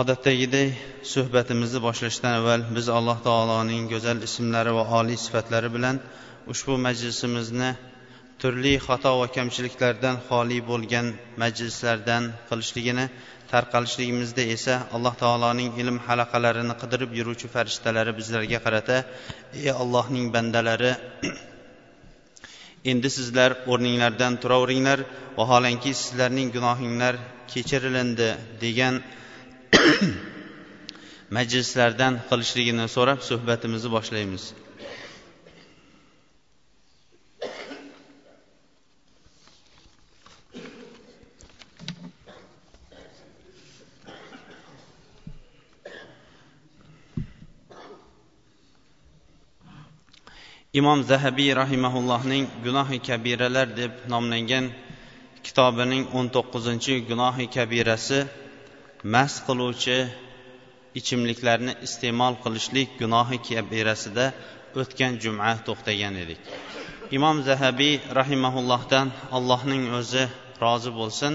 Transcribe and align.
Odatdagidek 0.00 0.68
suhbatimizni 1.12 1.80
boshlashdan 1.86 2.32
avval 2.40 2.62
biz 2.76 2.86
alloh 2.98 3.18
taoloning 3.28 3.82
go'zal 3.92 4.18
ismlari 4.28 4.72
va 4.78 4.84
oliy 4.98 5.18
sifatlari 5.24 5.68
bilan 5.76 5.96
ushbu 6.52 6.74
majlisimizni 6.86 7.70
turli 8.40 8.72
xato 8.86 9.12
va 9.20 9.26
kamchiliklardan 9.36 10.16
xoli 10.28 10.58
bo'lgan 10.70 11.06
majlislardan 11.42 12.22
qilishligini 12.48 13.06
tarqalishligimizda 13.52 14.42
esa 14.56 14.74
alloh 14.96 15.14
taoloning 15.22 15.70
ilm 15.82 15.96
halaqalarini 16.06 16.74
qidirib 16.82 17.10
yuruvchi 17.18 17.46
farishtalari 17.54 18.12
bizlarga 18.20 18.58
qarata 18.66 18.96
ey 19.60 19.70
allohning 19.82 20.26
bandalari 20.36 20.92
endi 22.92 23.08
sizlar 23.18 23.50
o'rninglardan 23.72 24.32
turaveringlar 24.42 24.98
vaholanki 25.40 25.90
sizlarning 26.02 26.48
gunohinglar 26.56 27.14
kechirilindi 27.52 28.28
degan 28.64 28.94
majlislardan 31.36 32.14
qilishligini 32.30 32.86
so'rab 32.96 33.20
suhbatimizni 33.28 33.90
boshlaymiz. 33.96 34.44
Imom 50.80 51.02
zahabiy 51.04 51.50
rahimaullohning 51.62 52.44
gunohi 52.64 52.98
kabiralar 53.08 53.68
deb 53.80 53.92
nomlangan 54.12 54.70
kitobining 55.44 56.04
o'n 56.18 56.26
to'qqizinchi 56.36 56.94
gunohi 57.10 57.46
kabirasi 57.56 58.20
mast 59.04 59.38
qiluvchi 59.46 59.96
ichimliklarni 61.00 61.72
iste'mol 61.86 62.34
qilishlik 62.44 62.88
gunohi 63.00 63.38
kabirasida 63.48 64.26
o'tgan 64.80 65.12
juma 65.22 65.50
to'xtagan 65.66 66.14
edik. 66.24 66.40
Imom 67.16 67.36
zahabiy 67.48 67.94
rahimaullohdan 68.20 69.06
allohning 69.36 69.84
o'zi 69.98 70.24
rozi 70.62 70.90
bo'lsin 70.98 71.32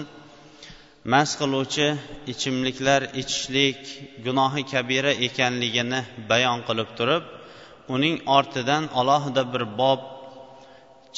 mast 1.13 1.33
qiluvchi 1.41 1.87
ichimliklar 2.33 3.01
ichishlik 3.21 3.79
gunohi 4.25 4.63
kabira 4.71 5.11
ekanligini 5.27 5.99
bayon 6.29 6.59
qilib 6.67 6.89
turib 6.97 7.23
uning 7.95 8.15
ortidan 8.37 8.83
alohida 8.99 9.43
bir 9.53 9.63
bob 9.81 9.99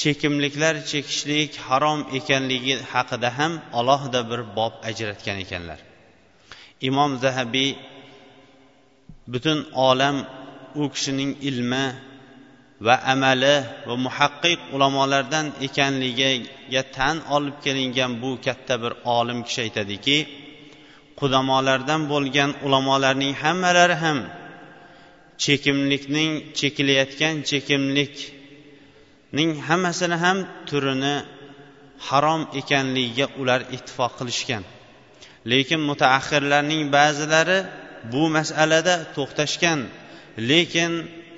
chekimliklar 0.02 0.74
chekishlik 0.92 1.52
harom 1.68 2.00
ekanligi 2.20 2.76
haqida 2.94 3.30
ham 3.38 3.54
alohida 3.80 4.22
bir 4.32 4.42
bob 4.58 4.74
ajratgan 4.90 5.38
ekanlar. 5.46 5.80
Imom 6.88 7.12
zahabiy 7.24 7.72
butun 9.32 9.60
olam 9.88 10.18
u 10.82 10.84
kishining 10.94 11.32
ilmi 11.50 11.86
va 12.86 12.96
amali 13.14 13.56
va 13.88 13.96
muhaqqiq 14.06 14.60
ulamolardan 14.76 15.46
ekanligiga 15.68 16.82
tan 16.96 17.16
olib 17.36 17.56
kelingan 17.64 18.12
bu 18.22 18.30
katta 18.46 18.76
bir 18.84 18.94
olim 19.18 19.40
kishi 19.48 19.60
aytadiki 19.66 20.18
qudamolardan 21.20 22.02
bo'lgan 22.12 22.52
ulamolarning 22.66 23.34
hammalari 23.44 23.96
ham 24.04 24.20
chekimlikning 25.44 26.32
chekilayotgan 26.60 27.36
chekimlikning 27.50 29.52
hammasini 29.68 30.18
ham 30.24 30.38
turini 30.68 31.16
harom 32.08 32.42
ekanligiga 32.60 33.26
ular 33.42 33.62
ittifoq 33.76 34.12
qilishgan. 34.20 34.64
Lekin 35.52 35.82
mutaaxirlarning 35.90 36.84
ba'zilari 36.96 37.60
bu 38.12 38.24
masalada 38.36 38.96
to'xtashgan. 39.16 39.80
Lekin 40.50 40.92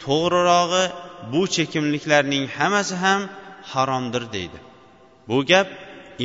to'g'rirog'i 0.03 0.85
bu 1.31 1.41
chekimliklarning 1.55 2.43
hammasi 2.57 2.95
ham 3.03 3.21
haromdir 3.71 4.23
deydi. 4.35 4.59
Bu 5.29 5.37
gap 5.51 5.67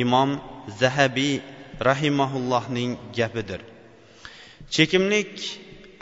imom 0.03 0.29
zahabiy 0.81 1.35
rahimaullohning 1.89 2.91
gapidir. 3.17 3.61
Chekimlik 4.75 5.33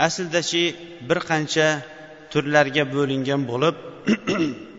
asldachi 0.08 0.64
bir 1.08 1.20
qancha 1.30 1.68
turlarga 2.32 2.84
bo'lingan 2.96 3.42
bo'lib 3.52 3.76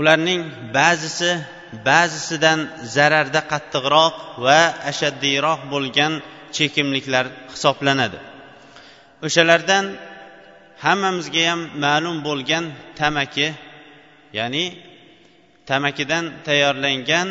ularning 0.00 0.40
ba'zisi 0.76 1.30
ba'zisidan 1.88 2.60
zararda 2.94 3.40
qattiqroq 3.52 4.14
va 4.44 4.60
ashaddiyroq 4.90 5.60
bo'lgan 5.72 6.12
chekimliklar 6.56 7.26
hisoblanadi. 7.52 8.18
O'shalardan 9.26 9.84
hammamizga 10.84 11.42
ham 11.50 11.60
ma'lum 11.84 12.16
bo'lgan 12.28 12.64
tamaki 13.00 13.48
ya'ni 14.38 14.64
tamakidan 15.70 16.24
tayyorlangan 16.46 17.28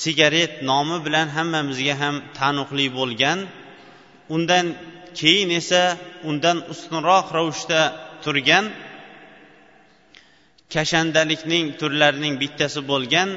sigaret 0.00 0.52
nomi 0.70 0.98
bilan 1.06 1.28
hammamizga 1.36 1.94
ham 2.02 2.16
taniqli 2.38 2.86
bo'lgan 2.98 3.38
undan 4.34 4.66
keyin 5.18 5.50
esa 5.60 5.82
undan 6.28 6.58
ustunroq 6.72 7.26
ravishda 7.36 7.80
turgan 8.24 8.64
kashandalikning 10.72 11.66
turlarining 11.80 12.34
bittasi 12.42 12.80
bo'lgan 12.90 13.28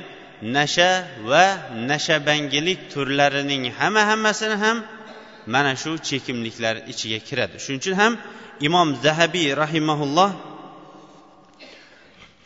nasha 0.41 0.91
va 1.29 1.45
nashabangilik 1.89 2.79
turlarining 2.93 3.63
hamma 3.79 4.01
hammasini 4.09 4.57
ham 4.63 4.77
mana 5.53 5.73
shu 5.81 5.91
chekimliklar 6.09 6.75
ichiga 6.91 7.19
kiradi. 7.27 7.55
Shuning 7.63 7.81
uchun 7.83 7.95
ham 8.01 8.13
imom 8.67 8.87
zahabiy 9.05 9.47
rahimaulloh 9.63 10.31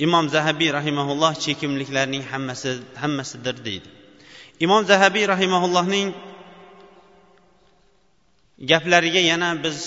imom 0.05 0.25
zahabiy 0.35 0.69
rahimaulloh 0.77 1.33
chekimliklarning 1.45 2.23
hammasi 2.31 2.69
hammasidir 3.01 3.55
deydi. 3.67 3.89
Imom 4.65 4.81
zahabiy 4.91 5.25
rahimaullohning 5.33 6.07
gaplariga 8.71 9.21
yana 9.31 9.49
biz 9.63 9.77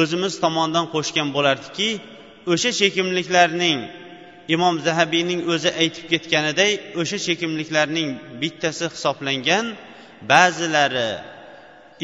o'zimiz 0.00 0.34
tomonidan 0.44 0.86
qo'shgan 0.94 1.28
bo'lardikki 1.36 1.88
o'sha 2.52 2.70
chekimliklarning 2.80 3.78
imom 4.54 4.74
zahabiyning 4.86 5.40
o'zi 5.52 5.70
aytib 5.82 6.04
ketganiday 6.12 6.72
o'sha 7.00 7.18
chekimliklarning 7.26 8.08
bittasi 8.42 8.84
hisoblangan 8.94 9.64
ba'zilari 10.32 11.10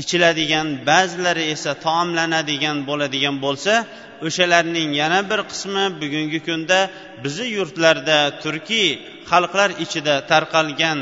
ichiladigan 0.03 0.69
ba'zilari 0.91 1.45
esa 1.55 1.73
taomlanadigan 1.87 2.79
bo'ladigan 2.89 3.37
bo'lsa 3.45 3.75
o'shalarning 4.27 4.91
yana 5.03 5.21
bir 5.31 5.41
qismi 5.51 5.85
bugungi 6.01 6.41
kunda 6.49 6.79
bizni 7.25 7.47
yurtlarda 7.57 8.19
turkiy 8.43 8.89
xalqlar 9.31 9.71
ichida 9.85 10.15
tarqalgan 10.31 10.99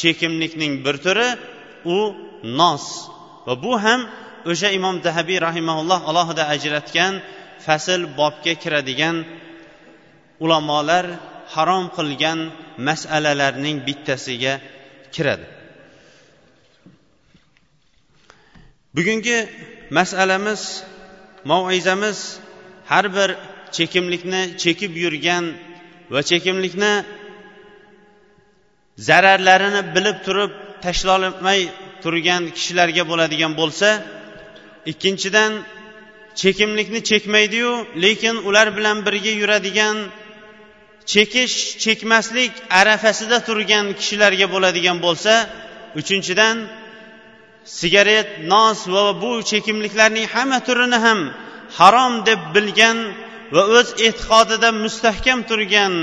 chekimlikning 0.00 0.72
bir 0.84 0.96
turi 1.04 1.28
u 1.96 1.98
nos. 2.60 2.84
Va 3.46 3.54
bu 3.64 3.72
ham 3.84 4.00
o'sha 4.50 4.68
imom 4.78 4.96
zahabiy 5.06 5.38
rahimaulloh 5.48 6.00
alohida 6.10 6.44
ajratgan 6.54 7.14
fasl 7.66 8.00
bobga 8.18 8.54
kiradigan 8.62 9.16
ulamolar 10.40 11.06
harom 11.54 11.84
qilgan 11.96 12.38
masalalarning 12.88 13.76
bittasiga 13.86 14.54
kiradi. 15.14 15.46
Bugungi 18.96 19.38
masalamiz 19.98 20.62
mavizamiz 21.50 22.18
har 22.90 23.06
bir 23.16 23.30
chekimlikni 23.76 24.42
chekib 24.62 24.92
yurgan 25.04 25.44
va 26.12 26.20
chekimlikni 26.30 26.92
zararlarini 29.08 29.82
bilib 29.94 30.18
turib 30.26 30.52
tashlolmay 30.84 31.60
turgan 32.02 32.42
kishilarga 32.56 33.02
bo'ladigan 33.10 33.52
bo'lsa 33.60 33.88
ikkinchidan 34.90 35.52
chekimlikni 36.40 37.00
chekmaydiyu 37.10 37.72
lekin 38.04 38.36
ular 38.48 38.68
bilan 38.76 38.96
birga 39.06 39.32
yuradigan 39.42 39.96
chekish 41.12 41.56
chekmaslik 41.82 42.52
arafasida 42.80 43.38
turgan 43.48 43.86
kishilarga 43.98 44.46
bo'ladigan 44.54 44.96
bo'lsa 45.06 45.32
uchinchidan 46.00 46.56
sigaret 47.78 48.28
nos 48.52 48.78
va 48.94 49.04
bu 49.22 49.32
chekimliklarning 49.50 50.26
hamma 50.34 50.58
turini 50.68 50.98
ham 51.06 51.20
harom 51.78 52.12
deb 52.28 52.40
bilgan 52.54 52.98
va 53.54 53.62
o'z 53.78 53.88
e'tiqodida 54.06 54.68
mustahkam 54.84 55.38
turgan 55.50 55.94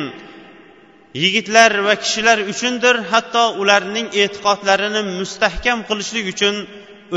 yigitlar 1.24 1.72
va 1.88 1.94
kishilar 2.04 2.38
uchundir 2.52 2.96
hatto 3.12 3.44
ularning 3.62 4.08
e'tiqodlarini 4.22 5.02
mustahkam 5.20 5.80
qilishlik 5.90 6.26
uchun 6.34 6.56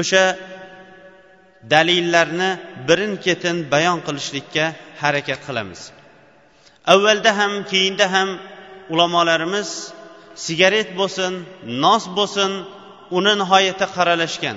o'sha 0.00 0.25
dalillarni 1.72 2.50
birin 2.88 3.12
ketin 3.26 3.56
bayon 3.72 3.98
qilishlikka 4.06 4.64
harakat 5.02 5.40
qilamiz. 5.46 5.81
Avvalda 6.92 7.31
ham 7.38 7.52
keyinda 7.70 8.06
ham 8.14 8.28
ulamolarimiz 8.92 9.92
sigaret 10.46 10.88
bo'lsin 10.98 11.32
nos 11.84 12.04
bo'lsin 12.16 12.50
uni 13.16 13.34
nihoyatda 13.42 13.86
qaralashgan. 13.96 14.56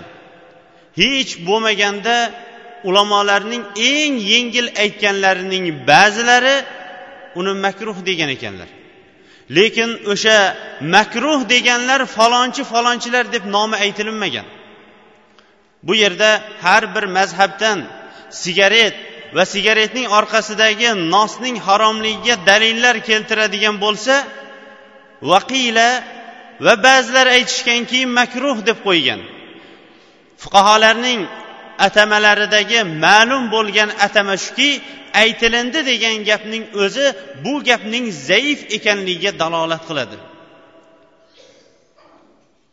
Hech 0.99 1.31
bo'lmaganda 1.47 2.15
ulamolarning 2.89 3.63
eng 3.91 4.13
yengil 4.31 4.67
aytganlarining 4.83 5.65
ba'zilari 5.89 6.57
uni 7.39 7.53
makruh 7.65 7.97
degan 8.09 8.29
ekanlar. 8.37 8.69
Lekin 9.57 9.89
o'sha 10.13 10.37
makruh 10.95 11.39
deganlar 11.53 12.01
falonchi 12.17 12.63
falonchilar 12.73 13.25
deb 13.35 13.43
nomi 13.55 13.75
aytilinmagan 13.85 14.47
bu 15.87 15.95
yerda 15.95 16.41
har 16.61 16.95
bir 16.95 17.03
mazhabdan 17.03 17.79
sigaret 18.29 18.95
va 19.35 19.43
sigaretning 19.53 20.07
orqasidagi 20.19 20.89
nosning 21.15 21.55
haromligiga 21.67 22.35
dalillar 22.49 22.95
keltiradigan 23.09 23.75
bo'lsa 23.83 24.15
vaqila 25.31 25.89
va 26.65 26.73
ba'zilar 26.85 27.27
aytishganki 27.37 27.99
makruh 28.19 28.57
deb 28.69 28.77
qo'ygan. 28.87 29.21
Fuqarolarning 30.41 31.21
atamalaridagi 31.87 32.79
ma'lum 33.05 33.43
bo'lgan 33.55 33.89
atama 34.05 34.35
shuki 34.45 34.69
aytilindi 35.23 35.79
degan 35.91 36.15
gapning 36.29 36.63
o'zi 36.83 37.05
bu 37.43 37.53
gapning 37.69 38.05
zaif 38.29 38.59
ekanligiga 38.77 39.31
dalolat 39.41 39.83
qiladi. 39.89 40.17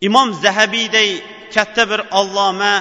Imom 0.09 0.29
zahabiyday 0.45 1.11
katta 1.55 1.83
bir 1.91 2.01
alloma 2.19 2.75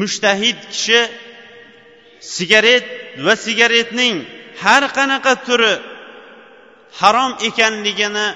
mushtahid 0.00 0.58
kishi 0.72 1.00
sigaret 2.20 2.86
va 3.26 3.34
sigaretning 3.46 4.14
har 4.62 4.82
qanaqa 4.96 5.32
turi 5.46 5.74
harom 7.00 7.32
ekanligini 7.48 8.26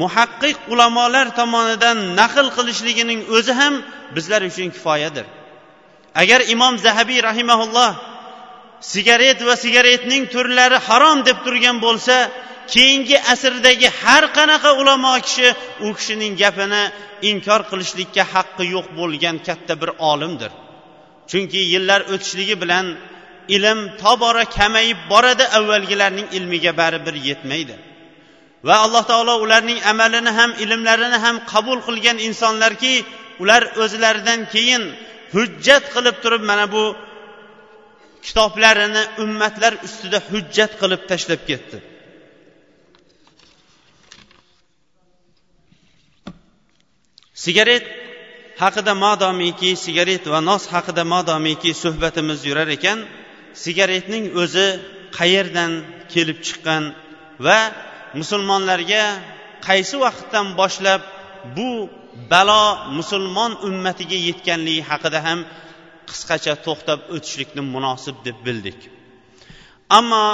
muhaqqiq 0.00 0.56
ulamolar 0.72 1.26
tomonidan 1.38 1.98
naql 2.20 2.46
qilishligining 2.56 3.20
o'zi 3.36 3.52
ham 3.60 3.74
bizlar 4.16 4.42
uchun 4.50 4.68
kifoyadir. 4.74 5.26
Agar 6.22 6.40
imom 6.54 6.74
zahabiy 6.84 7.20
rahimaulloh 7.28 7.92
sigaret 8.92 9.38
va 9.48 9.54
sigaretning 9.64 10.22
turlari 10.34 10.78
harom 10.88 11.18
deb 11.28 11.38
turgan 11.44 11.76
bo'lsa 11.86 12.16
keyingi 12.74 13.16
asrdagi 13.32 13.88
har 14.00 14.24
qanaqa 14.36 14.70
ulamo 14.80 15.14
kishi 15.26 15.48
u 15.86 15.88
kishining 15.98 16.34
gapini 16.42 16.82
inkor 17.30 17.60
qilishlikka 17.70 18.22
haqqi 18.34 18.64
yo'q 18.74 18.86
bo'lgan 18.98 19.36
katta 19.46 19.74
bir 19.80 19.90
olimdir. 20.10 20.50
Chunki 21.30 21.60
yillar 21.72 22.00
o'tishligi 22.12 22.56
bilan 22.62 22.86
ilm 23.48 23.80
tobora 24.02 24.44
kamayib 24.56 24.98
boradi 25.10 25.44
avvalgilarning 25.58 26.28
ilmiga 26.36 26.72
baribir 26.80 27.14
yetmaydi. 27.28 27.76
Va 28.66 28.76
alloh 28.84 29.04
taolo 29.10 29.34
ularning 29.44 29.80
amalini 29.92 30.32
ham 30.38 30.50
ilmlarini 30.64 31.18
ham 31.24 31.36
qabul 31.52 31.78
qilgan 31.86 32.18
insonlarki 32.28 32.94
ular 33.42 33.62
o'zlaridan 33.82 34.40
keyin 34.54 34.82
hujjat 35.34 35.84
qilib 35.94 36.16
turib 36.22 36.42
mana 36.50 36.66
bu 36.74 36.84
kitoblarini 38.26 39.02
ummatlar 39.24 39.72
ustida 39.86 40.18
hujjat 40.30 40.72
qilib 40.80 41.02
tashlab 41.10 41.40
ketdi. 41.50 41.78
Sigaret 47.44 47.84
haqida 48.62 48.92
modomiki 49.04 49.70
sigaret 49.84 50.24
va 50.32 50.40
nos 50.48 50.62
haqida 50.74 51.04
modomiki 51.14 51.70
suhbatimiz 51.82 52.40
yurar 52.48 52.68
ekan 52.76 52.98
sigaretning 53.64 54.24
o'zi 54.42 54.66
qayerdan 55.18 55.72
kelib 56.12 56.38
chiqqan 56.46 56.82
va 57.46 57.58
musulmonlarga 58.20 59.04
qaysi 59.66 59.96
vaqtdan 60.04 60.46
boshlab 60.60 61.02
bu 61.56 61.70
balo 62.32 62.64
musulmon 62.98 63.52
ummatiga 63.68 64.18
yetganligi 64.28 64.82
haqida 64.90 65.18
ham 65.26 65.40
qisqacha 66.08 66.54
to'xtab 66.66 67.00
o'tishlikni 67.14 67.62
munosib 67.74 68.16
deb 68.26 68.36
bildik. 68.46 68.78
Ammo 69.98 70.26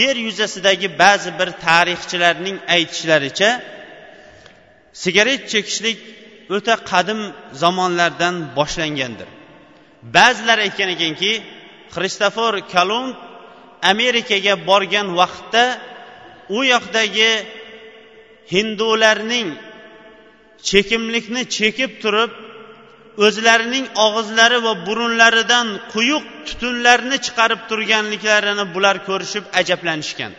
yer 0.00 0.16
yuzasidagi 0.26 0.88
ba'zi 1.02 1.30
bir 1.38 1.48
tarixchilarning 1.66 2.56
aytishlaricha 2.76 3.50
sigaret 5.02 5.42
chekishlik 5.52 5.98
o'ta 6.56 6.74
qadim 6.90 7.20
zamonlardan 7.62 8.34
boshlangandir. 8.58 9.28
Ba'zilar 10.16 10.58
aytgan 10.66 10.90
ekanki 10.96 11.32
xristofor 11.94 12.54
kolumb 12.74 13.14
amerikaga 13.92 14.54
borgan 14.68 15.08
vaqtda 15.20 15.64
u 16.56 16.58
yoqdagi 16.72 17.32
hindularning 18.52 19.48
chekimlikni 20.68 21.42
chekib 21.56 21.92
turib 22.02 22.32
o'zlarining 23.26 23.86
og'izlari 24.06 24.58
va 24.66 24.72
burunlaridan 24.86 25.66
quyuq 25.92 26.24
tutunlarni 26.46 27.16
chiqarib 27.26 27.60
turganliklarini 27.70 28.64
bular 28.74 28.96
ko'rishib 29.08 29.44
ajablanishgan. 29.60 30.32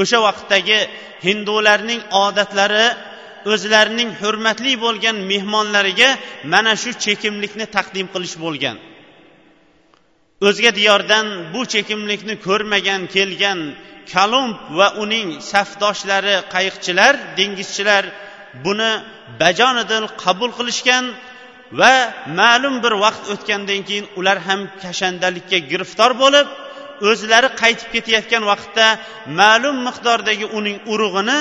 O'sha 0.00 0.18
vaqtdagi 0.26 0.78
hindularning 1.26 2.00
odatlari 2.24 2.86
o'zlarining 3.52 4.10
hurmatli 4.20 4.72
bo'lgan 4.84 5.16
mehmonlariga 5.30 6.10
mana 6.52 6.72
shu 6.82 6.90
chekimlikni 7.04 7.66
taqdim 7.76 8.06
qilish 8.14 8.36
bo'lgan. 8.44 8.76
O'zga 10.48 10.70
diyordan 10.78 11.26
bu 11.54 11.60
chekimlikni 11.72 12.34
ko'rmagan 12.46 13.02
kelgan 13.14 13.60
kalumb 14.12 14.56
va 14.78 14.88
uning 15.02 15.28
safdoshlari 15.52 16.36
qayiqchilar 16.54 17.14
dengizchilar 17.38 18.04
buni 18.64 18.92
bajonidil 19.42 20.06
qabul 20.22 20.50
qilishgan 20.58 21.04
va 21.80 21.94
ma'lum 22.40 22.74
bir 22.84 22.92
vaqt 23.04 23.24
o'tgandan 23.34 23.80
keyin 23.88 24.06
ular 24.18 24.38
ham 24.46 24.60
kashandalikka 24.82 25.58
giriftor 25.70 26.10
bo'lib 26.22 26.46
o'zlari 27.10 27.48
qaytib 27.62 27.88
ketayotgan 27.94 28.42
vaqtda 28.52 28.86
ma'lum 29.40 29.76
miqdordagi 29.86 30.46
uning 30.58 30.78
urug'ini 30.92 31.40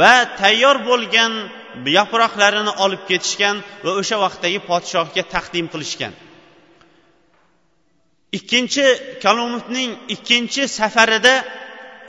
va 0.00 0.14
tayyor 0.40 0.76
bo'lgan 0.88 1.32
yaproqlarini 1.98 2.72
olib 2.84 3.02
ketishgan 3.10 3.56
va 3.84 3.92
o'sha 4.00 4.16
vaqtdagi 4.24 4.58
podshohga 4.70 5.22
taqdim 5.34 5.66
qilishgan. 5.74 6.12
Ikkinchi 8.38 8.86
kalomovning 9.24 9.90
ikkinchi 10.14 10.62
safarida 10.78 11.34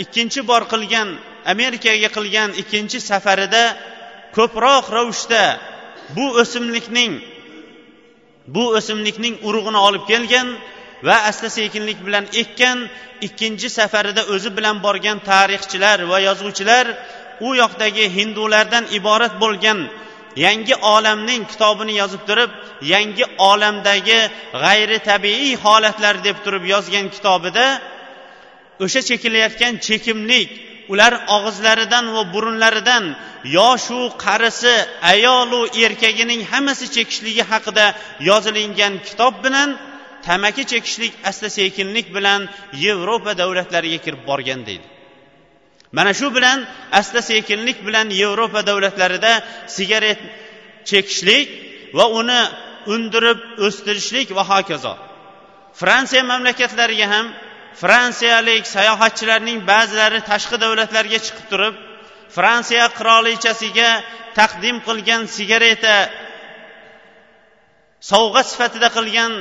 ikkinchi 0.04 0.40
bor 0.50 0.64
qilgan 0.72 1.10
amerikaga 1.54 2.10
qilgan 2.18 2.50
ikkinchi 2.62 3.00
safarida 3.10 3.64
ko'proq 4.38 4.86
ravishda 4.98 5.44
bu 6.16 6.26
o'simlikning 6.42 7.14
bu 8.56 8.64
o'simlikning 8.78 9.36
urug'ini 9.48 9.80
olib 9.88 10.04
kelgan 10.12 10.48
va 11.08 11.16
asta 11.30 11.48
sekinlik 11.58 12.00
bilan 12.08 12.26
ekkan 12.42 12.78
ikkinchi 13.28 13.68
safarida 13.80 14.22
o'zi 14.34 14.50
bilan 14.58 14.78
borgan 14.86 15.18
tarixchilar 15.30 15.98
va 16.12 16.18
yozuvchilar 16.28 16.86
u 17.48 17.50
yoqdagi 17.62 18.06
hindulardan 18.18 18.86
iborat 18.98 19.34
bo'lgan 19.44 19.80
yangi 20.46 20.76
olamning 20.94 21.44
kitobini 21.52 21.94
yozib 22.02 22.24
turib 22.30 22.52
yangi 22.94 23.26
olamdagi 23.50 24.20
g'ayri 24.64 25.00
tabiiy 25.10 25.56
holatlar 25.64 26.16
deb 26.28 26.38
turib 26.46 26.64
yozgan 26.74 27.06
kitobida 27.16 27.66
o'sha 28.84 29.02
chekilayotgan 29.10 29.74
chekimlik 29.88 30.50
ular 30.92 31.14
og'izlaridan 31.36 32.06
va 32.16 32.24
burunlaridan 32.34 33.04
yoshu 33.58 34.00
qarisi 34.26 34.76
ayolu 35.12 35.62
erkagining 35.86 36.42
hammasi 36.52 36.86
chekishligi 36.96 37.44
haqida 37.52 37.86
yozilingan 38.30 38.94
kitob 39.08 39.34
bilan 39.46 39.70
tamaki 40.28 40.64
chekishlik 40.72 41.14
asta 41.30 41.48
sekinlik 41.60 42.08
bilan 42.16 42.42
yevropa 42.86 43.32
davlatlariga 43.42 44.00
kirib 44.06 44.22
borgan 44.30 44.62
deydi. 44.70 44.97
Mana 45.92 46.12
shu 46.20 46.28
bilan 46.36 46.60
asta 46.92 47.22
sekinlik 47.22 47.78
bilan 47.88 48.08
yevropa 48.22 48.62
davlatlarida 48.70 49.34
sigaret 49.76 50.20
chekishlik 50.90 51.48
va 51.98 52.06
uni 52.20 52.42
undirib 52.94 53.40
o'stirishlik 53.66 54.28
va 54.38 54.44
hokazo. 54.52 54.94
Fransiya 55.80 56.24
mamlakatlariga 56.32 57.08
ham 57.14 57.26
fransiyalik 57.82 58.64
sayohatchilarning 58.76 59.60
ba'zilari 59.72 60.20
tashqi 60.32 60.58
davlatlarga 60.64 61.20
chiqib 61.26 61.46
turib 61.52 61.76
fransiya 62.36 62.86
qirolichasiga 62.98 63.90
taqdim 64.40 64.78
qilgan 64.88 65.22
sigareta 65.38 65.96
sovg'a 68.12 68.42
sifatida 68.52 68.90
qilgan 68.98 69.32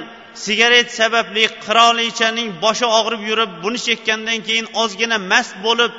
sigaret 0.45 0.89
sababli 1.01 1.45
qirolichaning 1.65 2.49
boshi 2.65 2.87
og'rib 2.99 3.23
yurib 3.31 3.51
buni 3.65 3.79
chekkandan 3.87 4.39
keyin 4.49 4.67
ozgina 4.83 5.19
mast 5.33 5.55
bo'lib 5.67 5.93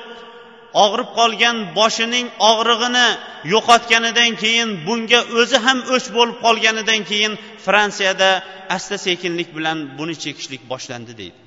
og'rib 0.84 1.10
qolgan 1.20 1.58
boshining 1.78 2.28
og'rig'ini 2.52 3.08
yo'qotganidan 3.54 4.32
keyin 4.44 4.70
bunga 4.88 5.20
o'zi 5.40 5.58
ham 5.66 5.80
o'ch 5.96 6.08
bo'lib 6.18 6.38
qolganidan 6.46 7.02
keyin 7.10 7.34
fransiyada 7.66 8.30
asta 8.76 8.96
sekinlik 9.08 9.50
bilan 9.58 9.78
buni 9.98 10.16
chekishlik 10.24 10.62
boshlandi 10.72 11.14
deydi. 11.22 11.40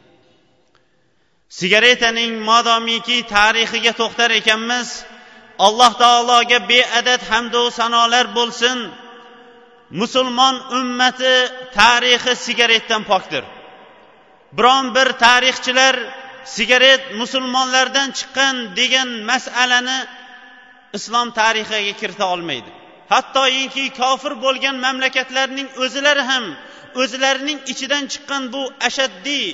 Sigaretaning 1.59 2.33
modomiki 2.51 3.19
tarixiga 3.37 3.93
to'xtar 4.01 4.31
ekanmiz. 4.41 4.89
Alloh 5.67 5.93
taologa 6.03 6.59
beadad 6.73 7.23
hamdu 7.31 7.63
sanolar 7.79 8.27
bo'lsin. 8.39 8.79
Musulmon 10.01 10.57
ummati 10.79 11.35
tarixi 11.79 12.33
sigaretdan 12.47 13.03
pokdir. 13.11 13.45
Biron 14.57 14.87
bir 14.97 15.09
tarixchilar 15.25 15.95
sigaret 16.45 17.03
musulmonlardan 17.21 18.09
chiqqan 18.19 18.57
degan 18.79 19.09
masalani 19.31 19.99
islom 20.97 21.29
tarixiga 21.39 21.95
kirita 22.01 22.27
olmaydi. 22.35 22.71
Hattoki 23.13 23.85
kofir 24.01 24.33
bo'lgan 24.45 24.77
mamlakatlarning 24.87 25.69
o'zilari 25.85 26.23
ham 26.31 26.45
o'zlarining 27.03 27.59
ichidan 27.73 28.05
chiqqan 28.13 28.43
bu 28.55 28.63
ashaddiy 28.89 29.47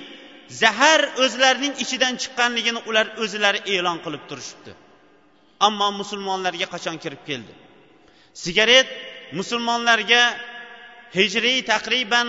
zahar 0.62 1.00
o'zlarining 1.25 1.75
ichidan 1.85 2.14
chiqqanligini 2.23 2.81
ular 2.88 3.07
o'zlari 3.23 3.61
e'lon 3.75 3.99
qilib 4.05 4.23
turishibdi. 4.31 4.73
Ammo 5.66 5.88
musulmonlarga 6.00 6.66
qachon 6.75 6.97
kirib 7.05 7.23
keldi? 7.28 7.52
Sigaret 8.45 8.88
musulmonlarga 9.38 10.23
hijriy 11.16 11.59
taqriban 11.73 12.28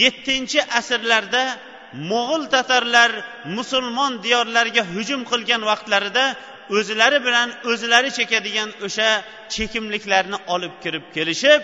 yettinchi 0.00 0.60
asrlarda 0.78 1.42
mo'g'ul 2.10 2.44
tatarlar 2.54 3.10
musulmon 3.56 4.12
diyorlariga 4.24 4.82
hujum 4.94 5.20
qilgan 5.30 5.62
vaqtlarida 5.70 6.24
o'zlari 6.76 7.18
bilan 7.26 7.48
o'zlari 7.70 8.10
chekadigan 8.18 8.70
o'sha 8.86 9.08
chekimliklarni 9.54 10.38
olib 10.54 10.74
kirib 10.82 11.04
kelishib 11.16 11.60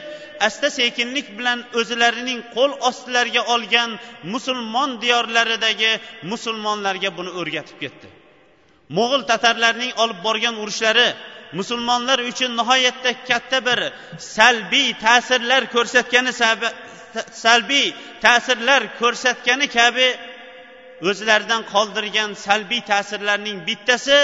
asta 0.47 0.69
sekinlik 0.79 1.27
bilan 1.39 1.59
o'zlarining 1.81 2.41
qo'l 2.57 2.73
ostilariga 2.89 3.43
olgan 3.55 3.91
musulmon 4.33 4.91
diyorlaridagi 5.03 5.93
musulmonlarga 6.33 7.11
buni 7.19 7.31
o'rgatib 7.41 7.77
ketdi. 7.83 8.07
Mo'g'ul 8.97 9.23
tatarlarning 9.31 9.93
olib 10.03 10.19
borgan 10.27 10.55
urushlari 10.63 11.09
musulmonlar 11.59 12.19
uchun 12.31 12.51
nihoyatda 12.61 13.11
katta 13.29 13.59
bir 13.69 13.81
salbiy 14.37 14.89
ta'sirlar 15.05 15.63
ko'rsatgani 15.75 16.33
salbiy 17.45 17.87
ta'sirlar 18.25 18.83
ko'rsatgani 19.00 19.67
kabi 19.79 20.09
o'zlaridan 21.09 21.62
qoldirgan 21.73 22.31
salbiy 22.47 22.83
ta'sirlarning 22.93 23.59
bittasi 23.69 24.19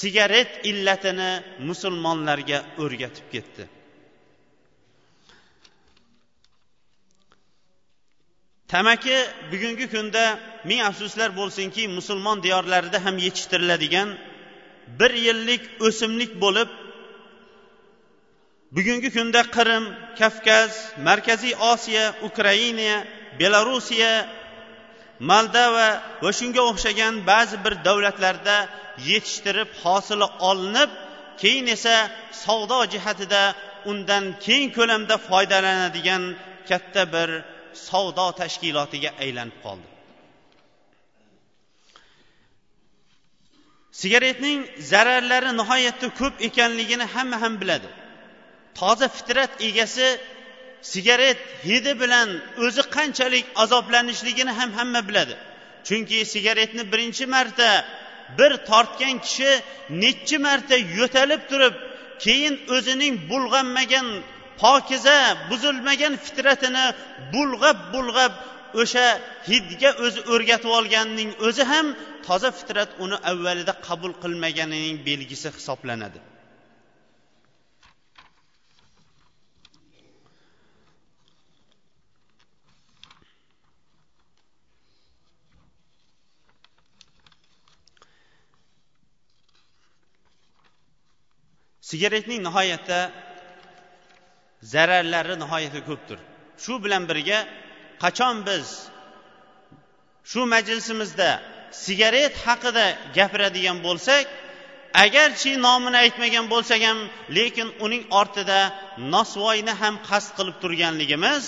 sigaret 0.00 0.50
illatini 0.70 1.32
musulmonlarga 1.68 2.58
o'rgatib 2.82 3.26
ketdi. 3.34 3.64
Tamaki 8.72 9.16
bugungi 9.52 9.86
kunda 9.94 10.24
ming 10.68 10.80
afsuslar 10.90 11.30
bo'lsinki 11.40 11.82
musulmon 11.98 12.42
diyorlarida 12.46 12.98
ham 13.04 13.16
yetishtiriladigan 13.26 14.08
bir 15.00 15.12
yillik 15.26 15.62
o'simlik 15.86 16.32
bo'lib 16.44 16.68
bugungi 18.74 19.10
kunda 19.16 19.42
qirim 19.56 19.84
kavkaz 20.18 20.72
markaziy 21.06 21.54
osiyo 21.72 22.04
ukraina 22.28 22.94
belorussiya 23.38 24.12
moldova 25.30 25.88
va 26.22 26.30
shunga 26.38 26.62
o'xshagan 26.70 27.14
ba'zi 27.30 27.56
bir 27.64 27.74
davlatlarda 27.86 28.56
yetishtirib 29.10 29.70
hosili 29.82 30.26
olinib 30.48 30.90
keyin 31.42 31.66
esa 31.76 31.96
savdo 32.44 32.80
jihatida 32.92 33.42
undan 33.90 34.24
keng 34.46 34.66
ko'lamda 34.76 35.14
foydalanadigan 35.28 36.22
katta 36.68 37.02
bir 37.14 37.28
savdo 37.88 38.26
tashkilotiga 38.40 39.10
aylanib 39.24 39.58
qoldi. 39.64 39.88
Sigaretning 44.00 44.58
zararlari 44.90 45.50
nihoyatda 45.60 46.08
ko'p 46.20 46.34
ekanligini 46.48 47.06
hamma 47.14 47.36
ham 47.42 47.54
biladi. 47.62 47.88
Toza 48.78 49.08
fitrat 49.16 49.52
egasi 49.68 50.08
sigaret 50.92 51.38
hidi 51.68 51.92
bilan 52.02 52.28
o'zi 52.64 52.82
qanchalik 52.96 53.44
azoblanishligini 53.62 54.52
ham 54.58 54.70
hamma 54.78 55.00
biladi. 55.08 55.34
Chunki 55.86 56.18
sigaretni 56.32 56.82
birinchi 56.92 57.24
marta 57.34 57.68
bir 58.38 58.52
tortgan 58.70 59.16
kishi 59.26 59.50
nechi 60.02 60.36
marta 60.46 60.76
yo'talib 60.98 61.42
turib 61.50 61.74
keyin 62.24 62.54
o'zining 62.76 63.14
bulg'anmagan 63.30 64.06
pokiza 64.62 65.16
buzilmagan 65.50 66.14
fitratini 66.24 66.84
bulg'ab 67.34 67.78
bulg'ab 67.94 68.32
o'sha 68.82 69.06
hidga 69.50 69.90
o'zi 70.04 70.20
o'rgatib 70.32 70.70
olganining 70.78 71.30
o'zi 71.46 71.62
ham 71.72 71.86
toza 72.26 72.50
fitrat 72.58 72.90
uni 73.04 73.16
avvalida 73.30 73.72
qabul 73.86 74.12
qilmaganining 74.22 74.96
belgisi 75.08 75.48
hisoblanadi. 75.56 76.18
Sigaretning 91.88 92.40
nihoyatda 92.48 93.00
zararlari 94.72 95.34
nihoyatda 95.42 95.80
ko'pdir. 95.88 96.18
Shu 96.64 96.74
bilan 96.84 97.02
birga 97.10 97.38
qachon 98.02 98.36
biz 98.48 98.66
shu 100.30 100.40
majlisimizda 100.54 101.30
sigaret 101.84 102.34
haqida 102.46 102.86
gapiradigan 103.16 103.78
bo'lsak 103.86 104.24
agarchi 105.04 105.50
nomini 105.66 105.98
aytmagan 106.04 106.46
bo'lsak 106.54 106.80
ham 106.88 106.98
lekin 107.36 107.68
uning 107.84 108.04
ortida 108.20 108.60
nosvoyni 109.14 109.74
ham 109.80 109.94
qasd 110.08 110.30
qilib 110.38 110.56
turganligimiz 110.62 111.44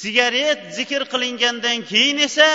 sigaret 0.00 0.60
zikr 0.76 1.02
qilingandan 1.12 1.78
keyin 1.90 2.18
esa 2.28 2.48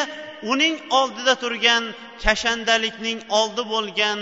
uning 0.53 0.75
oldida 1.00 1.33
turgan 1.43 1.83
kashandalikning 2.24 3.19
oldi 3.39 3.63
bo'lgan 3.74 4.19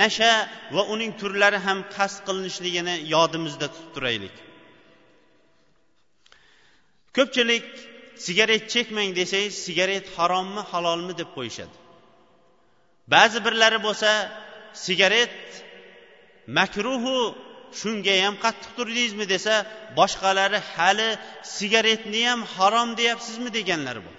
nasha 0.00 0.32
va 0.74 0.82
uning 0.94 1.12
turlari 1.20 1.58
ham 1.66 1.78
qasd 1.96 2.18
qilinishligini 2.26 2.94
yodimizda 3.14 3.66
tutib 3.74 3.90
turaylik. 3.94 4.36
Ko'pchilik 7.16 7.66
sigaret 8.26 8.62
chekmang 8.72 9.10
desangiz 9.20 9.54
sigaret 9.66 10.06
harommi 10.16 10.62
halolmi 10.72 11.14
deb 11.20 11.28
qo'yishadi. 11.36 11.76
Ba'zi 13.14 13.38
birlari 13.46 13.78
bo'lsa 13.86 14.10
sigaret 14.86 15.38
makruhu 16.58 17.16
shunga 17.80 18.14
ham 18.24 18.34
qattiq 18.44 18.70
turdingizmi 18.78 19.26
desa 19.34 19.54
boshqalari 19.98 20.60
hali 20.74 21.08
sigaretni 21.56 22.22
ham 22.30 22.40
harom 22.54 22.88
deyapsizmi 23.00 23.50
deganlar 23.58 23.96
bor. 24.06 24.16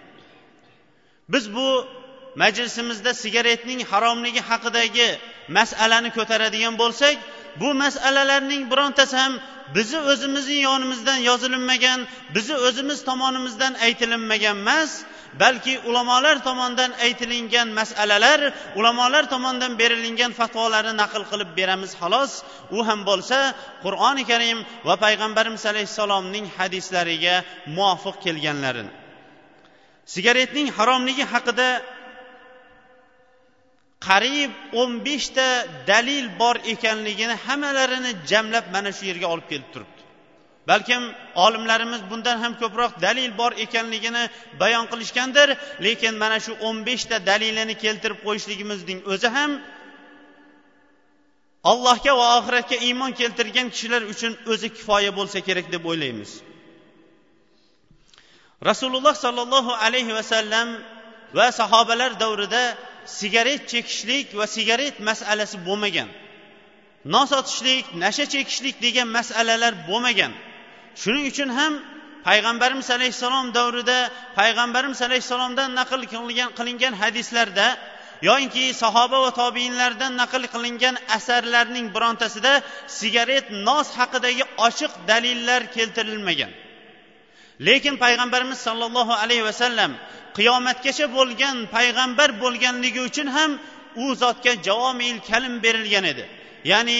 Biz 1.29 1.55
bu 1.55 1.87
majlisimizda 2.35 3.13
sigaretning 3.13 3.81
haromligi 3.91 4.41
haqidagi 4.49 5.09
masalani 5.57 6.09
ko'taradigan 6.17 6.75
bo'lsak 6.81 7.17
bu 7.61 7.73
masalalarning 7.83 8.71
birontasi 8.71 9.15
ham 9.17 9.33
bizni 9.75 9.99
o'zimizni 10.11 10.57
yonimizdan 10.69 11.19
yozilinmagan 11.29 11.99
bizni 12.35 12.55
o'zimiz 12.67 12.99
tomonimizdan 13.09 13.73
aytilinmagan 13.85 14.57
emas 14.57 14.91
balki 15.39 15.79
ulamolar 15.89 16.43
tomonidan 16.47 16.91
aytilingan 17.05 17.67
masalalar 17.79 18.39
ulamolar 18.75 19.23
tomonidan 19.33 19.73
berilingan 19.81 20.31
fatvolarni 20.39 20.93
naql 21.01 21.23
qilib 21.31 21.49
beramiz 21.59 21.91
xolos. 22.01 22.31
U 22.77 22.79
ham 22.87 22.99
bo'lsa 23.09 23.37
qur'oni 23.83 24.23
karim 24.31 24.59
va 24.87 24.95
payg'ambarimiz 25.05 25.63
alayhissalomning 25.71 26.45
hadislariga 26.57 27.35
muvofiq 27.77 28.15
kelganlarini 28.25 29.02
sigaretning 30.05 30.67
haromligi 30.77 31.25
haqida 31.33 31.69
qariyb 34.07 34.51
o'n 34.81 34.91
beshta 35.07 35.47
dalil 35.87 36.25
bor 36.41 36.55
ekanligini 36.73 37.35
hammalarini 37.45 38.11
jamlab 38.31 38.65
mana 38.75 38.91
shu 38.97 39.03
yerga 39.11 39.27
olib 39.33 39.47
kelib 39.51 39.69
turibdi. 39.73 40.01
Balkim 40.67 41.03
olimlarimiz 41.45 42.01
bundan 42.11 42.37
ham 42.43 42.53
ko'proq 42.61 42.91
dalil 43.05 43.31
bor 43.37 43.51
ekanligini 43.65 44.23
bayon 44.61 44.85
qilishgandir 44.91 45.47
lekin 45.85 46.13
mana 46.23 46.37
shu 46.45 46.51
o'n 46.67 46.77
beshta 46.87 47.15
dalilini 47.29 47.75
keltirib 47.83 48.19
qo'yishligimizning 48.25 48.99
o'zi 49.13 49.27
ham 49.37 49.51
allohga 51.71 52.13
va 52.19 52.27
oxiratga 52.37 52.77
iymon 52.87 53.11
keltirgan 53.19 53.67
kishilar 53.73 54.01
uchun 54.13 54.33
o'zi 54.51 54.67
kifoya 54.77 55.11
bo'lsa 55.19 55.37
kerak 55.47 55.67
deb 55.75 55.83
o'ylaymiz. 55.91 56.31
Rasululloh 58.69 59.15
sollallohu 59.25 59.71
alayhi 59.85 60.13
vasallam 60.19 60.67
va 61.37 61.47
sahobalar 61.59 62.11
davrida 62.23 62.63
sigaret 63.05 63.61
chekishlik 63.71 64.27
va 64.39 64.45
sigaret 64.55 64.95
masalasi 65.09 65.57
bo'lmagan. 65.67 66.09
Non 67.13 67.25
sotishlik 67.33 67.85
nasha 68.03 68.25
chekishlik 68.33 68.75
degan 68.85 69.07
masalalar 69.17 69.73
bo'lmagan. 69.89 70.31
Shuning 71.01 71.25
uchun 71.31 71.49
ham 71.57 71.73
payg'ambarimiz 72.27 72.87
alayhissalom 72.97 73.47
davrida 73.57 73.97
payg'ambarimiz 74.39 74.99
alayhissalomdan 75.07 75.69
naql 75.79 76.01
qilingan 76.13 76.49
qilingan 76.57 76.93
hadislarda 77.01 77.67
yoinki 78.29 78.65
sahoba 78.83 79.17
va 79.25 79.31
tobiinlardan 79.41 80.13
naql 80.21 80.43
qilingan 80.53 80.95
asarlarning 81.17 81.87
birontasida 81.95 82.53
sigaret 82.99 83.45
nos 83.67 83.87
haqidagi 83.99 84.43
ochiq 84.67 84.91
dalillar 85.09 85.61
keltirilmagan. 85.75 86.51
Lekin 87.59 87.95
payg'ambarimiz 88.03 88.59
sollallohu 88.67 89.13
alayhi 89.23 89.43
vasallam 89.49 89.91
qiyomatgacha 90.37 91.05
bo'lgan 91.17 91.57
payg'ambar 91.75 92.29
bo'lganligi 92.43 93.01
uchun 93.09 93.27
ham 93.27 93.51
u 94.03 94.15
zotga 94.15 94.53
javomil 94.67 95.19
kalim 95.29 95.63
berilgan 95.63 96.03
edi. 96.13 96.25
Ya'ni 96.71 96.99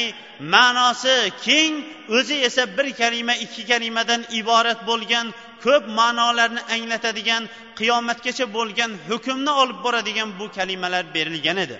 ma'nosi 0.53 1.15
keng 1.45 1.74
o'zi 2.17 2.36
esa 2.48 2.63
bir 2.77 2.88
kalima 3.01 3.36
ikki 3.45 3.63
kalimadan 3.72 4.22
iborat 4.39 4.79
bo'lgan 4.89 5.25
ko'p 5.65 5.83
ma'nolarni 6.00 6.62
anglatadigan 6.75 7.43
qiyomatgacha 7.79 8.45
bo'lgan 8.57 8.91
hukmni 9.10 9.51
olib 9.62 9.79
boradigan 9.86 10.29
bu 10.39 10.45
kalimalar 10.57 11.03
berilgan 11.15 11.57
edi. 11.65 11.77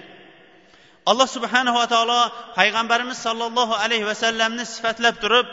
Alloh 1.10 1.28
subhanava 1.36 1.84
taolo 1.94 2.22
payg'ambarimiz 2.58 3.18
sollallohu 3.26 3.74
alayhi 3.84 4.06
vasallamni 4.12 4.66
sifatlab 4.76 5.16
turib 5.24 5.48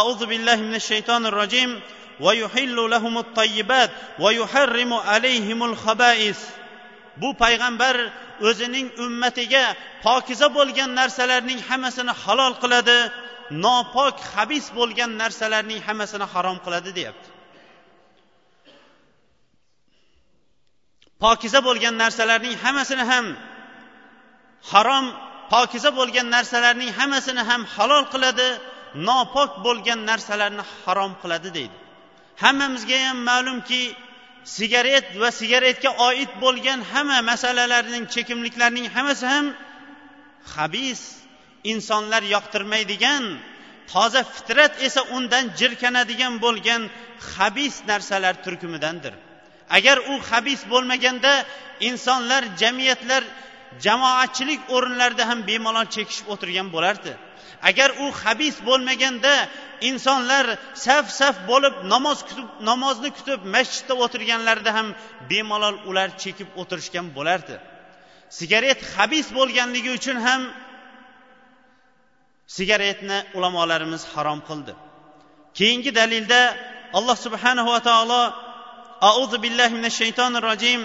auzu 0.00 0.24
billahi 0.32 0.62
minash 0.68 0.86
shaytonir 0.92 1.32
rojim 1.40 1.70
ويحل 2.19 2.75
لهم 2.75 3.17
الطيبات 3.17 3.91
ويحرم 4.19 4.93
عليهم 4.93 5.63
الخبائث 5.63 6.39
bu 7.21 7.29
payg'ambar 7.43 7.95
o'zining 8.49 8.87
ummatiga 9.05 9.65
pokiza 10.05 10.47
bo'lgan 10.57 10.91
narsalarning 10.99 11.59
hammasini 11.69 12.13
halol 12.23 12.53
qiladi 12.63 12.97
nopok 13.65 14.15
habis 14.33 14.65
bo'lgan 14.77 15.11
narsalarning 15.21 15.79
hammasini 15.87 16.25
harom 16.33 16.57
qiladi 16.65 16.89
deyapti 16.97 17.29
pokiza 21.23 21.59
bo'lgan 21.67 21.95
narsalarning 22.03 22.55
hammasini 22.63 23.03
ham 23.11 23.25
harom 24.71 25.05
pokiza 25.53 25.89
bo'lgan 25.99 26.27
narsalarning 26.35 26.91
hammasini 26.97 27.43
ham 27.49 27.61
halol 27.75 28.03
qiladi 28.13 28.47
nopok 29.07 29.51
bo'lgan 29.65 29.99
narsalarni 30.09 30.63
harom 30.83 31.11
qiladi 31.21 31.49
deydi 31.57 31.77
Hammamizga 32.42 32.98
ham 33.06 33.18
ma'lumki 33.30 33.82
sigaret 34.56 35.06
va 35.20 35.30
sigaretga 35.40 35.90
oid 36.08 36.30
bo'lgan 36.44 36.80
hamma 36.92 37.18
masalalarning 37.30 38.04
chekimliklarning 38.14 38.86
hammasi 38.94 39.26
ham 39.34 39.46
habis 40.54 41.00
insonlar 41.72 42.22
yoqtirmaydigan 42.34 43.24
toza 43.92 44.22
fitrat 44.34 44.72
esa 44.86 45.02
undan 45.16 45.44
jirkanadigan 45.58 46.34
bo'lgan 46.44 46.82
habis 47.34 47.74
narsalar 47.90 48.34
turkumidandir. 48.44 49.14
Agar 49.76 49.96
u 50.12 50.14
habis 50.30 50.60
bo'lmaganda 50.72 51.32
insonlar 51.88 52.42
jamiyatlar 52.62 53.22
jamoatchilik 53.84 54.60
o'rinlarida 54.74 55.24
ham 55.30 55.40
bemalol 55.50 55.86
chekishib 55.94 56.26
o'tirgan 56.32 56.68
bo'lardi. 56.74 57.12
Agar 57.68 57.90
u 58.04 58.06
habis 58.22 58.56
bo'lmaganda 58.68 59.34
insonlar 59.90 60.46
saf 60.86 61.06
saf 61.20 61.36
bo'lib 61.50 61.74
namoz 61.92 62.18
kutib 62.28 62.48
namozni 62.70 63.10
kutib 63.18 63.40
masjidda 63.54 63.94
o'tirganlarida 64.04 64.70
ham 64.78 64.88
bemalol 65.30 65.76
ular 65.90 66.08
chekib 66.22 66.48
o'tirishgan 66.60 67.06
bo'lardi. 67.16 67.56
Sigaret 68.38 68.80
habis 68.96 69.26
bo'lganligi 69.38 69.90
uchun 69.98 70.18
ham 70.26 70.42
sigaretni 72.56 73.18
ulamolarimiz 73.36 74.02
harom 74.12 74.40
qildi. 74.48 74.72
Keyingi 75.58 75.90
dalilda 76.00 76.40
alloh 76.98 77.16
subhanahu 77.26 77.68
va 77.74 77.80
taolo 77.88 78.22
auzu 79.10 79.36
billahi 79.44 79.72
minash 79.78 79.96
shaytonir 80.02 80.42
rojim 80.50 80.80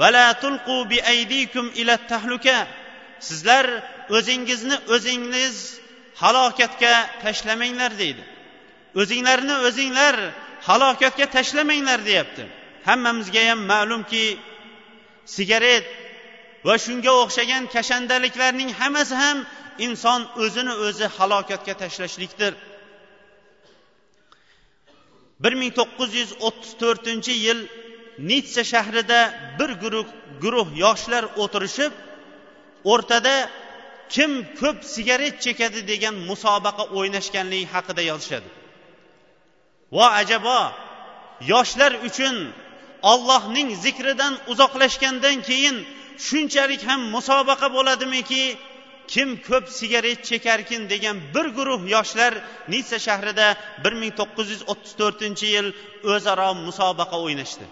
vala 0.00 0.26
tulqu 0.42 0.76
bi 0.90 0.98
aydikum 1.12 1.66
ila 1.80 1.94
tahluka. 2.12 2.58
Sizlar 3.28 3.66
o'zingizni 4.16 4.76
o'zingiz 4.94 5.56
halokatga 6.22 6.94
tashlamanglar 7.24 7.92
deydi. 8.02 8.22
O'zinglarni 9.00 9.54
o'zinglar 9.68 10.16
halokatga 10.68 11.26
tashlamanglar 11.36 12.00
deyapti. 12.08 12.44
Hammamizga 12.88 13.42
ham 13.50 13.60
ma'lumki 13.72 14.24
sigaret 15.36 15.86
va 16.66 16.74
shunga 16.84 17.12
o'xshagan 17.22 17.62
kashandaliklarning 17.74 18.70
hammasi 18.80 19.14
ham 19.22 19.38
inson 19.86 20.20
o'zini 20.44 20.74
o'zi 20.86 21.06
halokatga 21.16 21.74
tashlashlikdir. 21.82 22.52
bir 25.42 25.52
ming 25.60 25.72
to'qqiz 25.78 26.10
yuz 26.20 26.30
o'ttiz 26.46 26.72
to'rtinchi 26.82 27.34
yil 27.46 27.60
nitsa 28.30 28.62
shahrida 28.72 29.20
bir 29.58 29.70
guruh 29.82 30.08
guruh 30.42 30.68
yoshlar 30.84 31.24
o'tirishib 31.42 31.92
o'rtada 32.92 33.34
kim 34.14 34.32
ko'p 34.60 34.78
sigaret 34.94 35.36
chekadi 35.44 35.80
degan 35.92 36.14
musobaqa 36.30 36.84
o'ynashganligi 36.96 37.66
haqida 37.74 38.02
yozishadi. 38.10 38.48
Vo 39.96 40.06
ajabo 40.20 40.58
yoshlar 41.52 41.92
uchun 42.08 42.36
ollohning 43.12 43.68
zikridan 43.84 44.34
uzoqlashgandan 44.52 45.36
keyin 45.48 45.76
shunchalik 46.26 46.82
ham 46.88 47.00
musobaqa 47.14 47.68
bo'ladimiki 47.76 48.44
kim 49.12 49.28
ko'p 49.48 49.64
sigaret 49.78 50.20
chekarkin 50.30 50.82
degan 50.92 51.16
bir 51.34 51.46
guruh 51.56 51.80
yoshlar 51.94 52.32
nitsa 52.72 52.98
shahrida 53.06 53.46
bir 53.84 53.92
ming 54.00 54.12
to'qqiz 54.20 54.46
yuz 54.54 54.62
o'ttiz 54.72 54.92
to'rtinchi 55.00 55.46
yil 55.56 55.68
o'zaro 56.12 56.50
musobaqa 56.66 57.16
o'ynashdi. 57.26 57.66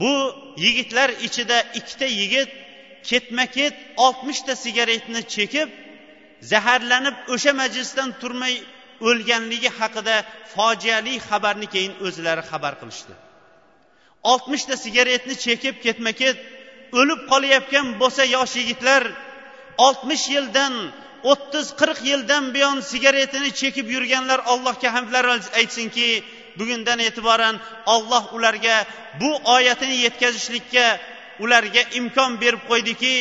Bu 0.00 0.14
yigitlar 0.64 1.08
ichida 1.26 1.58
ikkita 1.78 2.06
yigit 2.20 2.50
ketma 3.10 3.44
ket 3.56 3.74
oltmishta 4.06 4.54
sigaretni 4.64 5.20
chekib 5.34 5.68
zaharlanib 6.50 7.16
o'sha 7.34 7.52
majlisdan 7.60 8.10
turmay 8.20 8.54
o'lganligi 9.08 9.70
haqida 9.78 10.16
fojiali 10.54 11.14
xabarni 11.28 11.66
keyin 11.74 11.94
o'zlari 12.06 12.42
xabar 12.50 12.74
qilishdi. 12.80 13.14
Oltmishta 14.32 14.74
sigaretni 14.84 15.34
chekib 15.44 15.74
ketma 15.84 16.12
ket 16.20 16.38
o'lib 17.00 17.20
qolayotgan 17.30 17.86
bo'lsa 18.00 18.22
yosh 18.36 18.54
yigitlar 18.60 19.02
oltmish 19.86 20.24
yildan 20.34 20.74
o'ttiz 21.30 21.66
qirq 21.80 21.98
yildan 22.10 22.44
buyon 22.54 22.78
sigaretini 22.90 23.50
chekib 23.60 23.86
yurganlar 23.94 24.40
allohga 24.52 24.88
hamdlar 24.96 25.24
aytsinki 25.60 26.08
bugundan 26.58 26.98
e'tiboran 27.08 27.56
olloh 27.94 28.24
ularga 28.36 28.76
bu 29.20 29.30
oyatini 29.56 29.96
yetkazishlikka 30.06 30.86
ularga 31.44 31.82
imkon 31.98 32.30
berib 32.42 32.62
qo'ydiki 32.70 33.14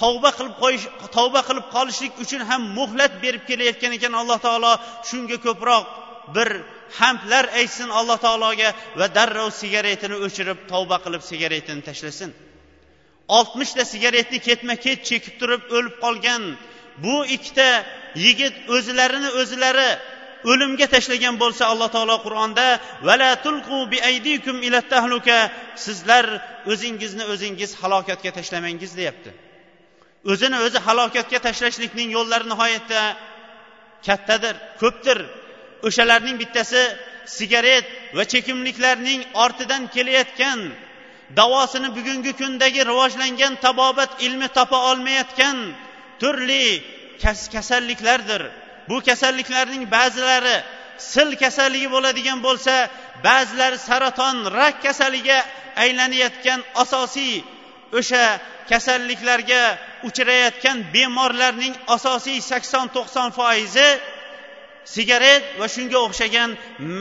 tavba 0.00 0.30
qilib 0.38 0.54
qo'yish 0.62 0.84
tavba 1.16 1.40
qilib 1.48 1.66
qolishlik 1.74 2.12
uchun 2.24 2.42
ham 2.50 2.62
muhlat 2.78 3.12
berib 3.24 3.42
kelayotgan 3.50 3.92
ekan 3.98 4.12
alloh 4.20 4.38
taolo. 4.46 4.72
Shunga 5.08 5.36
ko'proq 5.46 5.84
bir 6.36 6.48
hamdlar 6.98 7.44
aytsin 7.60 7.88
alloh 7.98 8.18
taologa 8.26 8.68
va 8.98 9.06
darrov 9.16 9.50
sigaretini 9.60 10.16
o'chirib 10.26 10.58
tavba 10.72 10.96
qilib 11.04 11.22
sigaretini 11.30 11.82
tashlasin. 11.88 12.30
Oltmishta 13.38 13.82
sigaretni 13.92 14.38
ketma 14.48 14.74
ket 14.84 14.98
chekib 15.08 15.34
turib 15.40 15.62
o'lib 15.76 15.94
qolgan 16.04 16.42
bu 17.04 17.16
ikkita 17.36 17.68
yigit 18.24 18.54
o'zlarini 18.76 19.30
o'zlari 19.40 19.90
o'limga 20.50 20.86
tashlagan 20.94 21.34
bo'lsa 21.42 21.62
alloh 21.72 21.88
taolo 21.96 22.16
qur'onda 22.26 22.66
vala 23.08 23.30
tulqu 23.44 23.78
bi 23.92 23.98
aydikum 24.10 24.56
ila 24.66 24.80
tahluka 24.92 25.38
sizlar 25.84 26.26
o'zingizni 26.72 27.24
o'zingiz 27.32 27.70
halokatga 27.80 28.30
tashlamangiz 28.38 28.92
deyapti. 29.00 29.30
O'zini 30.32 30.58
o'zi 30.66 30.78
halokatga 30.86 31.38
tashlashlikning 31.46 32.08
yo'llari 32.16 32.46
nihoyatda 32.52 33.00
kattadir 34.06 34.54
ko'pdir. 34.82 35.18
O'shalarning 35.86 36.36
bittasi 36.42 36.82
sigaret 37.36 37.86
va 38.16 38.24
chekimliklarning 38.32 39.20
ortidan 39.44 39.82
kelayotgan 39.94 40.60
davosini 41.38 41.88
bugungi 41.96 42.32
kundagi 42.40 42.80
rivojlangan 42.90 43.54
tabobat 43.66 44.12
ilmi 44.26 44.48
topa 44.56 44.78
olmayotgan 44.90 45.56
turli 46.20 46.66
kasalliklardir 47.54 48.42
bu 48.88 48.96
kasalliklarning 49.08 49.84
ba'zilari 49.96 50.56
sil 51.12 51.30
kasalligi 51.42 51.88
bo'ladigan 51.94 52.38
bo'lsa 52.46 52.74
ba'zilari 53.26 53.78
saraton 53.88 54.36
rak 54.58 54.76
kasaliga 54.86 55.38
aylanayotgan 55.84 56.60
asosiy 56.82 57.34
o'sha 57.98 58.24
kasalliklarga 58.70 59.62
uchrayotgan 60.08 60.76
bemorlarning 60.94 61.74
asosiy 61.96 62.38
sakson 62.50 62.86
to'qson 62.96 63.28
foizi 63.38 63.88
sigaret 64.94 65.42
va 65.60 65.66
shunga 65.74 65.98
o'xshagan 66.06 66.50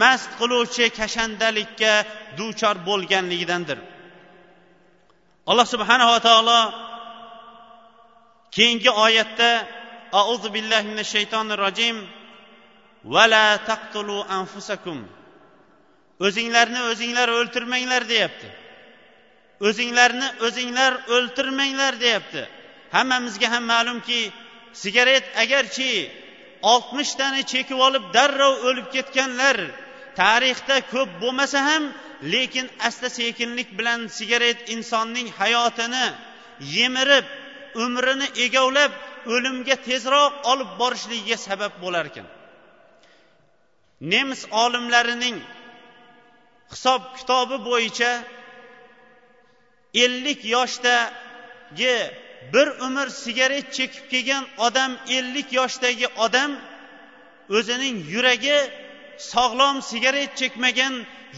mast 0.02 0.30
qiluvchi 0.40 0.86
kashandalikka 1.00 1.94
duchor 2.38 2.76
bo'lganligidandir. 2.88 3.80
Alloh 5.50 5.68
subhanava 5.74 6.18
taolo 6.28 6.60
keyingi 8.56 8.92
oyatda 9.06 9.50
أعوذ 10.14 10.50
بالله 10.50 10.82
من 10.82 11.00
الشيطان 11.00 11.52
الرجيم 11.52 12.08
ولا 13.06 13.56
تقتلوا 13.56 14.24
أنفسكم 14.40 15.08
o'zinglarni 16.22 16.82
o'zinglar 16.92 17.30
o'ltirmanglar 17.38 18.04
deyapti. 18.14 18.50
O'zinglarni 19.68 20.28
o'zinglar 20.46 20.94
o'ltirmanglar 21.16 21.94
deyapti. 22.04 22.42
Hammamizga 22.96 23.48
ham 23.54 23.64
ma'lumki 23.74 24.20
sigaret 24.84 25.26
agarchi 25.44 25.92
oltmishtani 26.74 27.42
chekib 27.52 27.80
olib 27.88 28.04
darrov 28.16 28.56
o'lib 28.68 28.88
ketganlar 28.96 29.58
tarixda 30.22 30.78
ko'p 30.94 31.10
bo'lmasa 31.22 31.60
ham 31.70 31.84
lekin 32.34 32.68
asta 32.88 33.08
sekinlik 33.20 33.70
bilan 33.80 34.00
sigaret 34.18 34.60
insonning 34.76 35.28
hayotini 35.40 36.06
yemirib 36.78 37.26
umrini 37.84 38.28
egovlab 38.46 38.92
o'limga 39.34 39.76
tezroq 39.88 40.34
olib 40.52 40.70
borishligiga 40.82 41.38
sabab 41.48 41.74
bo'lar 41.84 42.06
ekan 42.12 42.28
nemis 44.14 44.42
olimlarining 44.64 45.38
hisob 46.72 47.02
kitobi 47.18 47.58
bo'yicha 47.70 48.12
ellik 50.04 50.42
yoshdagi 50.56 51.96
bir 52.54 52.68
umr 52.88 53.08
sigaret 53.24 53.68
chekib 53.78 54.06
kelgan 54.12 54.44
odam 54.68 54.92
ellik 55.18 55.50
yoshdagi 55.60 56.08
odam 56.26 56.52
o'zining 57.58 57.98
yuragi 58.14 58.58
sog'lom 59.32 59.78
sigaret 59.92 60.32
chekmagan 60.40 60.94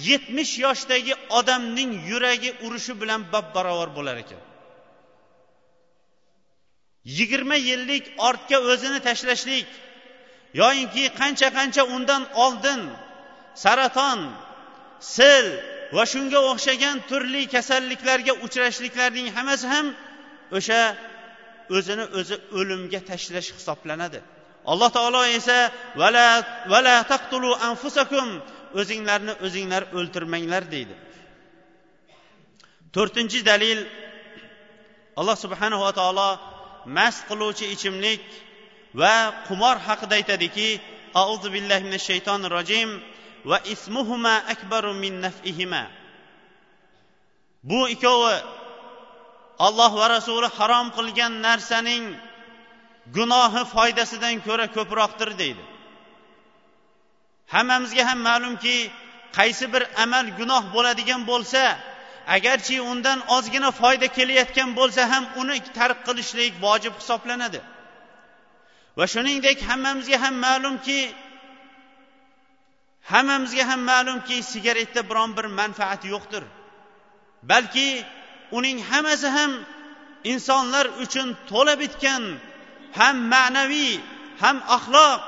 yetmish 0.10 0.54
yoshdagi 0.66 1.14
odamning 1.40 1.92
yuragi 2.10 2.50
urishi 2.66 2.94
bilan 3.02 3.22
bab 3.34 3.46
barobar 3.56 3.90
bo'lar 3.98 4.16
ekan. 4.24 4.42
Yigirma 7.06 7.56
yillik 7.56 8.06
ortga 8.18 8.58
o'zini 8.72 9.00
tashlashlik. 9.08 9.68
Yoyinki 10.62 11.04
qancha 11.20 11.48
qancha 11.58 11.84
undan 11.96 12.24
oldin 12.46 12.82
saraton 13.64 14.20
sil 15.16 15.46
va 15.96 16.04
shunga 16.14 16.40
o'xshagan 16.52 16.98
turli 17.10 17.44
kasalliklarga 17.56 18.34
uchrashliklarning 18.46 19.28
hammasi 19.36 19.66
ham 19.74 19.88
o'sha 20.58 20.82
o'zini 21.78 22.06
o'zi 22.20 22.36
o'limga 22.60 23.00
tashlash 23.10 23.50
hisoblanadi. 23.58 24.20
Alloh 24.72 24.90
taolo 24.98 25.22
esa 25.40 25.60
vala 26.02 26.28
vala 26.74 26.96
taqtulu 27.12 27.50
anfusakum 27.70 28.28
o'zinglarni 28.80 29.34
o'zinglar 29.46 29.84
o'ltirmanglar 29.98 30.64
deydi. 30.74 30.96
To'rtinchi 32.96 33.40
dalil. 33.52 33.80
Alloh 35.20 35.38
subhanava 35.44 35.90
taolo 36.00 36.30
mast 36.86 37.22
qiluvchi 37.30 37.66
ichimlik 37.76 38.24
va 39.02 39.16
qumor 39.48 39.76
haqida 39.88 40.14
aytadiki 40.20 40.70
auzu 41.24 41.48
billahi 41.56 41.84
minash 41.88 42.06
shaytonir 42.10 42.52
rojim 42.58 42.90
va 43.50 43.58
ismuhuma 43.74 44.36
akbaru 44.54 44.94
min 45.04 45.14
nafihima. 45.26 45.84
Bu 47.70 47.80
ikkovi 47.96 48.36
alloh 49.68 49.92
va 50.02 50.08
rasuli 50.16 50.48
harom 50.58 50.88
qilgan 50.98 51.34
narsaning 51.48 52.04
gunohi 53.16 53.62
foydasidan 53.74 54.36
ko'ra 54.48 54.66
ko'proqdir 54.78 55.30
deydi. 55.42 55.64
Hammamizga 57.54 58.04
ham 58.10 58.20
ma'lumki 58.30 58.78
qaysi 59.38 59.66
bir 59.74 59.84
amal 60.04 60.26
gunoh 60.40 60.64
bo'ladigan 60.76 61.22
bo'lsa 61.32 61.64
agarchi 62.28 62.82
undan 62.92 63.20
ozgina 63.36 63.72
foyda 63.72 64.08
kelayotgan 64.18 64.70
bo'lsa 64.80 65.02
ham 65.12 65.24
uni 65.42 65.58
tark 65.78 66.00
qilishlik 66.08 66.54
vojib 66.66 66.94
hisoblanadi. 67.00 67.60
Va 68.98 69.06
shuningdek 69.14 69.58
hammamizga 69.70 70.18
ham 70.24 70.36
ma'lumki 70.46 71.00
hammamizga 73.12 73.64
ham 73.70 73.82
ma'lumki 73.92 74.38
sigaretda 74.52 75.02
biron 75.10 75.32
bir 75.38 75.46
manfaati 75.60 76.08
yo'qdir. 76.14 76.44
Balki 77.52 77.90
uning 78.58 78.78
hammasi 78.92 79.28
ham 79.38 79.52
insonlar 80.32 80.86
uchun 81.04 81.28
to'la 81.50 81.74
bitgan 81.84 82.24
ham 83.00 83.16
ma'naviy 83.34 83.94
ham 84.44 84.58
axloq 84.76 85.20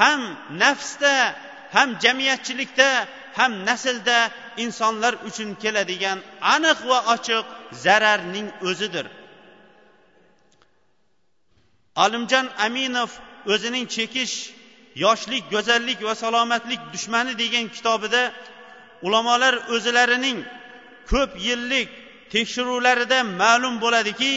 ham 0.00 0.20
nafsda 0.62 1.14
ham 1.74 1.88
jamiyatchilikda 2.04 2.90
ham 3.38 3.52
naslda 3.68 4.18
insonlar 4.64 5.14
uchun 5.28 5.50
keladigan 5.62 6.18
aniq 6.54 6.78
va 6.90 6.98
ochiq 7.14 7.44
zararning 7.84 8.48
o'zidir. 8.68 9.06
Olimjon 12.04 12.46
aminov 12.66 13.10
o'zining 13.52 13.86
chekish 13.96 14.34
yoshlik 15.04 15.44
go'zallik 15.54 15.98
va 16.08 16.14
salomatlik 16.22 16.80
dushmani 16.92 17.32
degan 17.42 17.66
kitobida 17.76 18.22
ulamolar 19.06 19.54
o'zlarining 19.74 20.38
ko'p 21.10 21.30
yillik 21.46 21.88
tekshiruvlarida 22.32 23.18
ma'lum 23.42 23.74
bo'ladiki 23.84 24.32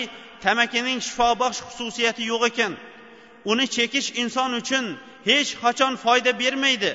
tamakining 0.45 0.99
shifobaxsh 1.07 1.61
xususiyati 1.67 2.23
yo'q 2.31 2.43
ekan. 2.51 2.73
Uni 3.51 3.65
chekish 3.75 4.09
inson 4.21 4.51
uchun 4.61 4.85
hech 5.29 5.49
qachon 5.63 5.93
foyda 6.03 6.31
bermaydi. 6.41 6.91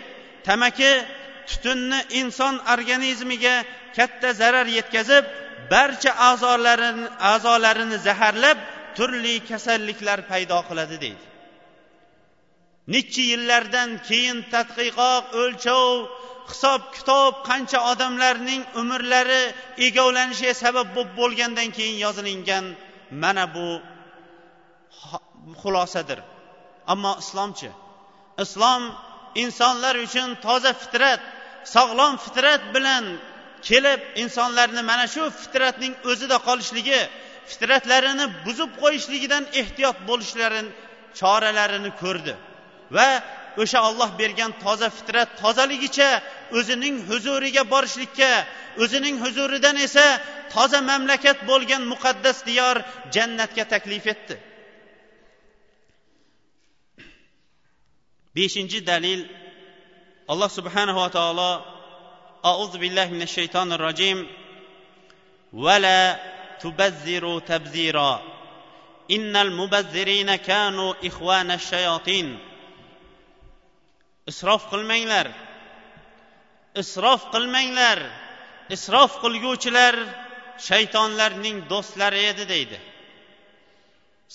Tamaki 0.49 0.91
tutunni 1.49 2.01
inson 2.21 2.55
organizmiga 2.75 3.57
katta 3.97 4.29
zarar 4.41 4.67
yetkazib 4.79 5.25
barcha 5.73 6.13
a'zolarini 6.29 7.07
a'zolarini 7.33 7.99
zaharlab 8.07 8.59
turli 8.97 9.35
kasalliklar 9.51 10.19
paydo 10.31 10.59
qiladi 10.69 10.97
deydi. 11.05 11.25
Necha 12.95 13.23
yillardan 13.33 13.91
keyin 14.09 14.39
tadqiqot 14.55 15.25
o'lchov 15.43 15.91
hisob 16.51 16.83
kitob 16.97 17.33
qancha 17.49 17.79
odamlarning 17.93 18.63
umrlari 18.81 19.43
egovlanishiga 19.87 20.55
sabab 20.65 20.89
bo'lib 20.97 21.13
bo'lgandan 21.21 21.69
keyin 21.77 21.97
yozilingan 22.05 22.65
mana 23.23 23.45
bu 23.55 23.67
xulosadir. 25.63 26.19
Ammo 26.93 27.13
islomchi 27.23 27.71
islom 28.45 28.83
insonlar 29.35 29.95
uchun 30.07 30.29
toza 30.47 30.73
fitrat 30.73 31.21
sog'lom 31.65 32.17
fitrat 32.25 32.63
bilan 32.75 33.05
kelib 33.69 34.01
insonlarni 34.23 34.83
mana 34.91 35.07
shu 35.15 35.23
fitratning 35.43 35.95
o'zida 36.11 36.37
qolishligi 36.49 37.01
fitratlarini 37.51 38.27
buzib 38.47 38.71
qo'yishligidan 38.83 39.45
ehtiyot 39.61 39.97
bo'lishlari 40.09 40.63
choralarini 41.19 41.91
ko'rdi. 42.03 42.35
Va 42.97 43.09
o'sha 43.63 43.79
olloh 43.89 44.11
bergan 44.21 44.51
toza 44.65 44.89
fitrat 44.99 45.29
tozaligicha 45.43 46.11
o'zining 46.59 46.97
huzuriga 47.11 47.63
borishlikka 47.73 48.31
o'zining 48.83 49.17
huzuridan 49.25 49.77
esa 49.87 50.07
toza 50.55 50.81
mamlakat 50.91 51.39
bo'lgan 51.51 51.83
muqaddas 51.93 52.39
diyor 52.49 52.77
jannatga 53.15 53.65
taklif 53.75 54.07
etdi. 54.15 54.35
Beshinchi 58.37 58.81
dalil. 58.91 59.21
Alloh 60.33 60.51
subhanava 60.59 61.07
taolo 61.17 61.53
auzu 62.53 62.77
billahi 62.83 63.11
minash 63.15 63.35
shaytonir 63.39 63.81
rojim 63.87 64.19
vala 65.65 66.01
tubazziru 66.61 67.35
tabzira. 67.51 68.13
Innal 69.17 69.51
mubazzirina 69.61 70.37
kanu 70.49 70.87
ixvana 71.09 71.57
shayotin 71.71 72.27
isrof 74.31 74.63
qilmanglar. 74.73 75.27
Isrof 76.83 77.23
qilmanglar. 77.35 77.99
Isrof 78.75 79.13
qilguvchilar 79.23 79.95
shaytonlarning 80.69 81.57
do'stlari 81.73 82.23
edi 82.31 82.45
deydi. 82.53 82.79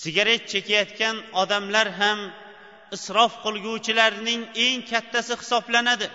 Sigaret 0.01 0.43
chekayotgan 0.51 1.15
odamlar 1.41 1.87
ham 1.99 2.19
isrof 2.95 3.33
qilguvchilarning 3.43 4.41
eng 4.65 4.81
kattasi 4.91 5.33
hisoblanadi. 5.41 6.07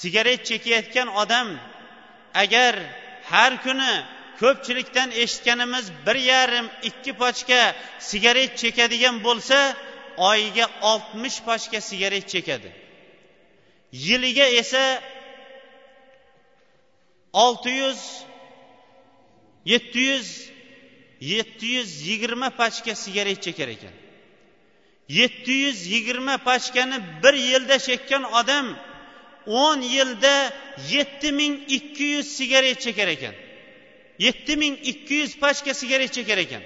Sigaret 0.00 0.40
chekayotgan 0.48 1.08
odam 1.22 1.48
agar 2.42 2.74
har 3.30 3.52
kuni 3.64 3.92
ko'pchilikdan 4.40 5.08
eshitganimiz 5.22 5.86
bir 6.06 6.16
yarim 6.30 6.66
ikki 6.88 7.12
pochka 7.20 7.60
sigaret 8.10 8.52
chekadigan 8.62 9.16
bo'lsa 9.26 9.58
oyiga 10.30 10.66
oltmish 10.90 11.38
pochka 11.48 11.78
sigaret 11.90 12.26
chekadi. 12.32 12.70
Yiliga 14.06 14.46
esa 14.60 14.84
olti 17.32 17.70
yuz 17.82 18.00
yetti 19.72 20.00
yuz 20.10 20.28
yetti 21.20 21.66
yuz 21.76 21.90
yigirma 22.08 22.48
pochka 22.60 22.94
sigaret 23.04 23.38
chekar 23.46 23.68
ekan 23.76 24.01
yetti 25.08 25.52
yuz 25.52 25.86
yigirma 25.86 26.38
pachkani 26.38 27.00
bir 27.22 27.34
yilda 27.34 27.78
chekkan 27.78 28.22
odam 28.24 28.66
o'n 29.46 29.80
yilda 29.80 30.52
yetti 30.90 31.32
ming 31.32 31.54
ikki 31.68 32.04
yuz 32.04 32.26
sigaret 32.26 32.80
chekar 32.80 33.08
ekan. 33.08 33.34
yetti 34.18 34.56
ming 34.56 34.78
ikki 34.82 35.14
yuz 35.14 35.32
pachka 35.42 35.74
sigaret 35.74 36.12
chekar 36.12 36.38
ekan. 36.38 36.62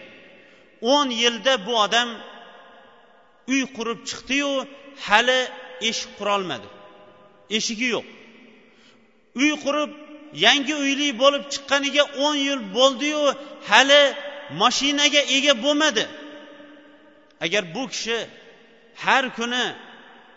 o'n 0.80 1.10
yilda 1.10 1.66
bu 1.66 1.72
odam 1.84 2.08
uy 3.48 3.62
qurib 3.76 4.00
chiqdiyu 4.08 4.66
hali 5.06 5.40
eshik 5.88 6.10
qurolmadi. 6.18 6.68
Eshigi 7.56 7.88
yo'q. 7.94 8.06
Uy 9.40 9.52
qurib 9.64 9.90
yangi 10.44 10.74
uyli 10.84 11.08
bo'lib 11.22 11.44
chiqqaniga 11.52 12.04
o'n 12.24 12.36
yil 12.46 12.60
bo'ldiyu 12.76 13.24
hali 13.68 14.02
mashinaga 14.60 15.22
ega 15.36 15.54
bo'lmadi. 15.64 16.04
Agar 17.44 17.74
bu 17.74 17.88
kishi 17.88 18.18
har 19.04 19.24
kuni 19.36 19.64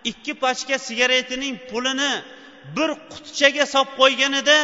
ikki 0.03 0.33
pachka 0.33 0.77
sigaretining 0.87 1.55
pulini 1.69 2.11
bir 2.75 2.89
qutichaga 3.11 3.65
solib 3.73 3.91
qo'yganida 3.99 4.57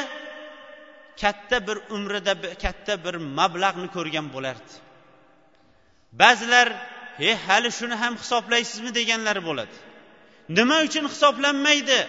katta 1.21 1.57
bir 1.67 1.77
umrida 1.95 2.33
katta 2.63 2.93
bir 3.05 3.15
mablag'ni 3.39 3.87
ko'rgan 3.95 4.27
bo'lardi. 4.35 4.71
Ba'zilar 6.21 6.67
he 7.19 7.29
hali 7.45 7.69
shuni 7.77 7.95
ham 8.03 8.13
hisoblaysizmi? 8.21 8.91
deganlar 8.99 9.37
bo'ladi. 9.47 9.75
Nima 10.57 10.77
uchun 10.87 11.05
hisoblanmaydi? 11.13 11.99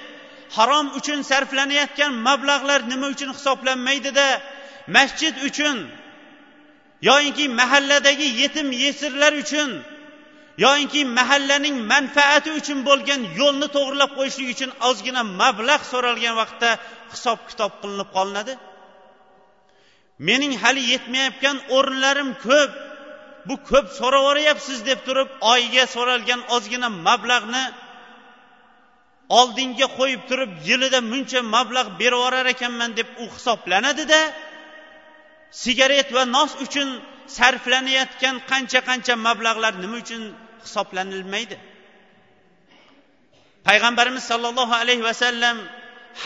Harom 0.57 0.87
uchun 0.99 1.19
sarflanayotgan 1.31 2.13
mablag'lar 2.29 2.81
nima 2.93 3.07
uchun 3.15 3.31
hisoblanmaydida? 3.37 4.27
Masjid 4.97 5.35
uchun 5.49 5.77
yoyinki 7.09 7.45
mahalladagi 7.61 8.29
yetim 8.43 8.69
yesirlar 8.85 9.33
uchun 9.45 9.71
yoyinki 10.65 11.01
mahallaning 11.19 11.77
manfaati 11.93 12.51
uchun 12.59 12.79
bo'lgan 12.89 13.21
yo'lni 13.41 13.69
to'g'irlab 13.77 14.11
qo'yishlik 14.19 14.49
uchun 14.55 14.71
ozgina 14.89 15.23
mablag' 15.41 15.85
so'ralgan 15.93 16.35
vaqtda 16.41 16.71
hisob 17.13 17.39
kitob 17.49 17.73
qilinib 17.81 18.09
qolinadi. 18.17 18.53
Mening 20.29 20.53
hali 20.63 20.83
yetmayotgan 20.93 21.57
o'rinlarim 21.77 22.31
ko'p. 22.47 22.71
Bu 23.49 23.55
ko'p 23.71 23.87
so'ravoryapsiz 23.99 24.79
deb 24.91 25.01
turib 25.07 25.29
oyiga 25.53 25.85
so'ralgan 25.95 26.41
ozgina 26.57 26.89
mablag'ni 27.09 27.65
oldinga 29.39 29.87
qo'yib 29.99 30.23
turib 30.31 30.51
yilida 30.69 31.01
muncha 31.13 31.41
mablag' 31.55 31.91
berib 32.01 32.19
yuborar 32.19 32.47
ekanman 32.55 32.91
deb 32.99 33.09
u 33.23 33.25
hisoblanadida 33.35 34.21
sigaret 35.63 36.09
va 36.17 36.23
nos 36.37 36.53
uchun 36.65 36.89
sarflanayotgan 37.37 38.37
qancha 38.51 38.81
qancha 38.89 39.15
mablag'lar 39.27 39.73
nima 39.83 39.97
uchun 40.05 40.23
hisoblanilmaydi. 40.67 41.57
Payg'ambarimiz 43.69 44.25
sollallohu 44.31 44.75
alayhi 44.83 45.05
vasallam 45.11 45.57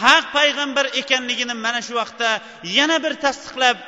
haq 0.00 0.24
payg'ambar 0.36 0.86
ekanligini 1.00 1.54
mana 1.64 1.80
shu 1.86 1.94
vaqtda 2.00 2.30
yana 2.78 2.96
bir 3.04 3.14
tasdiqlab 3.24 3.78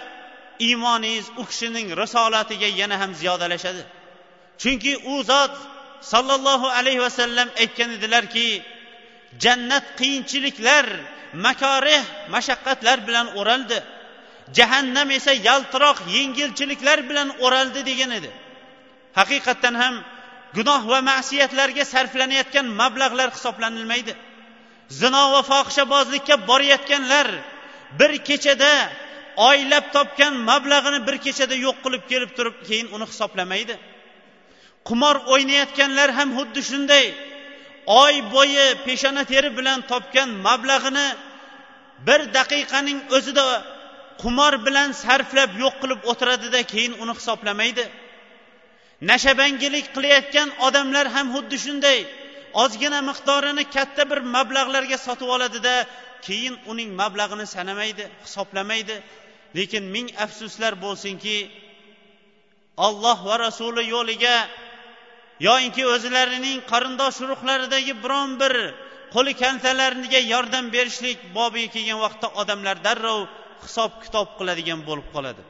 iymoningiz 0.67 1.27
u 1.41 1.43
kishining 1.51 1.89
risolatiga 2.03 2.69
yana 2.81 2.97
ham 3.03 3.11
ziyodalashadi. 3.21 3.83
Chunki 4.63 4.93
u 5.13 5.15
zot 5.31 5.55
sollallohu 6.13 6.67
alayhi 6.79 7.01
vasallam 7.07 7.49
aytgan 7.63 7.91
edilarki 7.97 8.47
jannat 9.45 9.87
qiyinchiliklar 9.99 10.87
makorih 11.47 12.03
mashaqqatlar 12.35 12.99
bilan 13.09 13.27
o'raldi. 13.41 13.79
Jahannam 14.57 15.09
esa 15.19 15.33
yaltiroq 15.49 15.99
yengilchiliklar 16.17 16.99
bilan 17.09 17.29
o'raldi 17.45 17.81
degan 17.91 18.11
edi. 18.19 18.31
Haqiqatdan 19.19 19.75
ham 19.83 19.95
gunoh 20.57 20.83
va 20.93 20.99
ma'siyatlarga 21.11 21.85
sarflanayotgan 21.95 22.67
mablag'lar 22.81 23.29
hisoblanilmaydi. 23.37 24.13
Zino 25.01 25.23
va 25.33 25.41
fohishabozlikka 25.51 26.35
borayotganlar 26.51 27.27
bir 27.99 28.13
kechada 28.29 28.73
oylab 29.49 29.87
topgan 29.97 30.35
mablag'ini 30.51 30.99
bir 31.07 31.17
kechada 31.25 31.55
yo'q 31.67 31.77
qilib 31.85 32.05
kelib 32.11 32.31
turib 32.37 32.57
keyin 32.69 32.89
uni 32.97 33.07
hisoblamaydi. 33.13 33.75
Qumor 34.89 35.17
o'ynayotganlar 35.33 36.09
ham 36.19 36.29
xuddi 36.39 36.61
shunday 36.71 37.07
oy 38.03 38.15
bo'yi 38.35 38.67
peshona 38.87 39.23
teri 39.33 39.51
bilan 39.59 39.79
topgan 39.93 40.29
mablag'ini 40.47 41.07
bir 42.07 42.21
daqiqaning 42.39 42.99
o'zida 43.17 43.47
qumor 44.23 44.53
bilan 44.67 44.89
sarflab 45.03 45.51
yo'q 45.63 45.75
qilib 45.83 46.01
o'tiradida 46.11 46.61
keyin 46.73 46.93
uni 47.03 47.13
hisoblamaydi. 47.19 47.85
Nashabangilik 49.11 49.87
qilayotgan 49.97 50.49
odamlar 50.67 51.07
ham 51.15 51.27
xuddi 51.35 51.57
shunday. 51.65 51.99
Ozgina 52.63 53.01
miqdorini 53.11 53.65
katta 53.77 54.03
bir 54.11 54.21
mablag'larga 54.37 54.99
sotib 55.07 55.29
oladida 55.35 55.75
keyin 56.27 56.55
uning 56.73 56.91
mablag'ini 57.01 57.47
sanamaydi 57.55 58.05
hisoblamaydi. 58.25 58.97
Lekin 59.59 59.85
ming 59.95 60.09
afsuslar 60.25 60.73
bo'lsinki 60.85 61.37
olloh 62.87 63.19
va 63.29 63.35
rasuli 63.47 63.83
yo'liga 63.95 64.37
yoinki 65.49 65.83
o'zlarining 65.95 66.59
qarindosh 66.73 67.19
urug'laridagi 67.25 67.95
biron 68.05 68.31
bir 68.43 68.55
qo'li 69.15 69.33
kaltalariga 69.43 70.21
yordam 70.33 70.67
berishlik 70.77 71.19
bobiga 71.39 71.69
kelgan 71.75 71.99
vaqtda 72.05 72.29
odamlar 72.41 72.77
darrov 72.87 73.21
hisob 73.65 73.93
kitob 74.05 74.29
qiladigan 74.39 74.81
bo'lib 74.89 75.09
qoladi. 75.15 75.43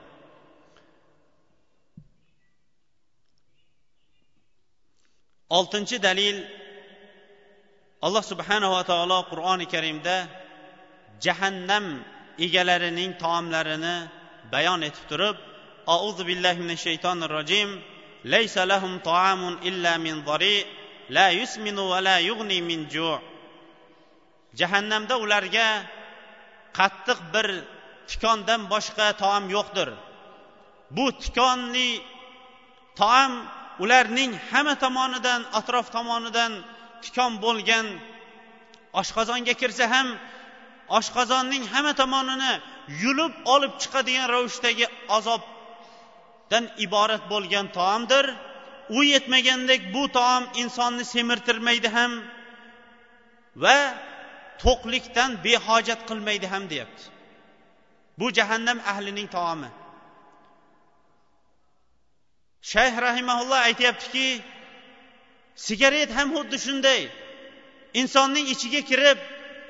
Oltinchi 5.58 5.96
dalil 6.06 6.36
alloh 8.06 8.24
subhanava 8.32 8.80
taolo 8.90 9.18
qur'oni 9.30 9.66
karimda 9.74 10.16
jahannam 11.24 11.84
egalarining 12.46 13.12
taomlarini 13.22 13.96
bayon 14.52 14.80
etib 14.88 15.04
turib 15.10 15.36
auzu 15.96 16.22
billahi 16.30 16.58
minash 16.64 16.82
shaytonir 16.88 17.30
rojim 17.38 17.68
laysa 18.32 18.62
lahum 18.72 18.92
taamun 19.10 19.54
illa 19.68 19.92
min 20.04 20.16
zari 20.28 20.56
la 21.16 21.26
yusminu 21.40 21.82
va 21.92 21.98
la 22.08 22.16
yughni 22.28 22.58
min 22.70 22.80
ju' 22.94 23.20
jahannamda 24.60 25.14
ularga 25.24 25.68
qattiq 26.78 27.18
bir 27.34 27.48
tikondan 28.10 28.60
boshqa 28.72 29.06
taom 29.22 29.44
yo'qdir. 29.56 29.88
Bu 30.96 31.06
tikonli 31.22 31.90
taom 33.00 33.32
ularning 33.78 34.32
hamma 34.50 34.74
tomonidan 34.84 35.40
atrof 35.58 35.86
tomonidan 35.96 36.52
tikon 37.04 37.32
bo'lgan 37.44 37.86
oshqozonga 39.00 39.54
kirsa 39.60 39.84
ham 39.94 40.08
oshqozonning 40.98 41.64
hamma 41.72 41.92
tomonini 42.02 42.52
yulib 43.02 43.34
olib 43.54 43.74
chiqadigan 43.82 44.26
ravishdagi 44.34 44.86
azobdan 45.16 46.64
iborat 46.84 47.24
bo'lgan 47.32 47.66
taomdir. 47.78 48.26
U 48.96 49.00
yetmagandek 49.14 49.80
bu 49.94 50.02
taom 50.16 50.44
insonni 50.62 51.04
semirtirmaydi 51.14 51.88
ham 51.96 52.12
va 53.62 53.78
to'qlikdan 54.62 55.30
behojat 55.44 56.00
qilmaydi 56.08 56.46
ham 56.52 56.64
deyapti. 56.72 57.02
Bu 58.18 58.26
jahannam 58.38 58.78
ahlining 58.92 59.28
taomi. 59.36 59.70
Shayx 62.70 62.94
rahimaulloh 63.06 63.58
aytyaptiki 63.68 64.28
sigaret 65.66 66.10
ham 66.16 66.28
xuddi 66.36 66.58
shunday. 66.66 67.02
Insonning 68.00 68.46
ichiga 68.54 68.80
kirib 68.90 69.18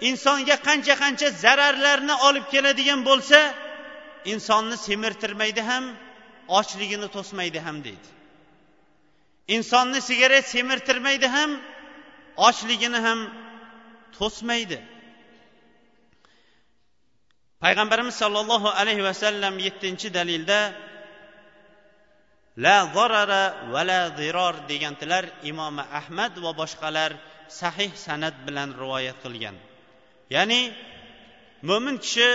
insonga 0.09 0.57
qancha 0.67 0.95
qancha 1.03 1.29
zararlarni 1.45 2.15
olib 2.29 2.47
keladigan 2.53 3.01
bo'lsa 3.09 3.39
insonni 4.33 4.77
semirtirmaydi 4.87 5.63
ham 5.71 5.85
ochligini 6.59 7.09
to'smaydi 7.17 7.59
ham 7.67 7.77
deydi. 7.87 8.09
Insonni 9.57 10.01
sigaret 10.09 10.47
semirtirmaydi 10.55 11.27
ham 11.37 11.51
ochligini 12.49 13.01
ham 13.07 13.21
to'smaydi. 14.19 14.79
Payg'ambarimiz 17.63 18.17
sollallohu 18.23 18.69
alayhi 18.81 19.03
vasallam 19.09 19.55
yettinchi 19.67 20.09
dalilda 20.19 20.59
la 22.57 22.93
zarara 22.95 23.71
va 23.73 23.83
la 23.85 24.01
ziror 24.17 24.55
degandilar 24.69 25.25
imomi 25.43 25.83
ahmad 26.01 26.33
va 26.45 26.53
boshqalar 26.61 27.13
sahih 27.49 27.91
san'at 28.07 28.37
bilan 28.47 28.69
rivoyat 28.83 29.17
qilgan. 29.25 29.57
Ya'ni 30.35 30.63
mo'min 31.69 31.97
kishi 32.05 32.29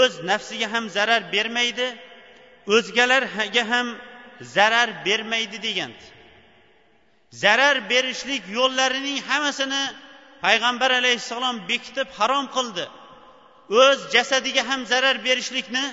o'z 0.00 0.12
nafsiga 0.30 0.68
ham 0.74 0.84
zarar 0.96 1.22
bermaydi 1.34 1.86
o'zgalarga 2.74 3.64
ham 3.72 3.86
zarar 4.56 4.88
bermaydi 5.06 5.58
degan 5.66 5.92
zarar 7.42 7.76
berishlik 7.90 8.42
yo'llarining 8.58 9.18
hammasini 9.28 9.84
payg'ambar 10.44 10.90
alayhissalom 11.00 11.56
bekitib 11.70 12.08
harom 12.18 12.46
qildi. 12.56 12.84
O'z 13.82 13.98
jasadiga 14.14 14.62
ham 14.70 14.80
zarar 14.92 15.16
berishlikni 15.26 15.84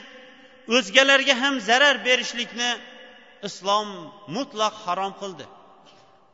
o'zgalarga 0.76 1.36
ham 1.42 1.56
zarar 1.70 1.96
berishlikni 2.08 2.70
islom 3.48 3.90
mutlaq 4.36 4.76
harom 4.86 5.14
qildi. 5.22 5.46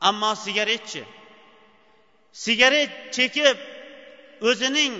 Ammo 0.09 0.31
sigaretchi 0.45 1.03
sigaret 2.45 2.91
chekib 3.15 3.57
o'zining 4.49 4.93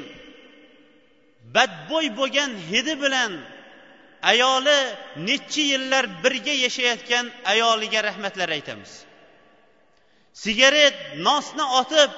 badbo'y 1.55 2.07
bo'lgan 2.19 2.51
hidi 2.69 2.93
bilan 3.03 3.31
ayoli 4.31 4.79
necha 5.27 5.63
yillar 5.71 6.05
birga 6.23 6.55
yashayotgan 6.65 7.25
ayoliga 7.53 7.99
rahmatlar 8.09 8.49
aytamiz. 8.57 8.91
Sigaret 10.43 10.97
nosni 11.27 11.65
otib 11.81 12.11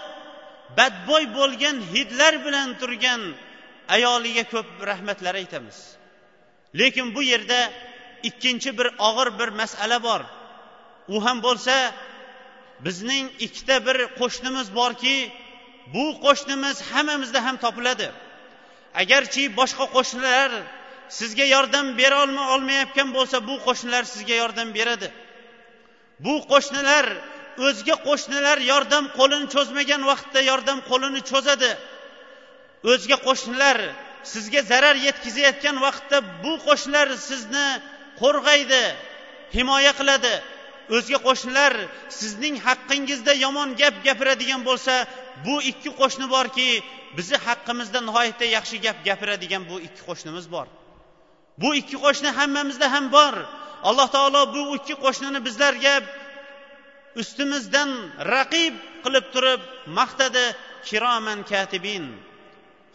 badbo'y 0.78 1.26
bo'lgan 1.38 1.78
hidlar 1.94 2.34
bilan 2.46 2.70
turgan 2.82 3.22
ayoliga 3.96 4.44
ko'p 4.54 4.70
rahmatlar 4.90 5.36
aytamiz. 5.42 5.78
Lekin 6.80 7.08
bu 7.16 7.22
yerda 7.32 7.60
ikkinchi 8.30 8.70
bir 8.78 8.88
og'ir 9.08 9.30
bir 9.40 9.50
masala 9.62 9.98
bor. 10.08 10.22
U 11.14 11.16
ham 11.26 11.38
bo'lsa 11.46 11.76
bizning 12.86 13.26
ikkita 13.46 13.76
bir 13.88 13.98
qo'shnimiz 14.20 14.68
borki 14.80 15.16
bu 15.94 16.06
qo'shnimiz 16.26 16.78
hammamizda 16.92 17.40
ham 17.46 17.56
topiladi. 17.64 18.08
Agarchi 19.02 19.44
boshqa 19.60 19.86
qo'shnilar 19.96 20.50
sizga 21.20 21.46
yordam 21.56 21.86
bera 22.00 22.18
olmayotgan 22.54 23.10
bo'lsa 23.18 23.38
bu 23.48 23.56
qo'shnilar 23.68 24.04
sizga 24.14 24.36
yordam 24.42 24.70
beradi. 24.78 25.08
Bu 26.26 26.34
qo'shnilar 26.52 27.06
o'zga 27.68 27.96
qo'shnilar 28.08 28.58
yordam 28.72 29.06
qo'lini 29.18 29.48
cho'zmagan 29.54 30.02
vaqtda 30.12 30.40
yordam 30.52 30.80
qo'lini 30.90 31.22
cho'zadi. 31.32 31.72
O'zga 32.92 33.18
qo'shnilar 33.28 33.78
sizga 34.34 34.62
zarar 34.72 34.96
yetkazayotgan 35.08 35.76
vaqtda 35.86 36.18
bu 36.44 36.54
qo'shnilar 36.68 37.08
sizni 37.30 37.68
qo'rg'aydi 38.22 38.84
himoya 39.56 39.94
qiladi. 40.00 40.36
O'zga 40.98 41.20
qo'shnilar 41.28 41.74
sizning 42.20 42.56
haqqingizda 42.66 43.34
yomon 43.46 43.70
gap 43.82 43.96
gapiradigan 44.08 44.62
bo'lsa 44.70 44.94
bu 45.46 45.56
ikki 45.72 45.90
qo'shni 46.00 46.26
borki 46.36 46.70
bizni 47.18 47.38
haqqimizda 47.48 48.00
nihoyatda 48.08 48.46
yaxshi 48.58 48.78
gap 48.86 48.98
gapiradigan 49.08 49.64
bu 49.70 49.76
ikki 49.88 50.02
qo'shnimiz 50.10 50.46
bor. 50.56 50.68
Bu 51.62 51.70
ikki 51.82 51.98
qo'shni 52.06 52.30
hammamizda 52.40 52.88
ham 52.96 53.06
bor. 53.18 53.36
Alloh 53.90 54.08
taolo 54.16 54.42
bu 54.56 54.62
ikki 54.78 54.96
qo'shnini 55.04 55.40
bizlarga 55.48 55.96
ustimizdan 57.22 57.90
raqib 58.36 58.74
qilib 59.04 59.26
turib 59.34 59.62
maqtadi. 60.00 60.46
Kiroman 60.88 61.40
katibin. 61.52 62.06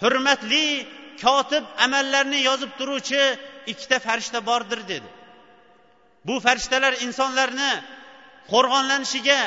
Hurmatli 0.02 0.66
kotib 1.22 1.64
amallarni 1.85 2.40
yozib 2.48 2.70
turuvchi 2.79 3.22
ikkita 3.72 3.98
farishta 4.07 4.38
bordir 4.46 4.81
dedi. 4.92 5.09
Bu 6.24 6.35
farishtalar 6.44 6.92
insonlarni 7.07 7.72
qo'rg'onlanishiga 8.53 9.40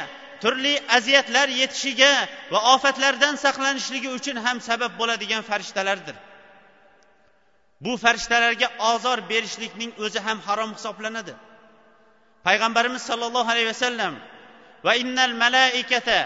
turli 0.44 0.74
aziyatlar 0.98 1.48
yetishiga 1.62 2.12
va 2.52 2.60
ofatlardan 2.74 3.36
saqlanishligi 3.46 4.10
uchun 4.18 4.38
ham 4.46 4.58
sabab 4.70 4.92
bo'ladigan 5.00 5.42
farishtalardir. 5.50 6.16
Bu 7.86 7.94
farishtalarga 8.04 8.68
ozor 8.92 9.20
berishlikning 9.32 9.92
o'zi 10.06 10.20
ham 10.28 10.40
harom 10.48 10.72
hisoblanadi. 10.78 11.34
Payg'ambarimiz 12.48 13.04
sollallohu 13.10 13.50
alayhi 13.54 13.70
vasallam 13.74 14.14
va 14.86 14.94
innal 15.02 15.34
malaikata 15.44 16.20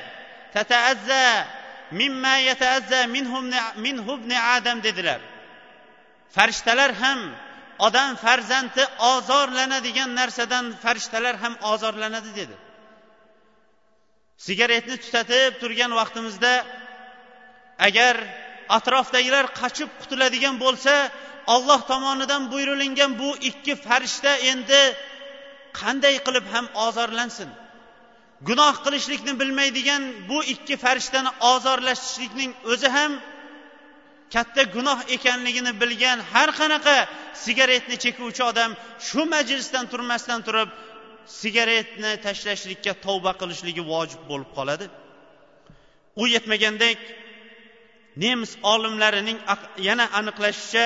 tataazza 0.55 1.23
mimma 1.99 2.35
yataazza 2.49 2.99
minhum 3.15 3.45
minhu 3.85 4.11
ibn 4.19 4.31
adam 4.55 4.77
dedilar. 4.87 5.21
Farishtalar 6.35 6.91
ham 7.03 7.19
odam 7.87 8.09
farzandi 8.23 8.83
ozorlanadigan 9.13 10.09
narsadan 10.19 10.65
farishtalar 10.83 11.35
ham 11.43 11.53
ozorlanadi 11.71 12.31
dedi. 12.39 12.55
Sigaretni 14.45 14.95
tutatib 15.03 15.51
turgan 15.61 15.91
vaqtimizda 15.99 16.53
agar 17.87 18.15
atrofdagilar 18.77 19.45
qochib 19.59 19.89
qutuladigan 20.01 20.55
bo'lsa 20.63 20.93
olloh 21.55 21.81
tomonidan 21.91 22.43
buyurilingan 22.51 23.11
bu 23.21 23.29
ikki 23.49 23.73
farishta 23.85 24.31
endi 24.51 24.81
qanday 25.79 26.15
qilib 26.25 26.45
ham 26.53 26.65
ozorlansin? 26.87 27.49
Gunoh 28.47 28.75
qilishlikni 28.85 29.33
bilmaydigan 29.41 30.03
bu 30.29 30.37
ikki 30.53 30.75
farishtani 30.83 31.31
ozorlashishlikning 31.51 32.51
o'zi 32.71 32.87
ham 32.97 33.11
katta 34.33 34.63
gunoh 34.75 34.99
ekanligini 35.15 35.71
bilgan 35.81 36.19
har 36.31 36.49
qanaqa 36.59 36.97
sigaretni 37.43 37.95
chekuvchi 38.03 38.43
odam 38.51 38.71
shu 39.07 39.21
majlisdan 39.33 39.85
turmasdan 39.91 40.39
turib 40.47 40.69
sigaretni 41.41 42.11
tashlashlikka 42.25 42.93
tavba 43.05 43.31
qilishligi 43.41 43.83
vojib 43.91 44.21
bo'lib 44.29 44.49
qoladi. 44.57 44.85
U 46.21 46.23
yetmagandek 46.35 46.99
nemis 48.23 48.51
olimlarining 48.73 49.39
yana 49.87 50.05
aniqlashicha 50.19 50.85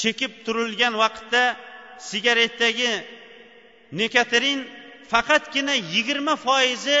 chekib 0.00 0.32
turilgan 0.44 0.94
vaqtda 1.02 1.42
sigaretdagi 2.10 2.92
nikotin 4.00 4.58
faqatgina 5.12 5.74
yigirma 5.94 6.34
foizi 6.46 6.98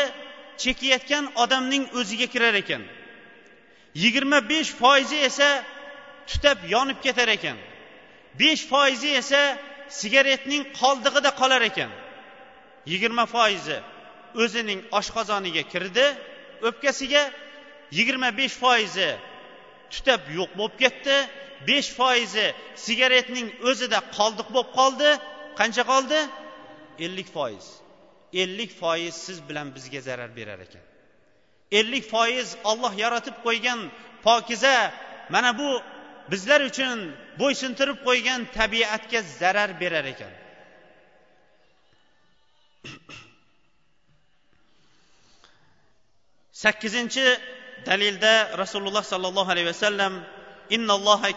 chekayotgan 0.62 1.24
odamning 1.42 1.84
o'ziga 1.98 2.26
kirar 2.34 2.54
ekan. 2.62 2.82
Yigirma 3.94 4.48
besh 4.48 4.70
foizi 4.80 5.16
esa 5.28 5.64
tutab 6.26 6.58
yonib 6.74 6.98
ketar 7.02 7.28
ekan. 7.28 7.56
besh 8.40 8.64
foizi 8.72 9.10
esa 9.20 9.58
sigaretning 9.88 10.64
qoldig'ida 10.80 11.30
qolar 11.40 11.62
ekan. 11.70 11.90
yigirma 12.86 13.24
foizi 13.26 13.78
o'zining 14.42 14.80
oshqozoniga 14.98 15.62
kirdi 15.72 16.06
o'pkasiga 16.68 17.22
yigirma 17.96 18.28
besh 18.40 18.56
foizi 18.62 19.10
tutab 19.92 20.20
yo'q 20.38 20.50
bo'lib 20.58 20.76
ketdi 20.82 21.16
besh 21.68 21.90
foizi 21.98 22.46
sigaretning 22.84 23.48
o'zida 23.70 23.98
qoldiq 24.16 24.48
bo'lib 24.54 24.70
qoldi. 24.78 25.10
Qancha 25.60 25.84
qoldi? 25.92 26.20
ellik 27.04 27.28
foiz. 27.36 27.66
ellik 28.42 28.70
foiz 28.80 29.14
siz 29.26 29.38
bilan 29.48 29.68
bizga 29.76 30.00
zarar 30.08 30.30
berar 30.36 30.60
ekan. 30.66 30.84
Ellik 31.78 32.04
foiz 32.12 32.48
olloh 32.70 32.92
yaratib 33.04 33.36
qo'ygan 33.46 33.80
pokiza 34.26 34.76
mana 35.34 35.50
bu 35.58 35.68
bizlar 36.32 36.60
uchun 36.70 36.98
bo'ysuntirib 37.40 37.98
qo'ygan 38.06 38.40
tabiatga 38.58 39.20
zarar 39.38 39.70
berar 39.80 40.06
ekan. 40.14 40.32
Sakkizinchi 46.62 47.26
dalilda 47.86 48.34
rasululloh 48.62 49.04
sollallohu 49.12 49.50
alayhi 49.54 49.68
vasallam 49.74 50.12
innalloha 50.76 51.30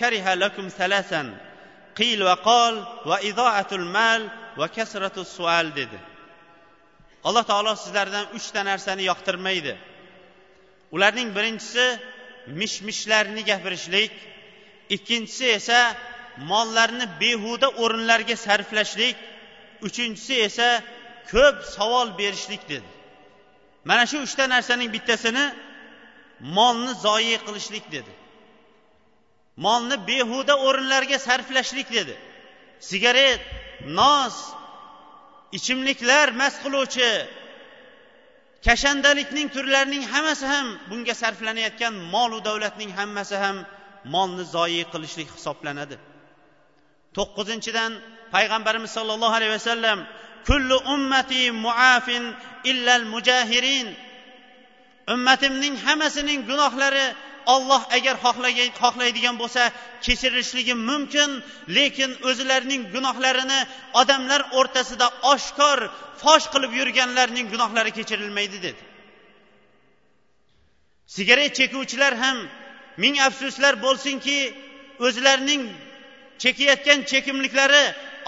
kariha 0.00 0.32
lakum 0.42 0.66
salasan 0.78 1.26
qil 1.98 2.18
va 2.28 2.36
qol 2.48 2.74
va 3.10 3.16
idoatul 3.30 3.86
mal 3.96 4.22
va 4.60 4.66
kasratus 4.76 5.28
sual 5.36 5.66
dedi. 5.78 5.98
Alloh 7.26 7.44
taolo 7.50 7.72
sizlardan 7.82 8.24
uchta 8.38 8.60
narsani 8.70 9.02
yoqtirmaydi. 9.10 9.74
Ularning 10.94 11.28
birinchisi 11.36 11.86
mish 12.60 12.76
mishlarni 12.88 13.42
gapirishlik 13.50 14.12
ikkinchisi 14.96 15.46
esa 15.58 15.80
mollarni 16.50 17.06
behuda 17.22 17.68
o'rinlarga 17.82 18.36
sarflashlik 18.46 19.16
uchinchisi 19.86 20.34
esa 20.48 20.68
ko'p 21.32 21.56
savol 21.76 22.08
berishlik 22.20 22.62
dedi. 22.72 22.88
Mana 23.88 24.04
shu 24.10 24.16
uchta 24.26 24.44
narsaning 24.54 24.90
bittasini 24.96 25.44
molni 26.56 26.92
zoyi 27.04 27.36
qilishlik 27.46 27.84
dedi. 27.96 28.12
Molni 29.64 29.96
behuda 30.10 30.54
o'rinlarga 30.66 31.18
sarflashlik 31.26 31.88
dedi. 31.98 32.14
Sigaret 32.90 33.40
nos 33.98 34.34
ichimliklar 35.56 36.26
mast 36.40 36.58
qiluvchi 36.64 37.10
kashandalikning 38.66 39.48
turlarining 39.54 40.04
hammasi 40.12 40.46
ham 40.52 40.66
bunga 40.90 41.14
sarflanayotgan 41.22 41.94
molu 42.14 42.38
davlatning 42.48 42.90
hammasi 42.98 43.36
ham 43.44 43.56
molni 44.14 44.44
zoyi 44.54 44.82
qilishlik 44.92 45.28
hisoblanadi. 45.36 45.96
To'qqizinchidan 47.16 47.92
payg'ambarimiz 48.34 48.90
sollallohu 48.96 49.34
alayhi 49.38 49.54
vasallam 49.58 49.98
kullu 50.48 50.76
ummati 50.94 51.42
muafin 51.64 52.24
illal 52.70 53.04
mujahirin. 53.14 53.88
Ummatimning 55.14 55.74
hammasining 55.86 56.40
gunohlari 56.50 57.06
olloh 57.54 57.82
agar 57.96 58.16
xohlaydigan 58.82 59.36
bo'lsa 59.42 59.62
kechirishligi 60.06 60.74
mumkin 60.90 61.30
lekin 61.76 62.10
o'zlarining 62.28 62.82
gunohlarini 62.94 63.60
odamlar 64.00 64.40
o'rtasida 64.58 65.06
oshkor 65.32 65.78
fosh 66.22 66.46
qilib 66.52 66.72
yurganlarning 66.80 67.46
gunohlari 67.52 67.90
kechirilmaydi 67.98 68.58
dedi. 68.66 68.82
Sigaret 71.16 71.52
chekuvchilar 71.58 72.14
ham 72.22 72.38
ming 73.02 73.16
afsuslar 73.28 73.74
bo'lsinki 73.86 74.38
o'zlarining 75.06 75.62
chekayotgan 76.42 77.00
chekimliklari 77.10 77.84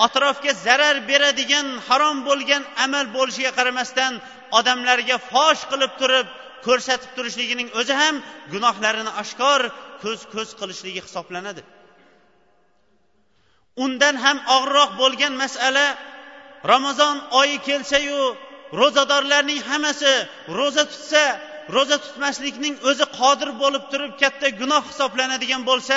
atrofga 0.06 0.52
zarar 0.66 0.96
beradigan 1.08 1.66
harom 1.88 2.18
bo'lgan 2.28 2.62
amal 2.84 3.06
bo'lishiga 3.16 3.52
qaramasdan 3.58 4.12
odamlarga 4.58 5.16
fosh 5.30 5.62
qilib 5.70 5.92
turib 6.00 6.26
ko'rsatib 6.66 7.10
turishligining 7.16 7.68
o'zi 7.80 7.94
ham 8.02 8.16
gunohlarini 8.52 9.12
oshkor 9.22 9.60
ko'z 10.02 10.20
ko'z 10.34 10.48
qilishligi 10.60 11.00
hisoblanadi. 11.06 11.62
Undan 13.84 14.14
ham 14.24 14.38
og'irroq 14.56 14.90
bo'lgan 15.02 15.34
masala 15.42 15.86
ramazon 16.72 17.16
oyi 17.40 17.56
kelsayu 17.68 18.20
ro'zadorlarning 18.80 19.60
hammasi 19.70 20.12
ro'za 20.58 20.84
tutsa 20.92 21.24
ro'za 21.76 21.96
tutmaslikning 22.04 22.74
o'zi 22.88 23.04
qodir 23.18 23.50
bo'lib 23.62 23.84
turib 23.92 24.12
katta 24.22 24.48
gunoh 24.60 24.82
hisoblanadigan 24.90 25.62
bo'lsa 25.70 25.96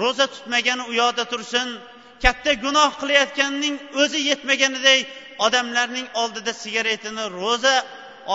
ro'za 0.00 0.26
tutmagani 0.34 0.82
u 0.90 0.92
yoqda 1.02 1.24
tursin 1.32 1.68
katta 2.24 2.52
gunoh 2.64 2.90
qilayotganning 3.00 3.76
o'zi 4.02 4.18
yetmaganiday 4.30 5.00
odamlarning 5.46 6.06
oldida 6.22 6.52
sigaretini 6.62 7.24
ro'za 7.40 7.74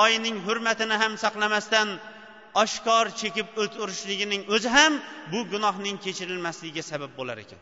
oyining 0.04 0.38
hurmatini 0.46 0.96
ham 1.02 1.14
saqlamasdan 1.24 1.88
oshkor 2.64 3.06
chekib 3.20 3.48
o'tirishligining 3.62 4.42
o'zi 4.56 4.70
ham 4.78 4.94
bu 5.32 5.40
gunohning 5.52 5.98
kechirilmasligiga 6.06 6.84
sabab 6.92 7.12
bo'lar 7.20 7.38
ekan. 7.44 7.60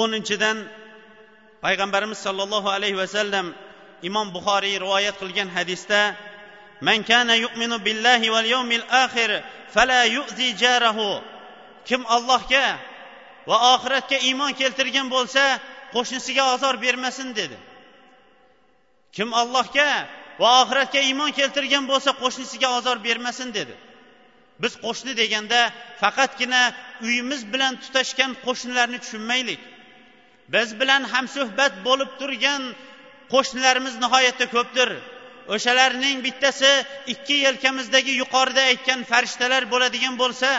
O'ninchidan 0.00 0.56
payg'ambarimiz 1.64 2.18
sollallohu 2.26 2.68
alayhi 2.76 2.98
vasallam 3.02 3.46
imom 4.08 4.26
buxoriy 4.36 4.76
rivoyat 4.84 5.16
qilgan 5.22 5.48
hadisda 5.56 6.00
man 6.86 6.98
kana 7.10 7.34
yu'minu 7.44 7.76
billahi 7.86 8.26
val 8.34 8.46
yawmil 8.54 8.86
axir 9.04 9.30
fala 9.74 10.00
yu'zi 10.16 10.48
jarahu. 10.62 11.10
Kim 11.88 12.02
allohga 12.16 12.66
va 13.48 13.56
oxiratga 13.74 14.18
iymon 14.28 14.52
keltirgan 14.60 15.06
bo'lsa 15.14 15.44
qo'shnisiga 15.94 16.44
ozor 16.54 16.74
bermasin 16.84 17.28
dedi. 17.40 17.56
Kim 19.16 19.28
allohga 19.40 19.90
va 20.40 20.50
oxiratga 20.62 21.00
iymon 21.08 21.30
keltirgan 21.38 21.84
bo'lsa 21.90 22.10
qo'shnisiga 22.22 22.68
ozor 22.78 22.96
bermasin 23.06 23.48
dedi. 23.58 23.74
Biz 24.62 24.72
qo'shni 24.84 25.12
deganda 25.20 25.60
faqatgina 26.02 26.62
uyimiz 27.06 27.40
bilan 27.52 27.72
tutashgan 27.82 28.32
qo'shnilarni 28.46 28.98
tushunmaylik. 29.04 29.60
Biz 30.54 30.68
bilan 30.80 31.02
hamsuhbat 31.12 31.72
bo'lib 31.86 32.10
turgan 32.20 32.62
qo'shnilarimiz 33.32 33.94
nihoyatda 34.04 34.46
ko'pdir. 34.56 34.90
O'shalarning 35.54 36.16
bittasi 36.26 36.72
ikki 37.12 37.36
yelkamizdagi 37.46 38.12
yuqorida 38.22 38.62
aytgan 38.70 39.00
farishtalar 39.10 39.62
bo'ladigan 39.72 40.14
bo'lsa 40.22 40.50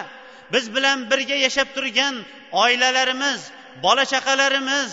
biz 0.53 0.65
bilan 0.75 0.97
birga 1.11 1.37
yashab 1.45 1.69
turgan 1.75 2.15
oilalarimiz 2.63 3.39
bola 3.85 4.05
chaqalarimiz 4.13 4.91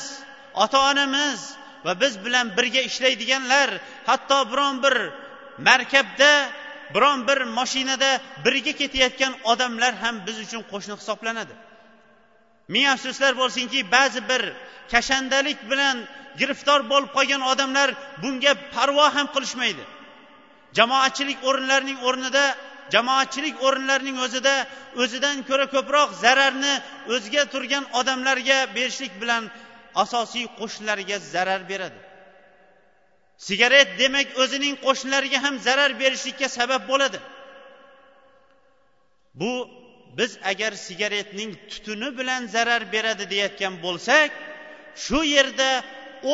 ota 0.55 0.79
onamiz 0.91 1.57
va 1.85 2.01
biz 2.01 2.25
bilan 2.25 2.57
birga 2.57 2.81
ishlaydiganlar 2.81 3.71
hatto 4.07 4.53
biron 4.53 4.83
bir 4.83 4.97
markabda 5.59 6.33
biron 6.95 7.29
bir 7.29 7.39
moshinada 7.59 8.21
birga 8.45 8.73
ketayotgan 8.81 9.33
odamlar 9.45 9.95
ham 10.03 10.15
biz 10.27 10.37
uchun 10.45 10.63
qo'shni 10.73 10.95
hisoblanadi. 11.01 11.55
Ming 12.69 12.87
afsuslar 12.95 13.33
bo'lsinki 13.43 13.79
ba'zi 13.95 14.21
bir 14.31 14.43
kashandalik 14.93 15.59
bilan 15.71 15.97
giriftor 16.41 16.81
bo'lib 16.91 17.11
qolgan 17.17 17.43
odamlar 17.53 17.89
bunga 18.23 18.53
parvo 18.75 19.07
ham 19.17 19.27
qilishmaydi. 19.35 19.85
Jamoatchilik 20.79 21.39
o'rinlarining 21.49 21.99
o'rnida 22.09 22.45
jamoatchilik 22.95 23.57
o'rinlarining 23.67 24.17
o'zida 24.25 24.55
o'zidan 25.03 25.37
ko'ra 25.49 25.67
ko'proq 25.75 26.09
zararni 26.25 26.75
o'ziga 27.15 27.43
turgan 27.53 27.85
odamlarga 28.01 28.59
berishlik 28.77 29.13
bilan 29.23 29.43
asosiy 29.95 30.47
qo'shnilariga 30.59 31.19
zarar 31.19 31.69
beradi. 31.69 32.01
Sigaret 33.47 33.89
demak 33.99 34.29
o'zining 34.43 34.75
qo'shnilariga 34.87 35.39
ham 35.45 35.55
zarar 35.67 35.93
berishlikka 36.01 36.49
sabab 36.49 36.83
bo'ladi. 36.91 37.19
Bu 39.35 39.53
biz 40.19 40.39
agar 40.45 40.73
sigaretning 40.73 41.51
tutuni 41.71 42.19
bilan 42.19 42.43
zarar 42.47 42.83
beradi 42.93 43.25
deyayotgan 43.31 43.75
bo'lsak 43.85 44.31
shu 45.05 45.21
yerda 45.35 45.71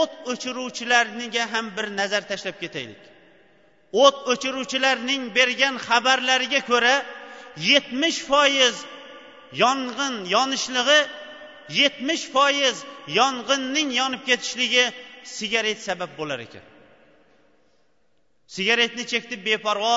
o't 0.00 0.12
o'chiruvchilarga 0.30 1.44
ham 1.52 1.66
bir 1.76 1.86
nazar 2.00 2.22
tashlab 2.30 2.56
ketaylik. 2.62 3.02
O't 4.04 4.18
o'chiruvchilarning 4.32 5.22
bergan 5.38 5.74
xabarlariga 5.86 6.60
ko'ra 6.70 6.96
yetmish 7.70 8.20
foiz 8.28 8.76
yong'in 9.62 10.14
yonishlig'i 10.34 11.00
yetmish 11.80 12.24
foiz 12.34 12.76
yong'inning 13.18 13.90
yonib 14.00 14.22
ketishligi 14.28 14.84
sigaret 15.36 15.78
sabab 15.88 16.10
bo'lar 16.18 16.40
ekan. 16.46 16.64
Sigaretni 18.54 19.04
chektib 19.12 19.40
beparvo 19.50 19.96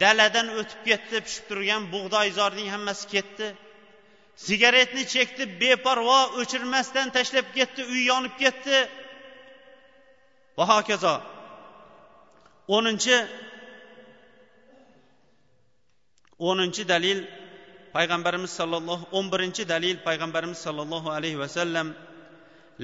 daladan 0.00 0.48
o'tib 0.60 0.80
ketdi 0.88 1.16
pishib 1.26 1.44
turgan 1.50 1.82
bug'doyzorning 1.92 2.68
hammasi 2.74 3.04
ketdi. 3.14 3.46
Sigaretni 4.46 5.04
chekdi 5.14 5.44
beparvo 5.62 6.18
o'chirmasdan 6.40 7.06
tashlab 7.16 7.46
ketdi 7.56 7.82
uy 7.92 8.02
yonib 8.10 8.34
ketdi. 8.42 8.78
Va 10.58 10.64
hokazo 10.72 11.14
o'ninchi 12.76 13.16
o'ninchi 16.48 16.82
dalil 16.92 17.18
payg'ambarimiz 17.96 18.52
sollallohu 18.60 19.08
o'n 19.18 19.26
birinchi 19.32 19.62
dalil 19.72 19.96
payg'ambarimiz 20.08 20.60
sollallohu 20.66 21.08
alayhi 21.16 21.38
vasallam 21.44 21.88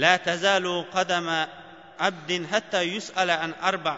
la 0.03 0.15
tazalu 0.29 0.75
qadama 0.97 1.39
abdin 2.09 2.43
hatta 2.53 2.81
yus'ala 2.95 3.35
an 3.45 3.53
arba 3.71 3.95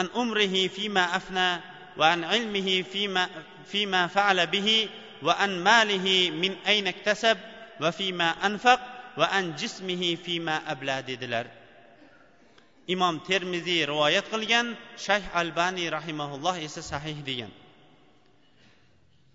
an 0.00 0.06
umrihi 0.22 0.62
fima 0.76 1.04
afna 1.18 1.48
وعن 2.00 2.24
علمه 2.24 2.82
فيما, 2.82 3.28
فيما 3.66 4.06
فعل 4.06 4.46
به 4.46 4.88
وعن 5.22 5.50
ماله 5.64 6.30
من 6.30 6.56
أين 6.66 6.86
اكتسب 6.86 7.38
وفيما 7.80 8.28
أنفق 8.46 8.80
وعن 9.18 9.56
جسمه 9.56 10.16
فيما 10.24 10.56
أبلى 10.72 10.96
dedilar 11.06 11.46
imom 12.90 13.20
termiziy 13.22 13.86
rivoyat 13.86 14.26
qilgan 14.32 14.74
shayx 14.98 15.22
albaniy 15.34 15.90
rahimaulloh 15.92 16.56
esa 16.58 16.82
sahih 16.82 17.14
degan 17.22 17.52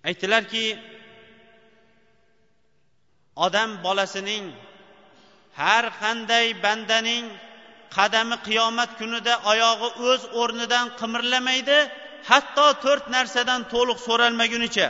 aytdilarki 0.03 0.75
odam 3.36 3.69
bolasining 3.86 4.45
har 5.61 5.86
qanday 6.01 6.45
bandaning 6.63 7.25
qadami 7.97 8.38
qiyomat 8.47 8.91
kunida 8.99 9.33
oyog'i 9.51 9.89
o'z 10.09 10.21
o'rnidan 10.41 10.88
qimirlamaydi 10.99 11.77
hatto 12.29 12.67
to'rt 12.83 13.05
narsadan 13.15 13.61
to'liq 13.73 13.99
so'ralmagunicha. 14.07 14.88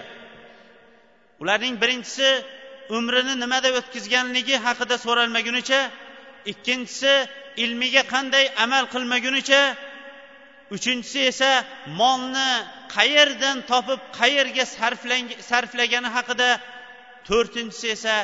Ularning 1.41 1.75
birinchisi 1.81 2.29
umrini 2.97 3.33
nimada 3.43 3.69
o'tkazganligi 3.79 4.55
haqida 4.65 4.95
so'ralmagunicha 5.05 5.79
ikkinchisi 6.51 7.13
ilmiga 7.63 8.03
qanday 8.13 8.45
amal 8.63 8.83
qilmagunicha 8.93 9.61
uchinchisi 10.75 11.19
esa 11.31 11.51
molni 11.99 12.49
qayerdan 12.95 13.57
topib 13.71 13.99
qayerga 14.19 14.65
sarflagani 15.49 16.09
haqida 16.17 16.49
to'rtinchisi 17.27 17.87
esa 17.95 18.15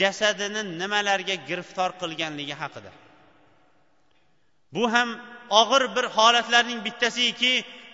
jasadini 0.00 0.62
nimalarga 0.80 1.36
giriftor 1.48 1.90
qilganligi 2.00 2.54
haqida. 2.62 2.90
Bu 4.74 4.84
ham 4.94 5.08
og'ir 5.60 5.82
bir 5.96 6.06
holatlarning 6.16 6.80
bittasiki 6.86 7.52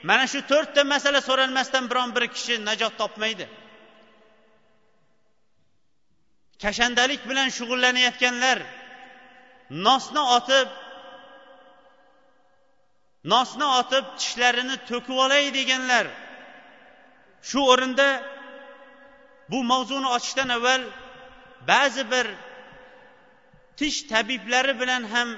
mana 0.09 0.25
shu 0.33 0.41
to'rtta 0.51 0.83
masala 0.93 1.21
so'ralmasdan 1.29 1.85
biron 1.91 2.11
bir 2.17 2.25
kishi 2.35 2.55
najot 2.69 2.95
topmaydi. 3.01 3.47
Kashandalik 6.63 7.23
bilan 7.31 7.49
shug'ullanayotganlar 7.59 8.59
nosni 9.87 10.23
otib 10.37 10.69
nosni 13.33 13.67
otib 13.81 14.05
tishlarini 14.21 14.77
to'kib 14.91 15.17
olay 15.25 15.45
deganlar 15.59 16.07
shu 17.49 17.59
o'rinda 17.73 18.09
bu 19.51 19.59
mavzuni 19.71 20.09
ochishdan 20.17 20.49
avval 20.57 20.83
ba'zi 21.71 22.05
bir 22.13 22.27
tish 23.79 23.99
tabiblari 24.13 24.75
bilan 24.81 25.03
ham 25.13 25.29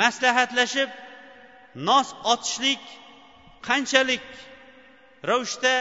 maslahatlashib 0.00 0.90
nos 1.88 2.08
otishlik 2.32 2.82
qanchalik 3.68 4.26
ravishda 5.30 5.74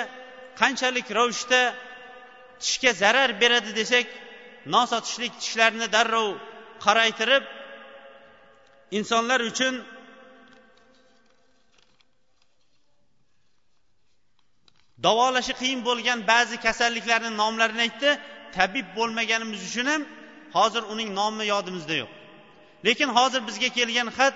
qanchalik 0.62 1.08
ravishda 1.20 1.62
tishga 2.64 2.92
zarar 3.02 3.30
beradi 3.42 3.72
desak 3.80 4.08
nos 4.74 4.90
otishlik 5.00 5.34
tishlarni 5.42 5.88
darrov 5.96 6.30
qoraytirib 6.86 7.44
insonlar 8.98 9.40
uchun 9.52 9.74
davolashi 15.04 15.54
qiyin 15.62 15.82
bo'lgan 15.88 16.20
ba'zi 16.32 16.58
kasalliklarni 16.66 17.32
nomlarini 17.42 17.82
aytdi. 17.88 18.10
Tabib 18.58 18.88
bo'lmaganimiz 18.98 19.62
uchun 19.70 19.86
ham 19.92 20.02
hozir 20.58 20.84
uning 20.94 21.10
nomi 21.20 21.46
yodimizda 21.54 21.96
yo'q. 22.02 22.12
Lekin 22.86 23.10
hozir 23.18 23.42
bizga 23.48 23.70
kelgan 23.78 24.10
xat 24.18 24.36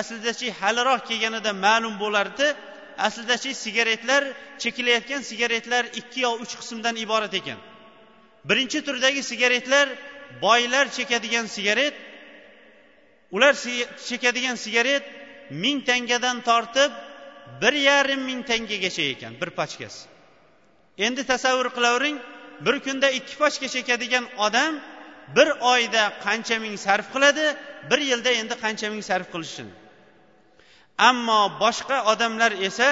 aslidachi 0.00 0.46
haliroq 0.60 1.02
kelganida 1.10 1.52
ma'lum 1.66 1.94
bo'lardi. 2.02 2.46
Aslidachi 3.06 3.50
sigaretlar 3.64 4.22
chekilayotgan 4.62 5.22
sigaretlar 5.30 5.84
ikki 6.00 6.20
yo 6.26 6.30
uch 6.44 6.54
qismdan 6.60 6.94
iborat 7.04 7.34
ekan. 7.40 7.58
Birinchi 8.48 8.78
turdagi 8.86 9.22
sigaretlar 9.30 9.86
boylar 10.44 10.84
chekadigan 10.96 11.46
sigaret 11.56 11.94
ular 13.34 13.54
chekadigan 14.08 14.56
sigaret 14.64 15.04
ming 15.62 15.78
tangadan 15.88 16.38
tortib 16.48 16.90
bir 17.60 17.72
yarim 17.88 18.22
ming 18.28 18.40
tangagacha 18.50 19.02
ekan 19.12 19.32
bir 19.40 19.50
pachkasi. 19.58 20.00
Endi 21.06 21.22
tasavvur 21.32 21.68
qilavering 21.76 22.18
bir 22.66 22.76
kunda 22.86 23.08
ikki 23.18 23.34
pachka 23.42 23.68
chekadigan 23.74 24.24
odam 24.46 24.72
bir 25.36 25.48
oyda 25.72 26.02
qancha 26.24 26.56
ming 26.64 26.76
sarf 26.86 27.06
qiladi 27.14 27.46
bir 27.90 28.00
yilda 28.10 28.30
endi 28.40 28.54
qancha 28.64 28.86
ming 28.92 29.02
sarf 29.10 29.26
qilishin 29.34 29.68
ammo 30.98 31.40
boshqa 31.62 31.98
odamlar 32.12 32.52
esa 32.68 32.90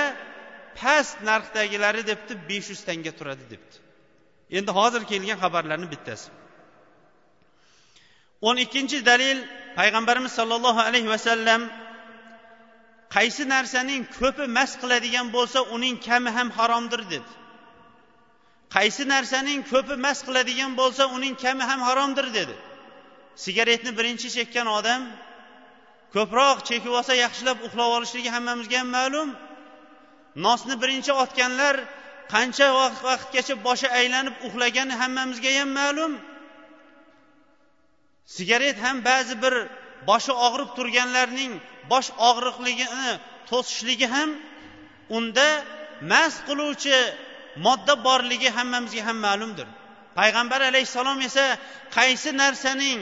past 0.80 1.16
narxdagilari 1.28 2.02
debdi 2.10 2.32
besh 2.48 2.68
yuz 2.72 2.80
tanga 2.88 3.12
turadi 3.18 3.44
debdi. 3.52 3.76
Endi 4.58 4.70
hozir 4.78 5.02
kelgan 5.10 5.38
xabarlarni 5.42 5.88
bittasi. 5.94 6.28
O'n 8.48 8.56
ikkinchi 8.64 8.98
dalil 9.10 9.38
payg'ambarimiz 9.78 10.32
sollallohu 10.38 10.80
alayhi 10.88 11.08
vasallam 11.14 11.60
qaysi 13.14 13.44
narsaning 13.54 14.02
ko'pi 14.18 14.44
mast 14.56 14.74
qiladigan 14.82 15.26
bo'lsa 15.36 15.58
uning 15.74 15.96
kami 16.08 16.30
ham 16.36 16.48
haromdir 16.58 17.02
dedi 17.14 17.30
qaysi 18.76 19.04
narsaning 19.12 19.60
ko'pi 19.72 19.94
mast 20.06 20.22
qiladigan 20.26 20.72
bo'lsa 20.80 21.04
uning 21.16 21.34
kami 21.44 21.62
ham 21.70 21.80
haromdir 21.88 22.26
dedi. 22.38 22.54
Sigaretni 23.44 23.90
birinchi 23.98 24.28
chekkan 24.36 24.66
odam 24.78 25.02
ko'proq 26.14 26.58
chekib 26.68 26.92
olsa 26.98 27.14
yaxshilab 27.24 27.58
uxlab 27.66 27.90
olishligi 27.96 28.30
hammamizga 28.36 28.76
ham 28.82 28.90
ma'lum. 28.98 29.28
Nosni 30.46 30.74
birinchi 30.82 31.12
otganlar 31.22 31.74
qancha 32.32 32.66
vaqtgacha 33.08 33.54
boshi 33.66 33.88
aylanib 33.98 34.34
uxlagani 34.46 34.94
hammamizga 35.02 35.50
ham 35.58 35.70
ma'lum. 35.80 36.12
Sigaret 38.36 38.78
ham 38.84 38.96
ba'zi 39.10 39.34
bir 39.44 39.54
boshi 40.10 40.32
og'rib 40.46 40.70
turganlarning 40.76 41.52
bosh 41.90 42.08
og'riqligini 42.28 43.10
e, 43.10 43.20
to'sishligi 43.50 44.06
ham 44.14 44.30
unda 45.16 45.48
mast 46.12 46.40
qiluvchi 46.48 46.96
modda 47.66 47.94
borligi 48.06 48.50
hammamizga 48.56 49.02
ham 49.08 49.18
ma'lumdir. 49.26 49.68
Payg'ambar 50.18 50.60
alayhissalom 50.70 51.18
esa 51.28 51.46
qaysi 51.96 52.30
narsaning 52.42 52.98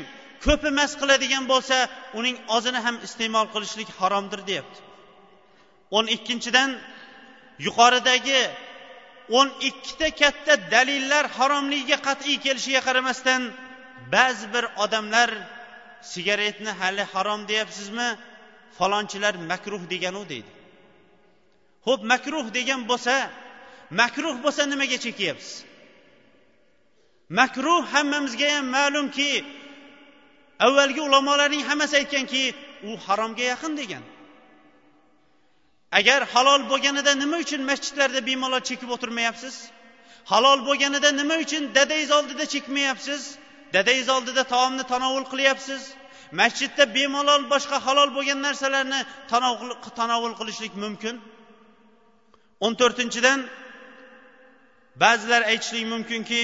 ko'pi 0.47 0.70
mast 0.78 0.95
qiladigan 1.01 1.45
bo'lsa 1.53 1.76
uning 2.18 2.36
ozini 2.57 2.80
ham 2.86 2.97
iste'mol 3.07 3.47
qilishlik 3.55 3.89
haromdir 3.99 4.41
deyapti. 4.49 4.80
O'n 5.97 6.07
ikkinchidan 6.16 6.70
yuqoridagi 7.66 8.41
o'n 9.39 9.49
ikkita 9.68 10.09
katta 10.20 10.55
dalillar 10.74 11.24
haromligiga 11.39 11.99
qat'iy 12.09 12.36
kelishiga 12.45 12.80
qaramasdan 12.89 13.43
ba'zi 14.14 14.47
bir 14.55 14.64
odamlar 14.84 15.30
sigaretni 16.12 16.72
hali 16.80 17.05
harom 17.12 17.41
deyapsizmi? 17.51 18.09
Falonchilar 18.79 19.35
makruh 19.51 19.83
deganu 19.93 20.23
deydi. 20.33 20.51
Ho'p 21.87 22.01
makruh 22.12 22.47
degan 22.59 22.81
bo'lsa 22.91 23.14
makruh 24.01 24.37
bo'lsa 24.45 24.62
nimaga 24.73 24.99
chekyapsiz? 25.05 25.55
Makruh 27.39 27.83
hammamizga 27.95 28.49
ham 28.55 28.66
ma'lumki 28.77 29.31
avvalgi 30.66 31.01
ulamolarning 31.09 31.62
hammasi 31.69 31.95
aytganki 32.01 32.43
u 32.89 32.91
haromga 33.07 33.45
yaqin 33.53 33.73
degan. 33.81 34.05
Agar 35.99 36.21
halol 36.35 36.62
bo'lganida 36.71 37.12
nima 37.23 37.37
uchun 37.45 37.62
masjidlarda 37.71 38.21
bemalol 38.29 38.62
chekib 38.69 38.91
o'tirmayapsiz? 38.95 39.55
Halol 40.33 40.61
bo'lganida 40.69 41.11
nima 41.21 41.37
uchun 41.45 41.62
dadangiz 41.77 42.11
oldida 42.19 42.45
chekmayapsiz? 42.55 43.23
Dadangiz 43.75 44.09
oldida 44.16 44.43
taomni 44.53 44.85
tanovul 44.93 45.25
qilyapsiz? 45.33 45.83
Masjidda 46.41 46.85
bemalol 46.97 47.43
boshqa 47.53 47.76
halol 47.87 48.11
bo'lgan 48.16 48.39
narsalarni 48.47 49.01
tanovul 49.99 50.35
qilishlik 50.41 50.74
mumkin. 50.85 51.14
O'n 52.64 52.72
to'rtinchidan 52.81 53.41
ba'zilar 55.03 55.43
aytishlik 55.51 55.85
mumkinki 55.93 56.43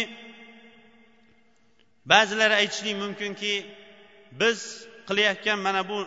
ba'zilar 2.12 2.50
aytishlik 2.60 2.96
mumkinki 3.02 3.54
biz 4.40 4.58
qilayotgan 5.08 5.58
mana 5.66 5.82
bu 5.90 5.98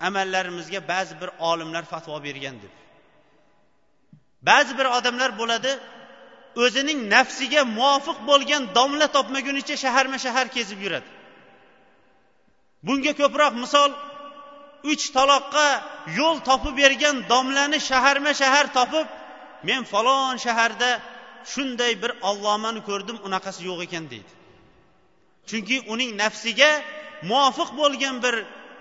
amallarimizga 0.00 0.80
ba'zi 0.92 1.14
bir 1.20 1.30
olimlar 1.50 1.84
fatvo 1.92 2.16
bergan 2.26 2.56
deb. 2.62 2.74
Ba'zi 4.48 4.72
bir 4.78 4.86
odamlar 4.98 5.30
bo'ladi 5.40 5.72
o'zining 6.64 6.98
nafsiga 7.14 7.62
muvofiq 7.78 8.18
bo'lgan 8.30 8.62
domla 8.76 9.06
topmagunicha 9.16 9.76
shaharma 9.84 10.18
shahar 10.24 10.46
kezib 10.56 10.80
yuradi. 10.86 11.08
Bunga 12.86 13.12
ko'proq 13.20 13.52
misol 13.64 13.90
uch 14.92 15.04
taloqqa 15.16 15.68
yo'l 16.18 16.36
topib 16.48 16.74
bergan 16.82 17.16
domlani 17.32 17.78
shaharma 17.90 18.32
shahar 18.40 18.66
topib 18.78 19.06
men 19.68 19.80
falon 19.92 20.36
shaharda 20.44 20.90
shunday 21.52 21.92
bir 22.02 22.10
allomani 22.28 22.80
ko'rdim 22.88 23.18
unaqasi 23.26 23.60
yo'q 23.68 23.80
ekan 23.86 24.04
deydi. 24.12 24.32
Chunki 25.48 25.76
uning 25.92 26.10
nafsiga 26.22 26.70
muvofiq 27.30 27.70
bo'lgan 27.80 28.16
bir 28.24 28.34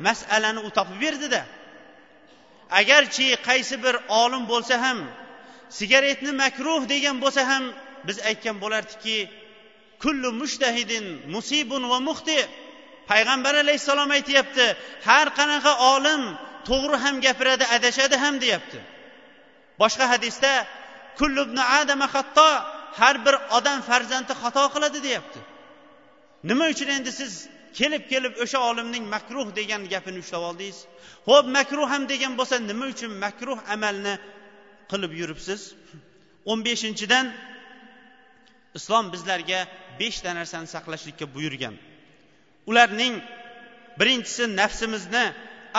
masalani 0.07 0.59
u 0.67 0.69
topib 0.77 0.97
berdida. 1.03 1.41
Agarchi 2.79 3.27
qaysi 3.47 3.75
bir 3.85 3.95
olim 4.21 4.43
bo'lsa 4.51 4.75
ham 4.85 4.99
sigaretni 5.77 6.31
makruh 6.43 6.81
degan 6.93 7.17
bo'lsa 7.23 7.41
ham 7.51 7.63
biz 8.07 8.17
aytgan 8.29 8.55
bo'lardikki 8.63 9.17
kullu 10.03 10.29
mushtahidin 10.41 11.05
musibun 11.33 11.83
va 11.91 11.97
muxti 12.09 12.37
payg'ambar 13.09 13.53
alayhissalom 13.63 14.09
aytyapti 14.17 14.65
har 15.07 15.27
qanaqa 15.39 15.71
olim 15.93 16.21
to'g'ri 16.69 16.97
ham 17.03 17.15
gapiradi 17.25 17.65
adashadi 17.75 18.15
ham 18.23 18.35
deyapti. 18.43 18.79
Boshqa 19.81 20.05
hadisda 20.13 20.51
kullu 21.19 21.41
adama 21.79 22.07
xatto 22.15 22.49
har 22.99 23.15
bir 23.25 23.35
odam 23.57 23.79
farzandi 23.89 24.33
xato 24.41 24.63
qiladi 24.73 24.99
deyapti. 25.07 25.39
Nima 26.49 26.65
uchun 26.73 26.89
endi 26.97 27.11
siz 27.19 27.31
kelib 27.79 28.03
kelib 28.11 28.33
o'sha 28.43 28.59
olimning 28.69 29.05
makruh 29.15 29.47
degan 29.59 29.81
gapini 29.93 30.19
ushlab 30.23 30.43
oldingiz? 30.49 30.79
Ho'p 31.29 31.45
makruh 31.57 31.87
ham 31.93 32.03
degan 32.13 32.33
bo'lsa 32.39 32.55
nima 32.69 32.85
uchun 32.93 33.11
makruh 33.25 33.59
amalni 33.75 34.13
qilib 34.91 35.11
yuribsiz? 35.21 35.61
O'n 36.51 36.59
beshinchidan 36.67 37.25
islom 38.77 39.05
bizlarga 39.13 39.59
beshta 39.99 40.29
narsani 40.39 40.67
saqlashlikka 40.75 41.25
buyurgan. 41.35 41.75
Ularning 42.69 43.15
birinchisi 43.99 44.43
nafsimizni 44.59 45.25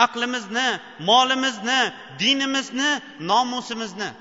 aqlimizni 0.05 0.67
molimizni 1.09 1.79
dinimizni 2.19 2.91
nomusimizni. 3.19 4.11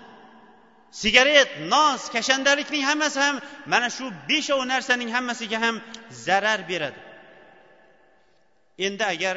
Sigaret 0.90 1.50
nos 1.72 2.02
kashandalikning 2.14 2.84
hammasi 2.90 3.18
ham 3.24 3.36
mana 3.72 3.88
shu 3.96 4.06
beshov 4.28 4.60
narsaning 4.72 5.10
hammasiga 5.16 5.58
ham 5.64 5.76
zarar 6.24 6.60
beradi. 6.70 7.00
Endi 8.86 9.04
agar 9.14 9.36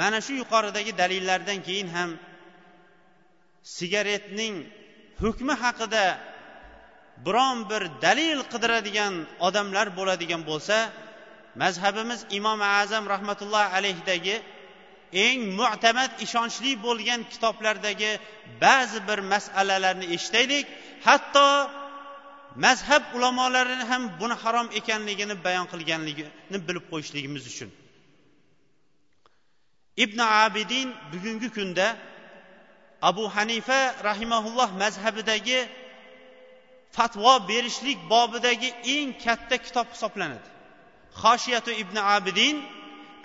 mana 0.00 0.18
shu 0.26 0.32
yuqoridagi 0.42 0.92
dalillardan 1.02 1.58
keyin 1.66 1.88
ham 1.96 2.10
sigaretning 3.76 4.54
hukmi 5.22 5.54
haqida 5.62 6.04
biron 7.26 7.58
bir 7.70 7.82
dalil 8.04 8.38
qidiradigan 8.52 9.14
odamlar 9.46 9.86
bo'ladigan 9.98 10.42
bo'lsa 10.50 10.76
mazhabimiz 11.62 12.20
imom 12.38 12.60
azam 12.80 13.04
rahmatullohi 13.14 13.68
alayhidagi 13.78 14.36
eng 15.24 15.40
mu'tamad 15.60 16.10
ishonchli 16.26 16.72
bo'lgan 16.86 17.20
kitoblardagi 17.32 18.10
ba'zi 18.64 18.98
bir 19.08 19.18
masalalarni 19.32 20.06
eshitaylik. 20.16 20.66
Hatto 21.06 21.48
mazhab 22.64 23.02
ulamolarini 23.16 23.84
ham 23.90 24.02
buni 24.20 24.36
harom 24.42 24.68
ekanligini 24.78 25.34
bayon 25.46 25.66
qilganligini 25.72 26.58
bilib 26.68 26.84
qo'yishligimiz 26.90 27.44
uchun. 27.52 27.70
Ibn 30.04 30.18
abidin 30.42 30.88
bugungi 31.12 31.48
kunda 31.56 31.86
abu 33.08 33.24
hanifa 33.36 33.80
rahimaulloh 34.08 34.70
mazhabidagi 34.82 35.58
fatvo 36.96 37.34
berishlik 37.50 37.98
bobidagi 38.12 38.68
eng 38.94 39.08
katta 39.24 39.56
kitob 39.66 39.86
hisoblanadi. 39.94 40.55
xoshiyatu 41.21 41.71
ibn 41.83 41.97
abidin 42.15 42.57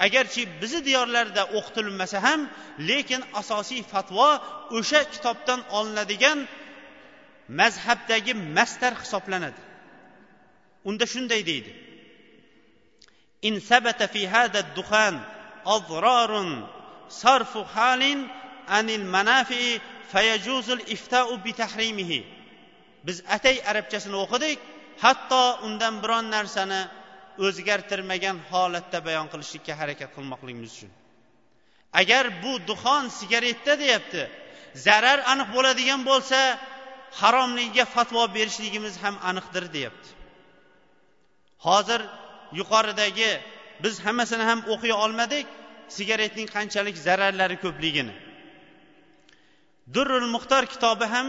agarchi 0.06 0.42
bizni 0.60 0.80
diyorlarda 0.88 1.42
o'qitilmasa 1.58 2.18
ham 2.26 2.40
lekin 2.88 3.20
asosiy 3.40 3.82
fatvo 3.92 4.30
o'sha 4.78 5.00
kitobdan 5.12 5.60
olinadigan 5.78 6.38
mazhabdagi 7.60 8.32
mastar 8.56 8.92
hisoblanadi 9.02 9.60
unda 10.88 11.04
shunday 11.12 11.42
deydi 11.50 11.72
إن 13.44 13.58
ثبت 13.58 14.02
في 14.02 14.28
هذا 14.28 14.58
الدخان 14.58 15.20
أضرار 15.66 16.32
صرف 17.08 17.58
حال 17.74 18.02
عن 18.68 18.90
المنافع 18.90 19.78
فيجوز 20.12 20.70
الإفتاء 20.70 21.36
بتحريمه 21.36 22.12
biz 23.06 23.22
atay 23.36 23.56
arabchasini 23.70 24.16
o'qidik 24.24 24.58
hatto 25.04 25.42
undan 25.66 25.94
biron 26.02 26.26
narsani 26.36 26.80
o'zgartirmagan 27.45 28.37
holatda 28.51 28.99
bayon 29.07 29.27
qilishlikka 29.31 29.73
harakat 29.81 30.09
qilmoqligimiz 30.15 30.71
uchun. 30.75 30.91
Agar 32.01 32.25
bu 32.43 32.51
duxon 32.69 33.03
sigaretda 33.19 33.73
deyapti 33.83 34.21
zarar 34.85 35.19
aniq 35.31 35.47
bo'ladigan 35.55 36.01
bo'lsa 36.09 36.39
haromligiga 37.21 37.85
fatvo 37.95 38.23
berishligimiz 38.35 38.95
ham 39.03 39.15
aniqdir 39.29 39.65
deyapti. 39.75 40.09
Hozir 41.67 42.01
yuqoridagi 42.59 43.31
biz 43.83 43.95
hammasini 44.05 44.43
ham 44.49 44.59
o'qiy 44.73 44.93
olmadik 45.03 45.47
sigaretning 45.97 46.47
qanchalik 46.55 46.95
zararlari 47.07 47.57
ko'pligini. 47.65 48.13
Durrul 49.95 50.27
muxtor 50.35 50.63
kitobi 50.73 51.05
ham 51.13 51.27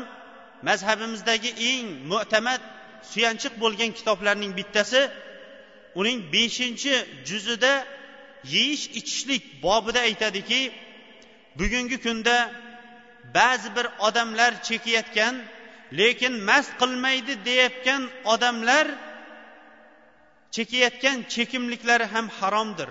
mazhabimizdagi 0.68 1.50
eng 1.70 1.86
mo'tamad 2.12 2.62
suyanchiq 3.10 3.54
bo'lgan 3.62 3.90
kitoblarning 3.98 4.52
bittasi 4.58 5.00
uning 6.00 6.18
beshinchi 6.34 6.94
juzida 7.28 7.72
yeyish 8.54 8.84
ichishlik 8.98 9.42
bobida 9.64 10.00
aytadiki 10.08 10.60
bugungi 11.58 11.98
kunda 12.04 12.36
ba'zi 13.36 13.68
bir 13.76 13.86
odamlar 14.06 14.52
chekayotgan 14.68 15.34
lekin 15.98 16.34
mast 16.48 16.72
qilmaydi 16.80 17.32
deyayotgan 17.46 18.02
odamlar 18.32 18.86
chekayotgan 20.54 21.18
chekimliklari 21.34 22.06
ham 22.14 22.26
haromdir. 22.38 22.90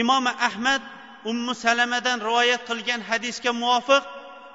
Imom 0.00 0.24
ahmad 0.48 0.82
ummu 1.30 1.54
salamadan 1.64 2.18
rivoyat 2.28 2.62
qilgan 2.68 3.00
hadisga 3.10 3.52
muvofiq 3.62 4.02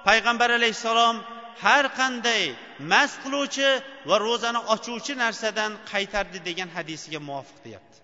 payg'ambar 0.08 0.50
alayhissalom 0.58 1.16
har 1.64 1.86
qanday 2.00 2.44
mast 2.92 3.18
qiluvchi 3.24 3.70
va 4.10 4.16
ro'zani 4.28 4.60
ochuvchi 4.74 5.14
narsadan 5.24 5.72
qaytardi 5.92 6.40
degan 6.48 6.70
hadisiga 6.78 7.20
muvofiq 7.28 7.58
deyapti. 7.66 7.98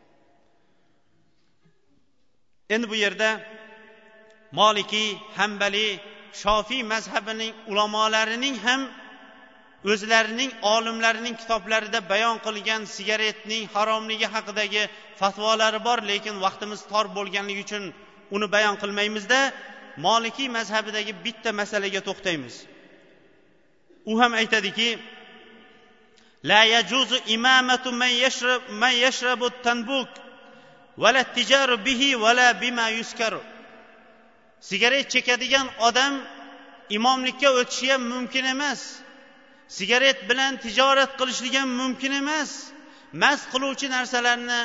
Endi 2.73 2.85
bu 2.91 2.95
yerda 3.03 3.29
molikiy 4.59 5.09
hambaliy 5.37 5.91
shofiy 6.41 6.81
mazhabining 6.93 7.53
ulamolarining 7.71 8.55
ham 8.65 8.81
o'zlarining 9.91 10.51
olimlarining 10.73 11.35
kitoblarida 11.41 11.99
bayon 12.11 12.37
qilgan 12.45 12.81
sigaretning 12.95 13.63
haromligi 13.75 14.27
haqidagi 14.35 14.83
fatvolari 15.19 15.79
bor 15.87 15.99
lekin 16.11 16.35
vaqtimiz 16.45 16.81
tor 16.91 17.05
bo'lganligi 17.17 17.61
uchun 17.67 17.83
uni 18.35 18.47
bayon 18.55 18.75
qilmaymizda. 18.81 19.39
Molikiy 20.07 20.49
mazhabidagi 20.57 21.13
bitta 21.25 21.49
masalaga 21.59 22.01
to'xtaymiz. 22.07 22.55
U 24.05 24.19
ham 24.21 24.33
aytadiki 24.33 24.99
la 26.43 26.63
yajuzu 26.63 27.17
imamatu 27.27 27.91
man 27.91 28.13
yashrab 28.23 28.61
man 28.69 28.93
yashrabu 29.05 29.47
tanbuk 29.63 30.09
vala 30.97 31.23
tijaru 31.23 31.85
bihi 31.85 32.09
vala 32.23 32.61
bima 32.61 32.89
yuskaru. 32.89 33.41
Sigaret 34.59 35.09
chekadigan 35.13 35.67
odam 35.87 36.13
imomlikka 36.89 37.49
o'tishi 37.59 37.87
ham 37.91 38.03
mumkin 38.13 38.45
emas. 38.45 38.81
Sigaret 39.67 40.19
bilan 40.29 40.57
tijorat 40.63 41.11
qilishlik 41.19 41.53
ham 41.59 41.69
mumkin 41.81 42.11
emas. 42.21 42.51
Mast 43.21 43.45
qiluvchi 43.53 43.87
narsalarni 43.95 44.61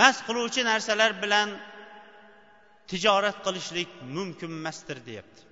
mast 0.00 0.20
qiluvchi 0.26 0.62
narsalar 0.70 1.12
bilan 1.22 1.48
tijorat 2.90 3.36
qilishlik 3.46 3.88
mumkin 4.16 4.50
emasdir 4.58 4.98
deyapti. 5.06 5.47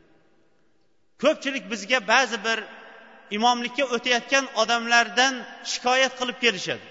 Ko'pchilik 1.22 1.64
bizga 1.72 1.98
ba'zi 2.12 2.38
bir 2.46 2.58
imomlikka 3.36 3.84
o'tayotgan 3.96 4.44
odamlardan 4.62 5.34
shikoyat 5.72 6.12
qilib 6.20 6.38
kelishadi. 6.44 6.84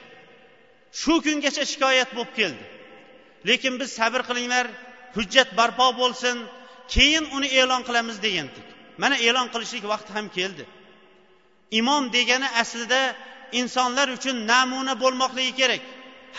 Shu 1.01 1.13
kungacha 1.25 1.63
shikoyat 1.71 2.09
bo'lib 2.17 2.31
keldi. 2.39 2.63
Lekin 3.47 3.73
biz 3.81 3.89
sabr 3.99 4.21
qilinglar 4.29 4.65
hujjat 5.15 5.49
barpo 5.59 5.87
bo'lsin 6.01 6.37
keyin 6.93 7.25
uni 7.35 7.47
e'lon 7.59 7.81
qilamiz 7.87 8.17
degandik 8.25 8.67
mana 9.01 9.15
e'lon 9.27 9.47
qilishlik 9.53 9.83
vaqti 9.93 10.11
ham 10.17 10.27
keldi. 10.37 10.63
Imom 11.79 12.03
degani 12.15 12.49
aslida 12.61 13.01
insonlar 13.59 14.07
uchun 14.17 14.35
namuna 14.51 14.93
bo'lmoqligi 15.03 15.53
kerak. 15.59 15.83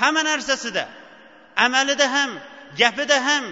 Hamma 0.00 0.22
narsasida 0.30 0.84
amalida 1.64 2.06
ham 2.16 2.30
gapida 2.80 3.18
ham 3.28 3.44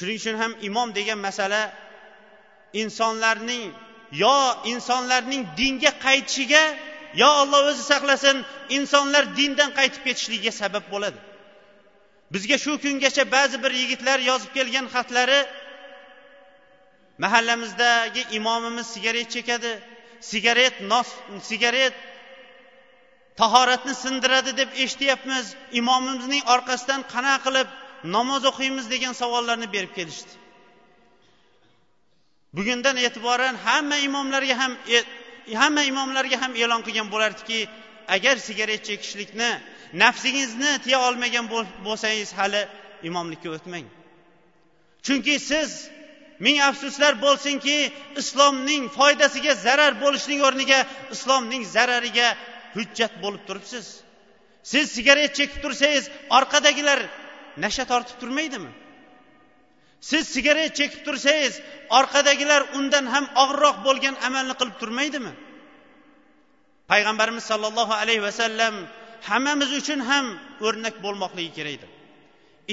shuning 0.00 0.18
uchun 0.20 0.36
ham 0.42 0.52
imom 0.68 0.88
degan 0.98 1.18
masala 1.28 1.62
insonlarning 2.82 3.64
yo 4.22 4.36
insonlarning 4.72 5.42
dinga 5.60 5.92
qaytishiga 6.04 6.64
yo 7.22 7.28
olloh 7.42 7.60
o'zi 7.70 7.82
saqlasin 7.92 8.36
insonlar 8.76 9.24
dindan 9.38 9.70
qaytib 9.78 10.02
ketishligiga 10.06 10.52
sabab 10.62 10.84
bo'ladi. 10.92 11.18
Bizga 12.32 12.56
shu 12.64 12.72
kungacha 12.84 13.24
ba'zi 13.36 13.56
bir 13.64 13.72
yigitlar 13.80 14.18
yozib 14.30 14.50
kelgan 14.56 14.86
xatlari 14.94 15.40
mahallamizdagi 17.22 18.22
imomimiz 18.38 18.86
sigaret 18.94 19.28
chekadi 19.34 19.72
sigaret 20.30 20.74
nos 20.92 21.08
sigaret 21.50 21.94
tahoratni 23.40 23.94
sindiradi 24.04 24.52
deb 24.60 24.70
eshityapmiz. 24.84 25.46
Imomimizning 25.80 26.42
orqasidan 26.54 27.00
qanaqa 27.12 27.40
qilib 27.46 27.68
namoz 28.04 28.44
o'qiymiz 28.50 28.90
degan 28.90 29.12
savollarni 29.12 29.72
berib 29.72 29.92
kelishdi. 29.98 30.32
Bugundan 32.52 32.96
e'tiboran 32.96 33.54
hamma 33.66 33.96
imomlarga 33.96 34.58
ham 34.58 34.72
e, 34.96 34.98
hamma 35.62 35.82
imomlarga 35.92 36.36
ham 36.42 36.52
e'lon 36.62 36.82
qilgan 36.86 37.08
bo'lardiki 37.14 37.58
agar 38.16 38.36
sigaret 38.36 38.82
chekishlikni 38.88 39.50
nafsingizni 40.02 40.72
tiya 40.84 40.98
olmagan 41.08 41.46
bo'lsangiz 41.86 42.30
hali 42.38 42.62
imomlikka 43.08 43.48
o'tmang. 43.56 43.86
Chunki 45.06 45.34
siz 45.50 45.70
ming 46.44 46.58
afsuslar 46.70 47.12
bo'lsinki 47.26 47.76
islomning 48.20 48.82
foydasiga 48.98 49.52
zarar 49.66 49.92
bo'lishning 50.02 50.40
o'rniga 50.48 50.78
islomning 51.14 51.62
zarariga 51.74 52.28
hujjat 52.76 53.12
bo'lib 53.22 53.42
turibsiz. 53.48 53.86
Siz 54.72 54.86
sigaret 54.96 55.32
chekib 55.38 55.58
tursangiz 55.64 56.04
orqadagilar 56.38 57.00
nasha 57.64 57.84
tortib 57.90 58.16
turmaydimi 58.22 58.70
siz 60.10 60.24
sigaret 60.34 60.72
chekib 60.78 61.00
tursangiz 61.06 61.54
orqadagilar 61.98 62.62
undan 62.78 63.06
ham 63.14 63.24
og'irroq 63.42 63.76
bo'lgan 63.86 64.14
amalni 64.28 64.54
qilib 64.60 64.76
turmaydimi 64.82 65.32
payg'ambarimiz 66.92 67.44
sollallohu 67.50 67.94
alayhi 68.02 68.22
vasallam 68.28 68.74
hammamiz 69.28 69.70
uchun 69.80 70.00
ham 70.10 70.26
o'rnak 70.66 70.94
bo'lmoqligi 71.04 71.62
edi. 71.76 71.86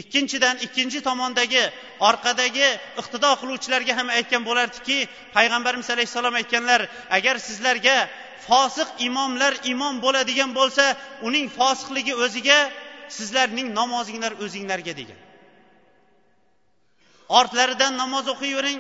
ikkinchidan 0.02 0.56
ikkinchi 0.66 1.00
tomondagi 1.10 1.64
orqadagi 2.10 2.68
iqtido 3.02 3.32
qiluvchilarga 3.42 3.94
ham 4.00 4.08
aytgan 4.18 4.44
bo'lardiki 4.50 4.98
payg'ambarimiz 5.36 5.90
alayhissalom 5.96 6.34
aytganlar 6.42 6.82
agar 7.18 7.36
sizlarga 7.48 7.98
fosiq 8.48 8.90
imomlar 9.08 9.54
imom 9.74 9.96
bo'ladigan 10.06 10.52
bo'lsa 10.60 10.86
uning 11.28 11.46
fosiqligi 11.58 12.14
o'ziga 12.26 12.60
sizlarning 13.18 13.68
namozinglar 13.80 14.34
o'zinglarga 14.44 14.94
degan. 15.00 15.20
Ortlaridan 17.40 17.94
namoz 18.02 18.26
o'qiyvering 18.34 18.80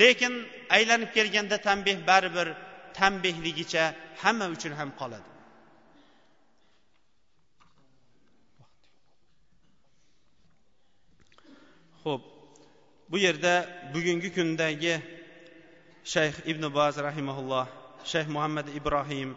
lekin 0.00 0.34
aylanib 0.76 1.10
kelganda 1.16 1.56
tanbeh 1.66 1.98
baribir 2.10 2.48
tanbehligicha 2.98 3.84
hamma 4.22 4.46
uchun 4.54 4.72
ham 4.80 4.90
qoladi. 5.00 5.30
Ho'p 12.04 12.22
bu 13.10 13.16
yerda 13.26 13.54
bugungi 13.94 14.30
kundagi 14.36 14.94
shayx 16.12 16.34
ibn 16.50 16.64
baz 16.78 16.94
rahimaulloh 17.08 17.66
shayx 18.12 18.26
muhammad 18.36 18.66
ibrohim 18.78 19.30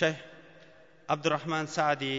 shayx 0.00 0.16
abdurahmon 1.12 1.66
sadiy 1.76 2.18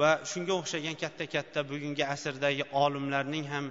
va 0.00 0.10
shunga 0.30 0.54
o'xshagan 0.60 0.96
katta 1.02 1.24
katta 1.34 1.60
bugungi 1.70 2.04
asrdagi 2.14 2.64
olimlarning 2.84 3.46
ham 3.52 3.64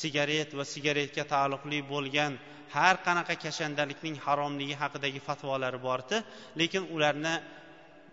sigaret 0.00 0.50
va 0.58 0.64
sigaretga 0.74 1.24
taalluqli 1.32 1.78
bo'lgan 1.92 2.32
har 2.76 2.96
qanaqa 3.06 3.34
kashandalikning 3.44 4.16
haromligi 4.26 4.74
haqidagi 4.82 5.20
fatvolari 5.28 5.78
bor 5.86 6.00
edi. 6.04 6.18
Lekin 6.60 6.82
ularni 6.94 7.34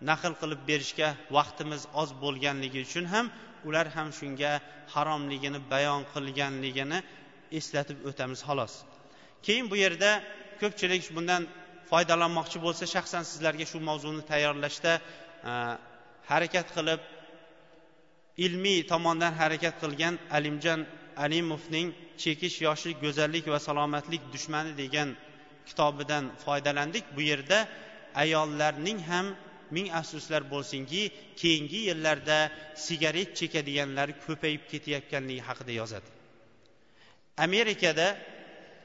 naql 0.10 0.34
qilib 0.42 0.62
berishga 0.70 1.10
vaqtimiz 1.38 1.82
oz 2.02 2.10
bo'lganligi 2.24 2.80
uchun 2.88 3.06
ham 3.14 3.26
ular 3.68 3.88
ham 3.96 4.10
shunga 4.20 4.52
haromligini 4.94 5.60
bayon 5.74 6.02
qilganligini 6.14 7.00
eslatib 7.60 7.98
o'tamiz 8.10 8.40
xolos. 8.48 8.74
Keyin 9.46 9.66
bu 9.72 9.76
yerda 9.84 10.12
ko'pchilik 10.62 11.04
bundan 11.18 11.44
foydalanmoqchi 11.92 12.58
bo'lsa 12.66 12.84
shaxsan 12.96 13.24
sizlarga 13.32 13.66
shu 13.72 13.78
mavzuni 13.90 14.24
tayyorlashda 14.32 14.94
e, 15.52 15.54
harakat 16.32 16.68
qilib 16.78 17.00
ilmiy 18.46 18.80
tomondan 18.92 19.34
harakat 19.42 19.76
qilgan 19.84 20.16
alimjon 20.38 20.82
alimovning 21.26 21.88
chekish 22.24 22.58
yoshlik 22.68 22.98
go'zallik 23.06 23.46
va 23.54 23.60
salomatlik 23.68 24.24
dushmani 24.34 24.74
degan 24.84 25.10
kitobidan 25.68 26.26
foydalandik. 26.44 27.06
Bu 27.16 27.22
yerda 27.32 27.58
ayollarning 28.24 29.00
ham 29.10 29.28
ming 29.76 29.88
afsuslar 30.00 30.42
bo'lsinki 30.54 31.02
keyingi 31.42 31.80
yillarda 31.90 32.38
sigaret 32.88 33.30
chekadiganlar 33.40 34.10
ko'payib 34.26 34.64
ketayotganligi 34.72 35.42
haqida 35.50 35.74
yozadi. 35.82 36.10
Amerikada 37.46 38.08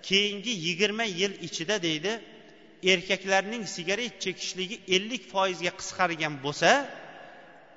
keyingi 0.09 0.53
yigirma 0.67 1.05
yil 1.21 1.33
ichida 1.49 1.77
deydi 1.87 2.13
erkaklarning 2.93 3.65
sigaret 3.77 4.15
chekishligi 4.25 4.77
ellik 4.97 5.23
foizga 5.33 5.73
qisqargan 5.81 6.35
bo'lsa 6.45 6.71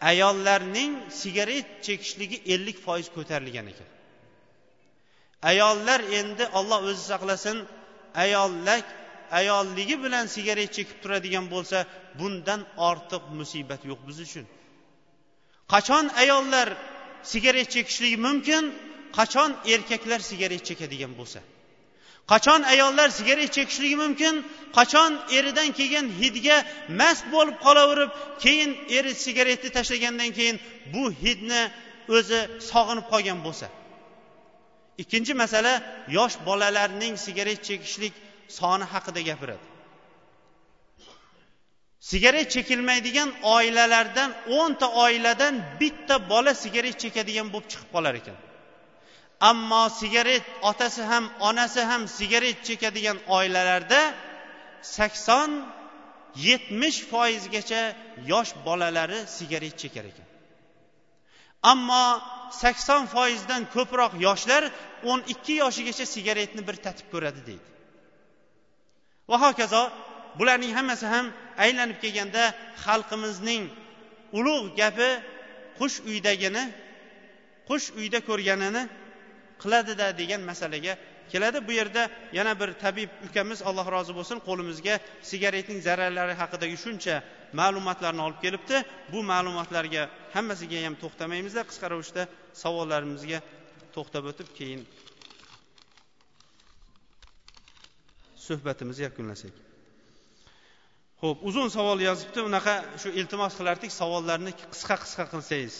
ayollarning 0.01 0.93
sigaret 1.21 1.67
chekishligi 1.85 2.37
ellik 2.53 2.77
foiz 2.85 3.07
ko'tarilgan 3.15 3.67
ekan. 3.73 3.89
Ayollar 5.51 6.01
endi 6.19 6.45
olloh 6.59 6.79
o'zi 6.89 7.03
saqlasin 7.11 7.57
ayollar 8.23 8.81
ayolligi 9.39 9.95
bilan 10.03 10.25
sigaret 10.35 10.69
chekib 10.77 10.97
turadigan 11.03 11.45
bo'lsa 11.53 11.77
bundan 12.19 12.61
ortiq 12.89 13.23
musibat 13.39 13.81
yo'q 13.89 13.99
biz 14.07 14.17
uchun. 14.25 14.45
Qachon 15.73 16.05
ayollar 16.21 16.67
sigaret 17.31 17.67
chekishligi 17.75 18.17
mumkin? 18.27 18.63
Qachon 19.17 19.49
erkaklar 19.73 20.19
sigaret 20.19 20.61
chekadigan 20.69 21.13
bo'lsa? 21.19 21.39
Qachon 22.31 22.61
ayollar 22.73 23.09
sigaret 23.19 23.49
chekishligi 23.57 23.97
mumkin? 24.03 24.35
Qachon 24.77 25.11
eridan 25.37 25.69
kelgan 25.79 26.07
hidga 26.21 26.57
mast 26.99 27.25
bo'lib 27.33 27.55
qolaverib 27.65 28.11
keyin 28.43 28.71
eri 28.97 29.11
sigaretni 29.25 29.69
tashlagandan 29.77 30.31
keyin 30.37 30.57
bu 30.93 31.03
hidni 31.23 31.61
o'zi 32.17 32.39
sog'inib 32.71 33.05
qolgan 33.13 33.39
bo'lsa? 33.45 33.67
Ikkinchi 35.01 35.33
masala 35.43 35.73
yosh 36.17 36.35
bolalarning 36.47 37.13
sigaret 37.25 37.59
chekishlik 37.67 38.13
soni 38.59 38.85
haqida 38.93 39.21
gapiradi. 39.29 39.65
Sigaret 42.09 42.47
chekilmaydigan 42.55 43.29
oilalardan 43.55 44.29
o'nta 44.59 44.87
oiladan 45.03 45.55
bitta 45.79 46.15
bola 46.31 46.53
sigaret 46.63 46.95
chekadigan 47.03 47.47
bo'lib 47.53 47.67
chiqib 47.71 47.89
qolar 47.95 48.13
ekan. 48.21 48.37
Ammo 49.39 49.89
sigaret 49.99 50.43
otasi 50.61 51.01
ham 51.01 51.29
onasi 51.39 51.81
ham 51.81 52.07
sigaret 52.07 52.57
chekadigan 52.67 53.17
oilalarda 53.27 54.01
sakson 54.81 55.51
yetmish 56.35 56.99
foizgacha 57.11 57.81
yosh 58.31 58.51
bolalari 58.65 59.19
sigaret 59.37 59.75
chekar 59.81 60.05
ekan. 60.11 60.27
Ammo 61.71 62.05
sakson 62.61 63.03
foizdan 63.13 63.61
ko'proq 63.75 64.11
yoshlar 64.27 64.63
o'n 65.11 65.19
ikki 65.33 65.53
yoshigacha 65.63 66.05
sigaretni 66.15 66.61
bir 66.67 66.75
tatib 66.85 67.07
ko'radi 67.13 67.41
deydi. 67.49 67.67
Va 69.29 69.37
hokazo 69.45 69.81
bularning 70.39 70.73
hammasi 70.77 71.05
ham 71.13 71.25
aylanib 71.63 71.97
kelganda 72.03 72.43
xalqimizning 72.85 73.63
ulug' 74.37 74.67
gapi 74.81 75.09
qush 75.79 75.97
uydagini 76.09 76.63
qush 77.69 77.87
uyda 77.99 78.19
ko'rganini 78.29 78.83
qiladida 79.61 80.07
degan 80.21 80.41
masalaga 80.49 80.93
keladi. 81.31 81.59
Bu 81.67 81.71
yerda 81.79 82.03
yana 82.37 82.53
bir 82.59 82.69
tabib 82.83 83.09
ukamiz 83.27 83.59
alloh 83.69 83.87
rozi 83.95 84.13
bo'lsin 84.19 84.37
qo'limizga 84.47 84.95
sigaretning 85.29 85.79
zararlari 85.87 86.33
haqidagi 86.41 86.77
shuncha 86.83 87.15
ma'lumotlarni 87.59 88.21
olib 88.27 88.39
kelibdi. 88.45 88.77
Bu 89.13 89.19
ma'lumotlarga 89.31 90.03
hammasiga 90.35 90.79
ham 90.85 90.95
to'xtamaymizda 91.03 91.61
qisqa 91.69 91.85
ravishda 91.93 92.23
savollarimizga 92.63 93.39
to'xtab 93.95 94.23
o'tib 94.31 94.49
keyin 94.57 94.81
suhbatimizni 98.47 99.03
yakunlasak. 99.09 99.53
Ho'p 101.23 101.37
uzun 101.49 101.67
savol 101.77 101.99
yozibdi. 102.09 102.39
Unaqa 102.49 102.75
shu 103.01 103.09
iltimos 103.19 103.53
qilardik 103.59 103.91
savollarni 104.01 104.51
qisqa 104.73 104.95
qisqa 105.03 105.25
qilsangiz. 105.33 105.75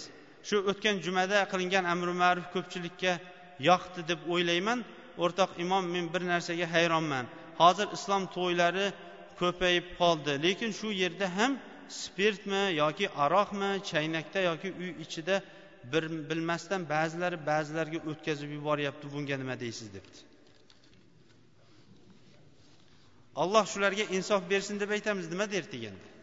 Shu 0.47 0.57
o'tgan 0.71 0.95
jumada 1.05 1.39
qilingan 1.51 1.86
amri 1.93 2.13
ma'ruf 2.23 2.47
ko'pchilikka 2.55 3.13
yoqdi 3.70 4.08
deb 4.12 4.20
o'ylayman. 4.34 4.80
O'rtoq 5.24 5.51
imom 5.64 5.86
men 5.95 6.05
bir 6.14 6.24
narsaga 6.32 6.68
hayronman. 6.76 7.26
Hozir 7.62 7.88
islom 7.97 8.24
to'ylari 8.36 8.88
ko'payib 9.39 9.86
qoldi. 9.99 10.32
Lekin 10.45 10.72
shu 10.80 10.89
yerda 11.03 11.28
ham 11.38 11.51
spirtmi 12.01 12.64
yoki 12.82 13.05
aroqmi 13.26 13.72
chaynakda 13.91 14.39
yoki 14.49 14.70
uy 14.82 14.89
ichida 15.03 15.36
bir 15.91 16.03
bilmasdan 16.30 16.82
ba'zilari 16.89 17.38
ba'zilarga 17.51 17.99
o'tkazib 18.12 18.49
yuboryapti 18.58 19.05
bunga 19.14 19.36
nima 19.41 19.55
deysiz 19.64 19.88
debdi. 19.95 20.18
Alloh 23.43 23.66
shularga 23.74 24.05
insof 24.18 24.41
bersin 24.49 24.80
deb 24.80 24.89
aytamiz. 24.97 25.26
Nima 25.34 25.51
der 25.51 25.66
deganda? 25.72 26.16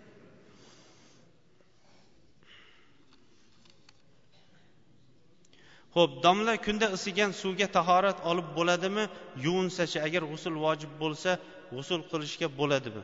Ho'p 5.96 6.12
domla 6.24 6.54
kunda 6.66 6.86
isigan 6.96 7.30
suvga 7.42 7.66
tahorat 7.76 8.18
olib 8.30 8.48
bo'ladimi? 8.58 9.04
Yuvinsachi 9.46 9.98
agar 10.06 10.22
g'usul 10.30 10.54
vojib 10.64 10.92
bo'lsa 11.02 11.30
g'usul 11.74 12.00
qilishga 12.10 12.48
bo'ladimi? 12.60 13.02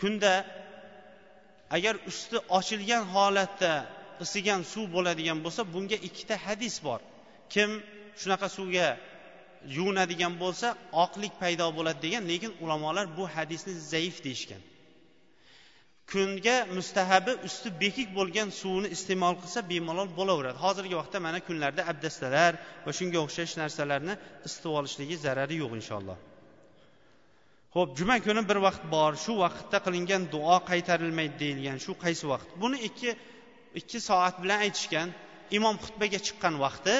Kunda 0.00 0.32
agar 1.76 1.94
usti 2.10 2.36
ochilgan 2.58 3.02
holatda 3.14 3.72
isigan 4.24 4.60
suv 4.72 4.86
bo'ladigan 4.96 5.38
bo'lsa 5.44 5.62
bunga 5.74 5.98
ikkita 6.08 6.34
hadis 6.46 6.74
bor. 6.86 7.00
Kim 7.52 7.70
shunaqa 8.20 8.48
suvga 8.56 8.88
yuvinadigan 9.76 10.34
bo'lsa 10.42 10.68
oqlik 11.04 11.32
paydo 11.42 11.66
bo'ladi 11.78 11.98
degan 12.06 12.22
lekin 12.32 12.52
ulamolar 12.64 13.06
bu 13.16 13.24
hadisni 13.34 13.72
zaif 13.92 14.16
deyishgan. 14.26 14.62
Kunga 16.12 16.56
mustahabi 16.76 17.32
usti 17.48 17.68
bekik 17.82 18.08
bo'lgan 18.18 18.48
suvni 18.60 18.88
iste'mol 18.96 19.34
qilsa 19.42 19.60
bemalol 19.72 20.08
bo'laveradi. 20.18 20.58
Hozirgi 20.64 20.94
vaqtda 21.00 21.18
mana 21.26 21.38
kunlarda 21.48 21.82
abdastalar 21.92 22.52
va 22.84 22.90
shunga 22.98 23.18
o'xshash 23.24 23.54
narsalarni 23.62 24.14
isitib 24.46 24.72
olishligi 24.80 25.16
zarari 25.24 25.56
yo'q 25.62 25.72
inshaalloh. 25.80 26.18
Ho'p 27.76 27.90
juma 27.98 28.16
kuni 28.26 28.42
bir 28.50 28.58
vaqt 28.66 28.84
bor 28.94 29.12
shu 29.24 29.32
vaqtda 29.44 29.78
qilingan 29.86 30.22
duo 30.34 30.56
qaytarilmaydi 30.70 31.36
deyilgan 31.42 31.78
shu 31.84 31.92
qaysi 32.04 32.24
vaqt? 32.32 32.48
Buni 32.62 32.78
ikki 32.88 33.10
ikki 33.80 33.98
soat 34.08 34.36
bilan 34.42 34.58
aytishgan 34.66 35.08
imom 35.58 35.76
xutbaga 35.84 36.18
chiqqan 36.26 36.54
vaqti 36.64 36.94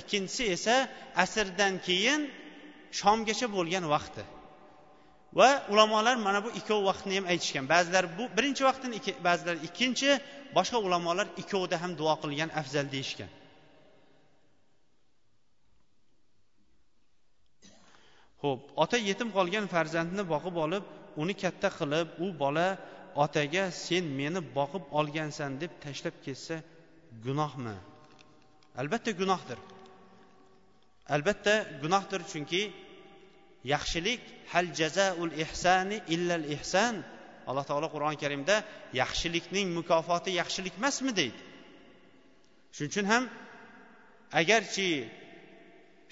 ikkinchisi 0.00 0.44
esa 0.56 0.76
asrdan 1.24 1.74
keyin 1.86 2.20
shomgacha 3.00 3.46
bo'lgan 3.56 3.84
vaqti. 3.94 4.22
Va 5.38 5.50
ulamolar 5.72 6.16
mana 6.26 6.40
bu 6.44 6.50
ikkov 6.60 6.80
vaqtni 6.90 7.14
ham 7.18 7.26
aytishgan. 7.32 7.64
Ba'zilar 7.74 8.04
bu 8.18 8.24
birinchi 8.36 8.62
vaqtini 8.68 8.98
ba'zilar 9.28 9.56
ikkinchi 9.68 10.10
boshqa 10.56 10.78
ulamolar 10.86 11.26
ikkovida 11.42 11.76
ham 11.82 11.92
duo 12.00 12.14
qilgan 12.22 12.50
afzal 12.60 12.86
deyishgan. 12.94 13.30
Ho'p 18.42 18.60
ota 18.82 18.96
yetim 19.08 19.28
qolgan 19.36 19.66
farzandni 19.74 20.22
boqib 20.34 20.56
olib 20.64 20.84
uni 21.22 21.34
katta 21.42 21.68
qilib 21.78 22.08
u 22.24 22.26
bola 22.42 22.68
otaga 23.24 23.64
sen 23.84 24.04
meni 24.20 24.40
boqib 24.58 24.84
olgansan 24.98 25.50
deb 25.62 25.72
tashlab 25.84 26.16
ketsa 26.24 26.56
gunohmi? 27.26 27.76
Albatta 28.80 29.10
gunohdir. 29.20 29.58
Albatta 31.14 31.54
gunohdir 31.82 32.20
chunki 32.32 32.62
yaxshilik 33.72 34.22
hal 34.52 34.66
jazaul 34.80 35.32
ihsani 35.44 35.98
illal 36.14 36.44
ihsan. 36.56 36.94
Alloh 37.50 37.64
taolo 37.70 37.88
qur'oni 37.94 38.18
karimda 38.24 38.56
yaxshilikning 39.02 39.66
mukofoti 39.78 40.30
yaxshilik 40.40 40.74
emasmi 40.80 41.12
deydi. 41.20 41.40
Shuning 42.74 42.90
uchun 42.92 43.06
ham 43.12 43.24
agarchi 44.40 44.88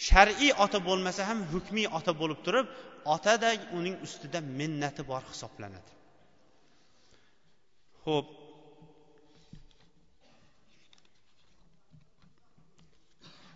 shar'iy 0.09 0.53
ota 0.65 0.79
bo'lmasa 0.89 1.23
ham 1.31 1.39
hukmiy 1.53 1.87
ota 1.99 2.13
bo'lib 2.21 2.41
turib 2.47 2.67
otaday 3.15 3.57
uning 3.79 3.97
ustida 4.07 4.41
minnati 4.59 5.03
bor 5.11 5.23
hisoblanadi. 5.33 5.93
Ho'p 8.07 8.27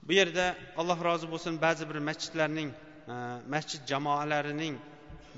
bu 0.06 0.12
yerda 0.20 0.44
alloh 0.80 0.98
rozi 1.08 1.26
bo'lsin 1.32 1.54
ba'zi 1.64 1.84
bir 1.90 1.98
masjidlarning 2.08 2.68
Э, 3.06 3.38
masjid 3.46 3.80
jamoalarining 3.86 4.74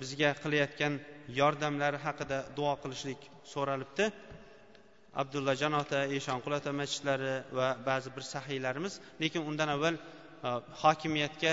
bizga 0.01 0.31
qilayotgan 0.43 0.95
yordamlari 1.41 1.99
haqida 2.07 2.39
duo 2.57 2.73
qilishlik 2.83 3.27
so'ralibdi. 3.53 4.07
Abdullajon 5.23 5.77
ota 5.81 5.99
eshonqul 6.19 6.55
ota 6.59 6.73
masjidlari 6.81 7.35
va 7.59 7.69
ba'zi 7.89 8.09
bir 8.17 8.25
sahiylarimiz. 8.35 8.95
Lekin 9.23 9.43
undan 9.51 9.69
avval 9.75 9.95
e, 9.99 10.01
hokimiyatga 10.83 11.53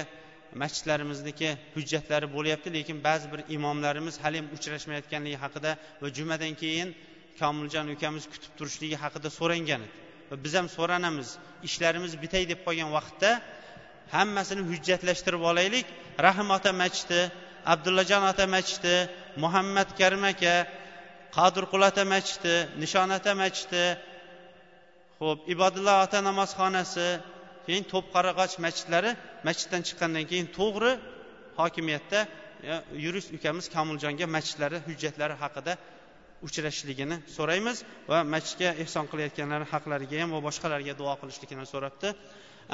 masjidlarimizniki 0.61 1.49
hujjatlari 1.75 2.27
bo'lyapti. 2.35 2.73
Lekin 2.77 3.03
ba'zi 3.07 3.27
bir 3.33 3.41
imomlarimiz 3.57 4.15
haliyam 4.23 4.47
uchrashmayotganligi 4.57 5.37
haqida 5.43 5.71
va 6.01 6.07
jumadan 6.17 6.53
keyin 6.63 6.95
komiljon 7.41 7.87
ukamiz 7.95 8.23
kutib 8.33 8.51
turishligi 8.59 8.97
haqida 9.03 9.29
so'rangan 9.39 9.81
edi 9.87 9.93
va 10.29 10.35
biz 10.45 10.53
ham 10.59 10.67
so'ranamiz 10.77 11.29
ishlarimiz 11.67 12.13
bitay 12.23 12.43
deb 12.51 12.59
qolgan 12.67 12.89
vaqtda 12.97 13.31
hammasini 14.15 14.61
hujjatlashtirib 14.69 15.41
olaylik. 15.51 15.85
Rahim 16.27 16.47
ota 16.57 16.71
machiti 16.81 17.21
abdullajon 17.73 18.23
ota 18.31 18.45
machiti 18.55 18.95
muhammad 19.43 19.89
karim 19.99 20.23
aka 20.31 20.55
qadirqul 21.37 21.83
ota 21.89 22.03
machiti 22.13 22.55
nishon 22.81 23.09
ota 23.17 23.31
machiti 23.41 23.83
ho'p 25.21 25.39
ibodulla 25.53 25.93
ota 26.05 26.19
namozxonasi 26.29 27.07
keyin 27.65 27.83
to'pqarag'och 27.91 28.55
masjidlari 28.65 29.11
masjiddan 29.47 29.81
chiqqandan 29.87 30.25
keyin 30.31 30.47
to'g'ri 30.57 30.91
hokimiyatda 31.59 32.19
yurist 33.05 33.29
ukamiz 33.37 33.65
komiljonga 33.75 34.25
masjidlari 34.35 34.77
hujjatlari 34.87 35.35
haqida 35.43 35.73
uchrashishligini 36.46 37.16
so'raymiz 37.36 37.84
va 38.10 38.18
masjidga 38.34 38.70
ehson 38.84 39.04
qilayotganlar 39.12 39.62
haqlariga 39.72 40.16
ham 40.22 40.30
va 40.36 40.40
boshqalarga 40.48 40.94
duo 41.00 41.12
qilishligini 41.22 41.66
so'rabdi 41.72 42.14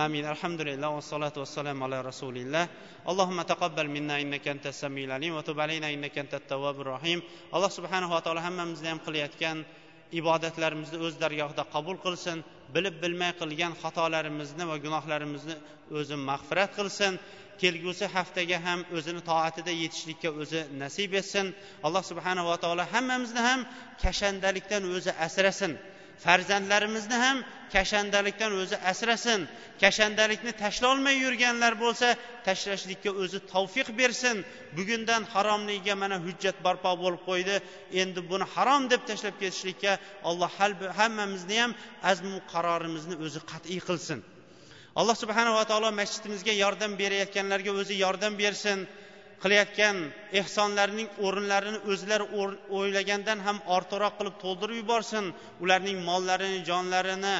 آمين 0.04 0.24
الحمد 0.28 0.60
لله 0.60 0.88
والصلاة 0.88 1.32
والسلام 1.36 1.82
على 1.82 2.00
رسول 2.00 2.36
الله 2.36 2.68
اللهم 3.08 3.42
تقبل 3.42 3.86
منا 3.88 4.20
إنك 4.20 4.48
أنت 4.48 4.66
السميع 4.66 5.04
العليم 5.04 5.32
وتب 5.34 5.60
علينا 5.60 5.88
إنك 5.94 6.18
أنت 6.18 6.34
التواب 6.34 6.80
الرحيم 6.80 7.22
الله 7.54 7.68
سبحانه 7.68 8.08
وتعالى 8.16 8.40
hammamizni 8.46 8.88
ham 8.92 9.00
qilayotgan 9.06 9.64
ibodatlarimizni 10.12 10.98
o'z 11.06 11.14
dargohida 11.22 11.64
qabul 11.74 11.96
qilsin 12.04 12.44
bilib 12.74 13.00
bilmay 13.02 13.32
qilgan 13.40 13.72
xatolarimizni 13.82 14.64
va 14.70 14.76
gunohlarimizni 14.84 15.56
o'zi 15.98 16.16
mag'firat 16.30 16.70
qilsin 16.78 17.12
Kelgusi 17.61 18.05
haftaga 18.15 18.57
ham 18.65 18.79
o'zini 18.97 19.21
toatida 19.29 19.71
yetishlikka 19.83 20.29
o'zi 20.41 20.61
nasib 20.83 21.11
etsin. 21.21 21.45
Alloh 21.85 22.03
subhanava 22.11 22.55
taolo 22.63 22.83
hammamizni 22.93 23.41
ham 23.49 23.59
kashandalikdan 24.03 24.83
o'zi 24.95 25.11
asrasin. 25.27 25.73
Farzandlarimizni 26.25 27.17
ham 27.25 27.37
kashandalikdan 27.75 28.51
o'zi 28.61 28.77
asrasin. 28.91 29.39
Kashandalikni 29.83 30.51
tashlolmay 30.63 31.15
yurganlar 31.25 31.73
bo'lsa 31.83 32.07
tashlashlikka 32.47 33.11
o'zi 33.23 33.39
tavfiq 33.53 33.87
bersin. 33.99 34.35
Bugundan 34.77 35.21
haromligiga 35.33 35.95
mana 36.03 36.17
hujjat 36.25 36.57
barpo 36.65 36.91
bo'lib 37.03 37.21
qo'ydi. 37.29 37.55
Endi 38.01 38.19
buni 38.31 38.45
harom 38.55 38.83
deb 38.93 39.01
tashlab 39.09 39.35
ketishlikka 39.43 39.91
alloh 40.29 40.51
hammamizni 40.99 41.57
ham 41.63 41.71
azmu 42.11 42.37
qarorimizni 42.53 43.15
o'zi 43.25 43.39
qat'iy 43.51 43.81
qilsin. 43.89 44.19
Alloh 44.99 45.15
subhanava 45.23 45.63
taolo 45.71 45.89
masjidimizga 46.01 46.53
yordam 46.63 46.91
berayotganlarga 47.01 47.71
o'zi 47.81 47.95
yordam 48.05 48.33
bersin 48.43 48.79
qilayotgan 49.43 49.97
ehsonlarning 50.39 51.07
o'rinlarini 51.25 51.79
o'zlari 51.91 52.25
o'ylagandan 52.79 53.39
ham 53.47 53.57
ortiqroq 53.75 54.13
qilib 54.19 54.35
to'ldirib 54.43 54.77
yuborsin. 54.81 55.25
Ularning 55.63 55.97
mollarini 56.09 56.59
jonlarini 56.69 57.35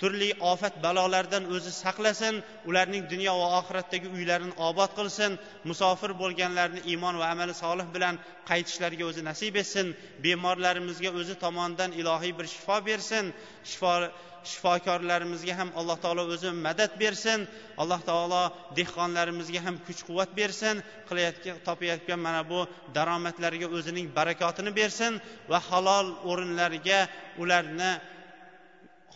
turli 0.00 0.28
ofat 0.52 0.74
balolardan 0.84 1.44
o'zi 1.54 1.72
saqlasin. 1.82 2.34
Ularning 2.68 3.02
dunyo 3.12 3.32
va 3.40 3.48
oxiratdagi 3.60 4.08
uylarini 4.16 4.54
obod 4.68 4.90
qilsin. 4.98 5.38
Musofir 5.70 6.12
bo'lganlarni 6.22 6.80
iymon 6.92 7.14
va 7.20 7.26
amali 7.34 7.54
solih 7.64 7.86
bilan 7.94 8.14
qaytishlariga 8.50 9.04
o'zi 9.10 9.22
nasib 9.30 9.54
etsin. 9.62 9.86
Bemorlarimizga 10.24 11.10
o'zi 11.20 11.34
tomonidan 11.44 11.90
ilohiy 12.00 12.32
bir 12.38 12.46
shifo 12.54 12.76
bersin. 12.88 13.24
Shifo 13.70 13.94
shifokorlarimizga 14.52 15.54
ham 15.60 15.70
alloh 15.80 15.96
taolo 16.04 16.22
o'zi 16.34 16.50
madad 16.66 16.92
bersin. 17.02 17.40
Alloh 17.82 18.00
taolo 18.10 18.42
dehqonlarimizga 18.78 19.60
ham 19.66 19.76
kuch 19.86 20.00
quvvat 20.08 20.30
bersin. 20.40 20.74
Qilayotgan 21.08 21.56
topayotgan 21.68 22.20
mana 22.26 22.42
bu 22.50 22.60
daromadlarga 22.96 23.66
o'zining 23.76 24.06
barakotini 24.18 24.70
bersin 24.80 25.12
va 25.50 25.58
halol 25.68 26.06
o'rinlarga 26.30 27.00
ularni 27.42 27.92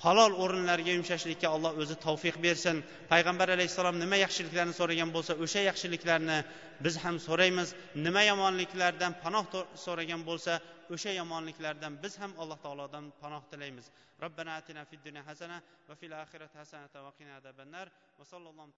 halol 0.05 0.33
o'rinlarga 0.45 0.93
yumshashlikka 0.97 1.49
alloh 1.55 1.73
o'zi 1.83 1.97
tavfiq 2.07 2.37
bersin. 2.47 2.77
Payg'ambar 3.13 3.49
alayhissalom 3.57 3.97
nima 4.03 4.17
yaxshiliklarni 4.25 4.75
so'ragan 4.81 5.11
bo'lsa 5.17 5.33
o'sha 5.45 5.61
yaxshiliklarni 5.71 6.39
biz 6.85 6.95
ham 7.05 7.17
so'raymiz. 7.27 7.69
Nima 8.07 8.23
yomonliklardan 8.31 9.13
panoh 9.23 9.45
so'ragan 9.85 10.23
bo'lsa 10.29 10.53
o'sha 10.95 11.13
yomonliklardan 11.21 12.03
biz 12.03 12.19
ham 12.21 12.33
alloh 12.39 12.59
taolodan 12.65 13.13
panoh 13.21 13.43
tilaymiz. 13.51 13.91
Robbana 14.23 14.57
atina 14.61 14.85
fid 14.85 15.01
dunya 15.07 15.23
hasana 15.29 15.63
va 15.89 15.95
fil 15.95 16.13
oxirati 16.13 16.59
hasanata 16.59 17.03
va 17.07 17.13
qina 17.19 17.37
azabannar 17.41 17.87
va 18.19 18.25
sallallohu 18.33 18.69